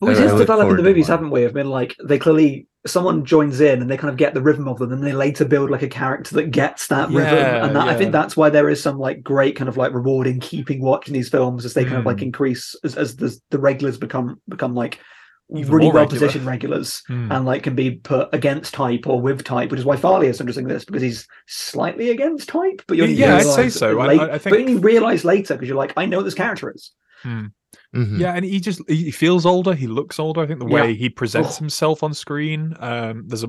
Well, 0.00 0.10
I- 0.10 0.14
it 0.14 0.28
I 0.28 0.32
is 0.32 0.38
developing 0.40 0.76
the 0.76 0.82
movies, 0.82 1.08
haven't 1.08 1.30
we? 1.30 1.42
Have 1.42 1.54
been 1.54 1.70
like 1.70 1.94
they 2.04 2.18
clearly 2.18 2.66
someone 2.84 3.24
joins 3.24 3.60
in 3.60 3.80
and 3.80 3.88
they 3.88 3.96
kind 3.96 4.10
of 4.10 4.16
get 4.16 4.34
the 4.34 4.42
rhythm 4.42 4.66
of 4.66 4.78
them, 4.78 4.92
and 4.92 5.04
they 5.04 5.12
later 5.12 5.44
build 5.44 5.70
like 5.70 5.82
a 5.82 5.88
character 5.88 6.34
that 6.34 6.50
gets 6.50 6.88
that 6.88 7.08
rhythm. 7.10 7.32
Yeah, 7.36 7.64
And 7.64 7.76
that, 7.76 7.86
I 7.86 7.96
think 7.96 8.10
that's 8.10 8.36
why 8.36 8.50
there 8.50 8.68
is 8.68 8.82
some 8.82 8.98
like 8.98 9.22
great 9.22 9.54
kind 9.54 9.68
of 9.68 9.76
like 9.76 9.92
rewarding 9.92 10.40
keeping 10.40 10.82
watching 10.82 11.14
these 11.14 11.28
films 11.28 11.64
as 11.64 11.74
they 11.74 11.84
kind 11.84 11.98
of 11.98 12.06
like 12.06 12.16
Mm. 12.16 12.22
increase 12.22 12.74
as, 12.82 12.96
as 12.96 13.14
the 13.16 13.38
the 13.50 13.58
regulars 13.60 13.98
become 13.98 14.40
become 14.48 14.74
like 14.74 14.94
Even 14.94 15.04
really 15.52 15.90
well 15.90 16.06
positioned 16.06 16.46
regulars 16.46 17.02
Mm. 17.10 17.30
and 17.34 17.44
like 17.44 17.62
can 17.62 17.74
be 17.74 17.92
put 17.92 18.28
against 18.32 18.74
type 18.74 19.06
or 19.06 19.20
with 19.20 19.44
type, 19.44 19.70
which 19.70 19.80
is 19.80 19.84
why 19.86 19.96
Farley 19.96 20.26
is 20.26 20.40
interesting 20.40 20.64
in 20.64 20.70
this 20.74 20.84
because 20.84 21.02
he's 21.02 21.26
slightly 21.46 22.10
against 22.10 22.48
type. 22.48 22.82
But 22.86 22.96
you 22.96 23.04
only 23.04 23.14
Yeah, 23.16 23.36
I'd 23.36 23.46
say 23.46 23.68
so. 23.68 24.00
I- 24.00 24.06
I- 24.06 24.24
I 24.24 24.26
but 24.32 24.42
think- 24.42 24.68
you 24.68 24.78
realize 24.78 25.24
later 25.24 25.54
because 25.54 25.68
you're 25.68 25.76
like, 25.76 25.92
I 25.96 26.06
know 26.06 26.18
what 26.18 26.24
this 26.24 26.34
character 26.34 26.72
is. 26.74 26.90
Mhm. 27.94 28.18
Yeah, 28.18 28.32
and 28.34 28.44
he 28.44 28.58
just 28.60 28.80
he 28.88 29.10
feels 29.10 29.44
older. 29.46 29.74
He 29.74 29.86
looks 29.86 30.18
older. 30.18 30.40
I 30.40 30.46
think 30.46 30.60
the 30.60 30.66
Yeah. 30.66 30.74
way 30.82 30.94
he 30.94 31.08
presents 31.08 31.56
Oh. 31.56 31.58
himself 31.60 32.02
on 32.02 32.14
screen, 32.14 32.74
um, 32.80 33.24
there's 33.26 33.44
a 33.44 33.48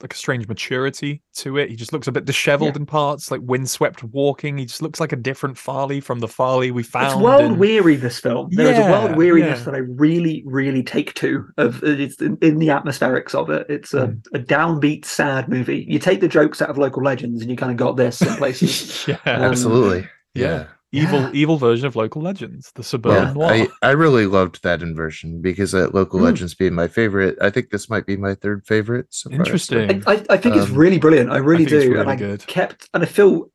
like 0.00 0.14
a 0.14 0.16
strange 0.16 0.48
maturity 0.48 1.22
to 1.36 1.58
it. 1.58 1.70
He 1.70 1.76
just 1.76 1.92
looks 1.92 2.06
a 2.08 2.12
bit 2.12 2.24
disheveled 2.24 2.74
Yeah. 2.74 2.80
in 2.80 2.86
parts, 2.86 3.30
like 3.30 3.40
windswept 3.44 4.02
walking. 4.04 4.58
He 4.58 4.64
just 4.64 4.82
looks 4.82 4.98
like 5.00 5.12
a 5.12 5.16
different 5.16 5.56
Farley 5.58 6.00
from 6.00 6.20
the 6.20 6.28
Farley 6.28 6.70
we 6.70 6.82
found. 6.82 7.12
It's 7.12 7.16
world 7.16 7.52
in- 7.52 7.58
weary. 7.58 7.96
This 7.96 8.18
film. 8.18 8.48
yeah, 8.50 8.64
There 8.64 8.72
is 8.72 8.78
a 8.78 8.90
world 8.90 9.16
weariness 9.16 9.58
yeah. 9.60 9.64
that 9.66 9.74
I 9.74 9.78
really, 9.78 10.42
really 10.46 10.82
take 10.82 11.14
to. 11.14 11.44
Of 11.58 11.82
it's 11.84 12.20
in, 12.20 12.38
in 12.42 12.58
the 12.58 12.68
atmospherics 12.68 13.34
of 13.34 13.50
it. 13.50 13.66
It's 13.68 13.92
a, 13.94 14.08
Mm. 14.08 14.26
a 14.34 14.38
downbeat, 14.38 15.04
sad 15.04 15.48
movie. 15.48 15.84
You 15.88 15.98
take 15.98 16.20
the 16.20 16.28
jokes 16.28 16.60
out 16.62 16.70
of 16.70 16.78
local 16.78 17.02
legends, 17.02 17.42
and 17.42 17.50
you 17.50 17.56
kind 17.56 17.70
of 17.70 17.76
got 17.78 17.96
this 17.96 18.20
in 18.22 18.28
places. 18.36 19.06
yeah, 19.06 19.16
Um, 19.26 19.42
Absolutely. 19.42 20.08
yeah. 20.34 20.64
Yeah. 20.92 21.02
evil 21.04 21.20
Yeah. 21.20 21.30
evil 21.32 21.56
version 21.56 21.86
of 21.86 21.96
local 21.96 22.20
legends, 22.22 22.70
the 22.74 22.82
suburban 22.84 23.34
noir. 23.34 23.50
I, 23.50 23.68
I 23.82 23.90
really 23.92 24.26
loved 24.26 24.62
that 24.62 24.82
inversion 24.82 25.40
because 25.40 25.74
uh, 25.74 25.88
Local 25.92 26.20
Mm. 26.20 26.24
Legends 26.24 26.54
being 26.54 26.74
my 26.74 26.86
favorite. 26.86 27.36
I 27.40 27.48
think 27.50 27.70
this 27.70 27.88
might 27.88 28.04
be 28.06 28.16
my 28.16 28.34
third 28.34 28.66
favorite. 28.66 29.06
So 29.10 29.30
far, 29.30 29.36
so- 29.36 29.40
Interesting. 29.40 30.02
I, 30.06 30.12
I, 30.12 30.24
I 30.30 30.36
think 30.36 30.56
it's 30.56 30.70
Um, 30.70 30.76
really 30.76 30.98
brilliant. 30.98 31.30
I 31.32 31.38
really 31.38 31.64
think 31.64 31.72
it's 31.76 31.84
do, 31.86 31.90
really 31.92 32.00
and 32.02 32.10
I 32.10 32.16
good. 32.16 32.46
kept 32.46 32.88
and 32.92 33.02
I 33.02 33.06
feel 33.06 33.50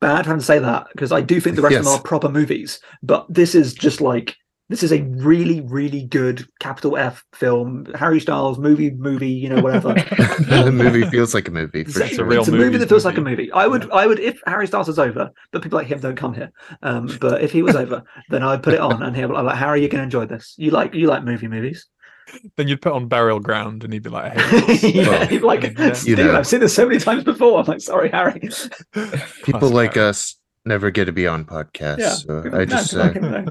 bad 0.00 0.26
having 0.26 0.40
to 0.40 0.44
say 0.46 0.58
that 0.60 0.86
because 0.92 1.10
I 1.10 1.20
do 1.22 1.40
think 1.40 1.56
the 1.56 1.62
rest 1.62 1.76
of 1.76 1.84
them 1.84 1.94
are 1.94 2.02
proper 2.02 2.28
movies, 2.28 2.80
but 3.02 3.26
this 3.28 3.54
is 3.54 3.74
just 3.74 4.00
like. 4.00 4.36
This 4.68 4.82
is 4.82 4.92
a 4.92 5.02
really, 5.02 5.60
really 5.60 6.02
good 6.02 6.44
capital 6.58 6.96
F 6.96 7.24
film. 7.32 7.86
Harry 7.94 8.18
Styles 8.18 8.58
movie, 8.58 8.90
movie, 8.90 9.30
you 9.30 9.48
know, 9.48 9.60
whatever. 9.62 9.92
the 9.94 10.70
movie 10.74 11.04
feels 11.08 11.34
like 11.34 11.46
a 11.46 11.52
movie 11.52 11.84
for 11.84 11.90
Exactly. 11.90 12.14
a 12.14 12.16
sure. 12.16 12.24
real 12.26 12.40
it's 12.40 12.48
a 12.48 12.50
movie 12.52 12.64
movies 12.64 12.80
that 12.80 12.88
feels 12.88 13.04
like 13.04 13.16
a 13.16 13.20
movie. 13.20 13.42
movie. 13.44 13.52
I 13.52 13.66
would, 13.68 13.88
I 13.92 14.06
would, 14.08 14.18
if 14.18 14.40
Harry 14.46 14.66
Styles 14.66 14.88
is 14.88 14.98
over, 14.98 15.30
but 15.52 15.62
people 15.62 15.78
like 15.78 15.86
him 15.86 16.00
don't 16.00 16.16
come 16.16 16.34
here. 16.34 16.50
Um, 16.82 17.16
but 17.20 17.42
if 17.42 17.52
he 17.52 17.62
was 17.62 17.76
over, 17.76 18.02
then 18.30 18.42
I'd 18.42 18.62
put 18.64 18.74
it 18.74 18.80
on 18.80 19.02
and 19.04 19.14
he'll 19.16 19.28
be 19.28 19.34
like, 19.34 19.56
Harry, 19.56 19.80
you're 19.80 19.88
gonna 19.88 20.02
enjoy 20.02 20.26
this. 20.26 20.54
You 20.58 20.72
like, 20.72 20.94
you 20.94 21.06
like 21.06 21.22
movie 21.22 21.46
movies. 21.46 21.86
then 22.56 22.66
you'd 22.66 22.82
put 22.82 22.92
on 22.92 23.06
Burial 23.06 23.38
Ground, 23.38 23.84
and 23.84 23.92
he'd 23.92 24.02
be 24.02 24.10
like, 24.10 24.36
"Hey, 24.36 24.90
yeah, 24.90 25.30
Well, 25.30 25.46
like 25.46 25.78
yeah. 25.78 25.92
Steve, 25.92 26.18
You 26.18 26.24
know. 26.24 26.36
I've 26.36 26.46
seen 26.48 26.58
this 26.58 26.74
so 26.74 26.84
many 26.88 26.98
times 26.98 27.22
before. 27.22 27.60
I'm 27.60 27.66
like, 27.66 27.80
sorry, 27.80 28.08
Harry. 28.10 28.40
People 28.40 29.70
Classic 29.70 29.70
like 29.74 29.94
Harry. 29.94 30.08
us 30.08 30.36
never 30.64 30.90
get 30.90 31.04
to 31.04 31.12
be 31.12 31.28
on 31.28 31.44
podcasts. 31.44 31.98
Yeah. 32.00 32.10
So 32.14 32.42
No, 32.42 32.58
I 32.58 32.64
just 32.64 32.90
good 32.90 33.00
uh, 33.00 33.04
luck 33.04 33.16
in 33.16 33.22
there. 33.22 33.44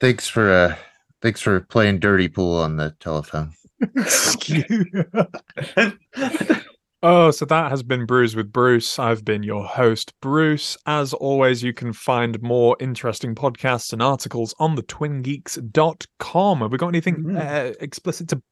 Thanks 0.00 0.28
for 0.28 0.50
uh 0.52 0.74
thanks 1.22 1.40
for 1.40 1.60
playing 1.60 2.00
dirty 2.00 2.28
pool 2.28 2.56
on 2.56 2.76
the 2.76 2.94
telephone. 3.00 3.52
Oh, 7.02 7.30
so 7.30 7.46
that 7.46 7.70
has 7.70 7.82
been 7.82 8.04
Brews 8.04 8.36
with 8.36 8.52
Bruce. 8.52 8.98
I've 8.98 9.24
been 9.24 9.42
your 9.42 9.64
host, 9.64 10.12
Bruce. 10.20 10.76
As 10.84 11.14
always, 11.14 11.62
you 11.62 11.72
can 11.72 11.94
find 11.94 12.40
more 12.42 12.76
interesting 12.78 13.34
podcasts 13.34 13.94
and 13.94 14.02
articles 14.02 14.54
on 14.58 14.74
the 14.74 14.82
twingeeks.com. 14.82 16.58
Have 16.60 16.72
we 16.72 16.76
got 16.76 16.88
anything 16.88 17.16
Mhm. 17.24 17.40
uh, 17.40 17.72
explicit 17.80 18.28
to 18.28 18.42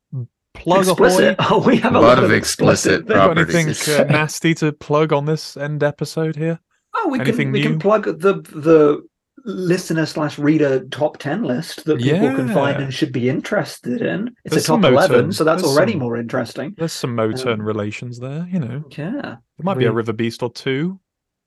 plug 0.54 0.88
explicit. 0.88 1.36
Oh, 1.40 1.58
we 1.62 1.76
have 1.76 1.94
a, 1.94 1.98
A 1.98 2.00
lot, 2.00 2.06
lot 2.08 2.18
of 2.18 2.24
of 2.24 2.32
explicit. 2.32 3.02
explicit 3.02 3.50
things. 3.52 3.86
Got 3.86 3.98
anything 3.98 4.00
uh, 4.00 4.04
nasty 4.18 4.54
to 4.54 4.72
plug 4.72 5.12
on 5.12 5.26
this 5.26 5.58
end 5.58 5.82
episode 5.82 6.34
here? 6.34 6.58
Oh, 6.94 7.08
we 7.08 7.20
Anything 7.20 7.48
can 7.48 7.52
we 7.52 7.60
new? 7.60 7.68
can 7.72 7.78
plug 7.78 8.04
the 8.06 8.40
the 8.54 9.06
listener 9.44 10.06
slash 10.06 10.38
reader 10.38 10.84
top 10.88 11.18
ten 11.18 11.42
list 11.42 11.84
that 11.84 11.98
people 11.98 12.34
can 12.34 12.48
find 12.52 12.82
and 12.82 12.92
should 12.92 13.12
be 13.12 13.28
interested 13.28 14.00
in. 14.02 14.34
It's 14.44 14.54
There's 14.54 14.64
a 14.64 14.68
top 14.68 14.84
eleven, 14.84 15.32
so 15.32 15.44
that's 15.44 15.62
There's 15.62 15.74
already 15.76 15.92
some- 15.92 16.00
more 16.00 16.16
interesting. 16.16 16.74
There's 16.76 16.92
some 16.92 17.16
Motern 17.16 17.54
Um, 17.54 17.62
relations 17.62 18.18
there, 18.20 18.46
you 18.50 18.58
know. 18.60 18.84
Yeah, 18.96 19.20
There 19.22 19.64
might 19.64 19.78
be 19.78 19.84
a 19.86 19.92
River 19.92 20.12
Beast 20.12 20.42
or 20.42 20.52
two 20.52 21.00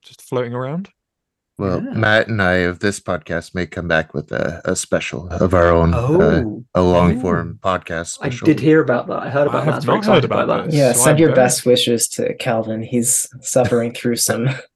just 0.04 0.21
floating 0.21 0.54
around. 0.54 0.89
Well, 1.58 1.84
Yeah. 1.84 1.91
Matt 1.93 2.27
and 2.27 2.41
I 2.41 2.54
of 2.54 2.80
this 2.80 2.99
podcast 2.99 3.54
may 3.54 3.67
come 3.67 3.88
back 3.88 4.15
with 4.15 4.32
a, 4.32 4.62
a 4.65 4.75
special 4.75 5.27
of 5.30 5.54
our 5.54 5.67
own, 5.67 5.93
uh, 5.93 5.97
Oh, 5.99 6.65
a 6.73 6.82
long 6.82 7.19
form 7.21 7.60
podcast 7.62 8.17
I 8.21 8.30
did 8.30 8.60
hear 8.60 8.82
about 8.82 9.08
that. 9.10 9.19
I 9.19 9.30
heard 9.30 9.45
about 9.47 9.65
have 9.65 9.65
that. 9.65 9.71
I 9.73 9.75
was 9.75 9.86
very 9.86 9.97
not 9.97 10.06
heard 10.06 10.12
excited 10.23 10.30
by 10.30 10.43
about 10.43 10.63
that. 10.63 10.65
this. 10.71 10.75
Yeah, 10.75 10.93
So 10.93 10.99
send 11.01 11.15
I'm 11.15 11.19
your 11.19 11.30
very- 11.30 11.36
best 11.36 11.65
wishes 11.67 12.08
to 12.10 12.34
Calvin. 12.36 12.82
He's 12.82 13.27
suffering 13.41 13.93
through 13.93 14.15
some 14.15 14.47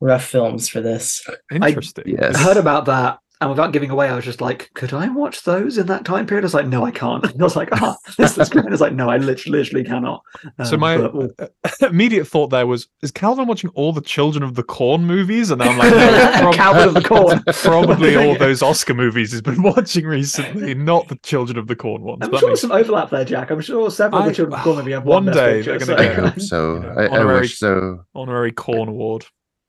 rough 0.00 0.24
films 0.24 0.68
for 0.68 0.80
this. 0.80 1.26
Interesting. 1.52 2.04
yes. 2.06 2.34
I 2.36 2.38
heard 2.42 2.56
about 2.56 2.86
that, 2.86 3.18
and 3.40 3.50
without 3.50 3.72
giving 3.72 3.90
away, 3.90 4.08
I 4.08 4.16
was 4.16 4.24
just 4.24 4.40
like, 4.40 4.70
"Could 4.74 4.94
I 4.94 5.08
watch 5.08 5.42
those 5.44 5.76
in 5.76 5.86
that 5.88 6.04
time 6.06 6.26
period?" 6.26 6.42
I 6.44 6.46
was 6.46 6.54
like, 6.54 6.68
"No, 6.68 6.84
I 6.86 6.90
can't." 6.90 7.22
I 7.40 7.42
was 7.42 7.54
like, 7.56 7.68
"Ah, 7.72 7.94
this 8.16 8.38
is 8.38 8.48
great." 8.48 8.64
I 8.66 8.70
was 8.70 8.80
like, 8.80 8.94
"No, 8.94 9.10
I 9.10 9.18
literally, 9.18 9.58
literally 9.58 9.84
cannot." 9.84 10.22
So 10.64 10.74
Um, 10.74 10.80
my 10.80 10.96
but 10.96 11.14
we'll- 11.14 11.30
immediate 11.82 12.26
thought 12.26 12.48
there 12.48 12.66
was: 12.66 12.88
Is 13.02 13.10
Calvin 13.10 13.46
watching 13.46 13.68
all 13.74 13.92
the 13.92 14.00
Children 14.00 14.42
of 14.42 14.54
the 14.54 14.62
Corn 14.62 15.04
movies? 15.04 15.50
And 15.50 15.62
I'm 15.62 15.76
like, 15.76 15.90
no, 15.94 16.32
prob- 16.40 16.54
Calvin 16.54 16.88
of 16.88 16.94
the 16.94 17.02
Corn, 17.02 17.42
probably 17.52 18.16
all 18.16 18.38
those 18.38 18.62
Oscar 18.62 18.94
movies 18.94 19.32
he's 19.32 19.42
been 19.42 19.62
watching 19.62 20.06
recently, 20.06 20.72
not 20.74 21.08
the 21.08 21.16
Children 21.16 21.58
of 21.58 21.66
the 21.66 21.76
Corn 21.76 22.02
ones. 22.04 22.20
I'm 22.22 22.30
That 22.30 22.40
sure 22.40 22.48
makes- 22.48 22.60
there's 22.62 22.70
some 22.70 22.72
overlap 22.80 23.10
there, 23.10 23.24
Jack. 23.26 23.50
I'm 23.50 23.60
sure 23.60 23.90
several 23.90 24.22
of 24.22 24.26
I- 24.26 24.28
the 24.30 24.34
children 24.34 24.58
of 24.58 24.64
the 24.64 24.70
corn 24.72 24.78
maybe 24.78 24.92
have 24.92 25.04
one 25.04 25.26
one, 25.26 25.34
day 25.34 25.62
Picture, 25.62 25.78
they're 25.84 25.96
gonna 25.96 26.10
I 26.10 26.14
get- 26.14 26.32
hope 26.32 26.40
so. 26.40 26.74
you 26.76 26.80
know, 26.80 26.94
I, 26.96 27.02
I 27.04 27.08
honorary- 27.08 27.40
wish 27.42 27.58
so. 27.58 28.04
honorary 28.14 28.52
Corn 28.52 28.88
Award. 28.88 29.26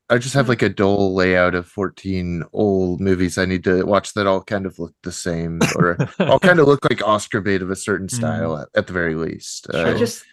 I 0.10 0.18
just 0.18 0.36
have 0.36 0.48
like 0.48 0.62
a 0.62 0.70
dull 0.70 1.14
layout 1.14 1.54
of 1.54 1.68
14 1.68 2.44
old 2.54 3.02
movies. 3.02 3.38
I 3.38 3.46
need 3.46 3.64
to 3.66 3.84
watch 3.84 4.14
that 4.14 4.26
all 4.26 4.42
kind 4.42 4.66
of 4.66 4.80
look 4.80 4.94
the 5.04 5.12
same 5.12 5.60
or 5.76 5.98
all 6.20 6.40
kind 6.40 6.60
of 6.60 6.68
look 6.68 6.84
like 6.90 7.06
Oscar 7.06 7.42
bait 7.42 7.62
of 7.62 7.70
a 7.70 7.76
certain 7.76 8.08
style 8.08 8.58
at, 8.58 8.70
at 8.74 8.88
the 8.88 8.94
very 8.94 9.16
least. 9.16 9.68
I 9.74 9.80
Uh, 9.80 9.98
just, 9.98 10.24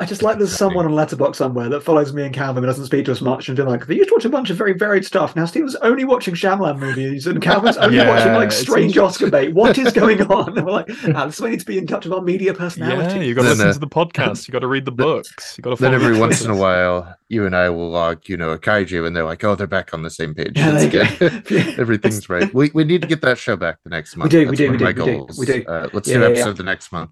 I 0.00 0.04
just 0.06 0.22
like 0.22 0.38
there's 0.38 0.56
someone 0.56 0.86
on 0.86 0.92
Letterboxd 0.92 1.34
somewhere 1.34 1.68
that 1.70 1.80
follows 1.80 2.12
me 2.12 2.22
and 2.22 2.32
Calvin 2.32 2.62
and 2.62 2.70
doesn't 2.70 2.86
speak 2.86 3.04
to 3.06 3.10
us 3.10 3.20
much 3.20 3.48
and 3.48 3.56
do 3.56 3.64
like 3.64 3.84
they 3.88 3.96
used 3.96 4.10
to 4.10 4.14
watch 4.14 4.24
a 4.24 4.28
bunch 4.28 4.48
of 4.48 4.56
very 4.56 4.72
varied 4.72 5.04
stuff. 5.04 5.34
Now 5.34 5.44
Steven's 5.44 5.74
only 5.76 6.04
watching 6.04 6.34
Shyamalan 6.34 6.78
movies 6.78 7.26
and 7.26 7.42
Calvin's 7.42 7.76
only 7.78 7.96
Yeah, 7.96 8.08
watching 8.08 8.32
like 8.32 8.52
strange. 8.52 8.96
Oscar 8.96 9.28
bait. 9.28 9.52
What 9.54 9.76
is 9.76 9.92
going 10.02 10.22
on? 10.22 10.56
And 10.56 10.64
we're 10.66 10.70
like, 10.72 10.88
ah, 11.16 11.26
this 11.26 11.34
is 11.34 11.40
why 11.40 11.46
we 11.46 11.50
need 11.50 11.60
to 11.60 11.66
be 11.66 11.78
in 11.78 11.86
touch 11.88 12.04
with 12.04 12.12
our 12.12 12.20
media 12.22 12.54
personality. 12.54 13.16
Yeah, 13.18 13.22
you've 13.24 13.36
got 13.36 13.42
to 13.42 13.48
Then, 13.48 13.56
listen 13.58 13.70
uh, 13.70 13.72
to 13.72 13.78
the 13.80 13.88
podcast. 13.88 14.46
You've 14.46 14.52
got 14.52 14.60
to 14.60 14.68
read 14.68 14.84
the 14.84 14.92
books. 15.06 15.56
You 15.58 15.62
got 15.62 15.76
to. 15.78 15.82
then 15.82 15.94
every 15.94 16.16
once 16.16 16.44
in 16.44 16.52
a 16.52 16.56
while, 16.56 17.16
you 17.28 17.44
and 17.44 17.56
I 17.56 17.68
will 17.68 17.90
log, 17.90 18.28
you 18.28 18.36
know, 18.36 18.50
a 18.50 18.58
kaiju, 18.58 19.04
and 19.04 19.16
they're 19.16 19.24
like, 19.24 19.42
"Oh, 19.42 19.56
they're 19.56 19.66
back 19.66 19.92
on 19.94 20.02
the 20.02 20.10
same 20.10 20.32
page. 20.32 20.52
Yeah, 20.54 20.78
It's 20.78 20.92
there 20.92 21.04
you 21.06 21.40
good. 21.42 21.44
go. 21.76 21.82
Everything's 21.82 22.28
right." 22.28 22.54
We, 22.54 22.70
we 22.72 22.84
need 22.84 23.02
to 23.02 23.08
get 23.08 23.20
that 23.22 23.36
show 23.36 23.56
back 23.56 23.78
the 23.82 23.90
next 23.90 24.16
month. 24.16 24.30
do, 24.30 24.48
we 24.48 24.54
do, 24.54 24.68
one 24.68 24.78
we 24.78 24.84
of 24.86 24.94
do, 24.94 25.02
my 25.02 25.04
we 25.04 25.16
do, 25.26 25.26
we 25.38 25.46
do. 25.46 25.64
Uh, 25.66 25.88
let's 25.92 26.06
Yeah, 26.08 26.14
do 26.14 26.20
yeah, 26.20 26.26
an 26.26 26.34
yeah. 26.34 26.38
episode 26.40 26.56
the 26.56 26.62
next 26.62 26.92
month. 26.92 27.10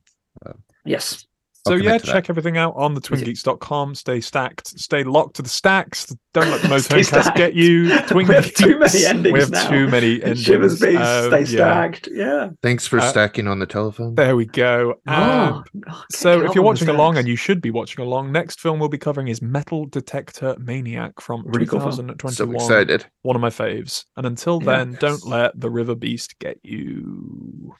Yes. 0.84 1.26
I'll 1.66 1.72
So 1.78 1.82
yeah, 1.82 1.98
to 1.98 2.06
that. 2.06 2.12
check 2.12 2.30
everything 2.30 2.56
out 2.56 2.74
on 2.76 2.94
the 2.94 3.00
twingeeks.com. 3.00 3.94
Stay 3.94 4.20
stacked, 4.20 4.68
stay 4.78 5.04
locked 5.04 5.36
to 5.36 5.42
the 5.42 5.48
stacks. 5.48 6.14
Don't 6.34 6.50
let 6.50 6.62
the 6.62 6.78
Stay 6.80 7.00
Motown 7.00 7.34
get 7.36 7.54
you. 7.54 7.98
Twin 8.02 8.26
We 8.28 8.34
have 8.34 8.52
too 8.54 8.78
many 8.78 8.92
Geeks. 8.92 9.04
endings 9.04 9.32
We 9.32 9.40
have 9.40 9.50
now. 9.50 9.68
too 9.70 9.88
many 9.88 10.22
endings. 10.22 10.42
Shivers 10.42 10.80
Beast, 10.80 11.00
Um, 11.00 11.30
stay 11.30 11.44
stacked. 11.44 12.08
Yeah. 12.12 12.50
Thanks 12.62 12.86
for 12.86 12.98
Uh, 13.00 13.08
stacking 13.08 13.48
on 13.48 13.58
the 13.58 13.66
telephone. 13.66 14.14
There 14.14 14.36
we 14.36 14.44
go. 14.46 14.94
Um, 15.06 15.16
Oh, 15.16 15.62
oh, 15.90 16.02
so 16.12 16.42
if 16.44 16.54
you're 16.54 16.64
watching 16.64 16.88
along, 16.88 17.16
and 17.16 17.26
you 17.26 17.36
should 17.36 17.60
be 17.62 17.70
watching 17.70 18.04
along, 18.04 18.32
next 18.32 18.60
film 18.60 18.78
we'll 18.78 18.88
be 18.88 18.98
covering 18.98 19.28
is 19.28 19.40
Metal 19.42 19.86
Detector 19.86 20.56
Maniac 20.58 21.20
from 21.20 21.42
Really 21.46 21.66
cool 21.66 21.80
film. 21.80 21.92
so 21.92 22.02
2021. 22.02 22.54
excited. 22.56 23.06
One 23.22 23.36
of 23.36 23.42
my 23.42 23.48
faves. 23.50 24.04
And 24.16 24.26
until 24.26 24.60
Yeah. 24.62 24.76
then, 24.76 24.96
don't 25.00 25.26
let 25.26 25.58
the 25.58 25.70
River 25.70 25.94
Beast 25.94 26.38
get 26.38 26.58
you. 26.62 27.74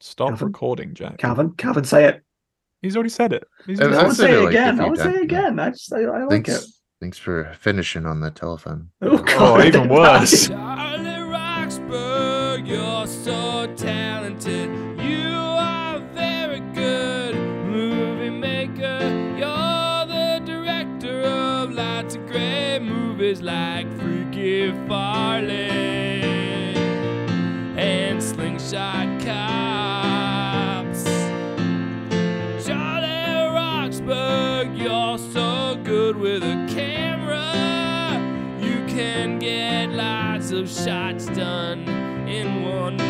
Stop 0.00 0.28
Calvin? 0.30 0.46
recording, 0.48 0.94
Jack. 0.94 1.18
Calvin, 1.18 1.52
Calvin, 1.56 1.84
say 1.84 2.04
it. 2.06 2.22
He's 2.82 2.94
already 2.96 3.08
said 3.10 3.32
it. 3.32 3.44
He's 3.66 3.80
I 3.80 3.84
already 3.84 3.96
want 3.96 4.08
I've 4.10 4.16
said 4.16 4.26
say 4.26 4.32
it 4.32 4.36
it 4.38 4.40
like 4.44 4.50
again. 4.50 4.74
I 4.74 4.76
few 4.76 4.86
want 4.86 4.96
to 4.96 5.02
say 5.02 5.08
it 5.10 5.12
times, 5.12 5.32
yeah. 5.32 5.38
again. 5.38 5.58
I 5.58 5.70
just, 5.70 5.92
I, 5.92 6.00
I 6.02 6.20
like 6.24 6.30
Thanks, 6.30 6.48
it. 6.64 6.70
thanks 7.00 7.18
for 7.18 7.52
finishing 7.58 8.06
on 8.06 8.20
the 8.20 8.30
telephone. 8.30 8.90
Oh, 9.02 9.24
Oh, 9.38 9.62
even 9.62 9.88
worse. 9.88 10.46
Charlie 10.48 11.20
Roxburgh, 11.30 12.66
you're 12.66 13.06
so 13.06 13.72
talented. 13.76 14.70
You 15.00 15.28
are 15.36 15.98
very 16.14 16.60
good 16.72 17.34
movie 17.66 18.30
maker. 18.30 18.98
You're 19.36 20.06
the 20.06 20.42
director 20.44 21.22
of 21.22 21.72
lots 21.72 22.14
of 22.14 22.26
great 22.26 22.78
movies 22.80 23.42
like 23.42 23.86
Freaky 23.98 24.70
Farley 24.86 25.68
and 27.76 28.22
Slingshot 28.22 28.97
of 40.58 40.68
shots 40.68 41.26
done 41.26 41.88
in 42.28 42.64
one 42.64 43.07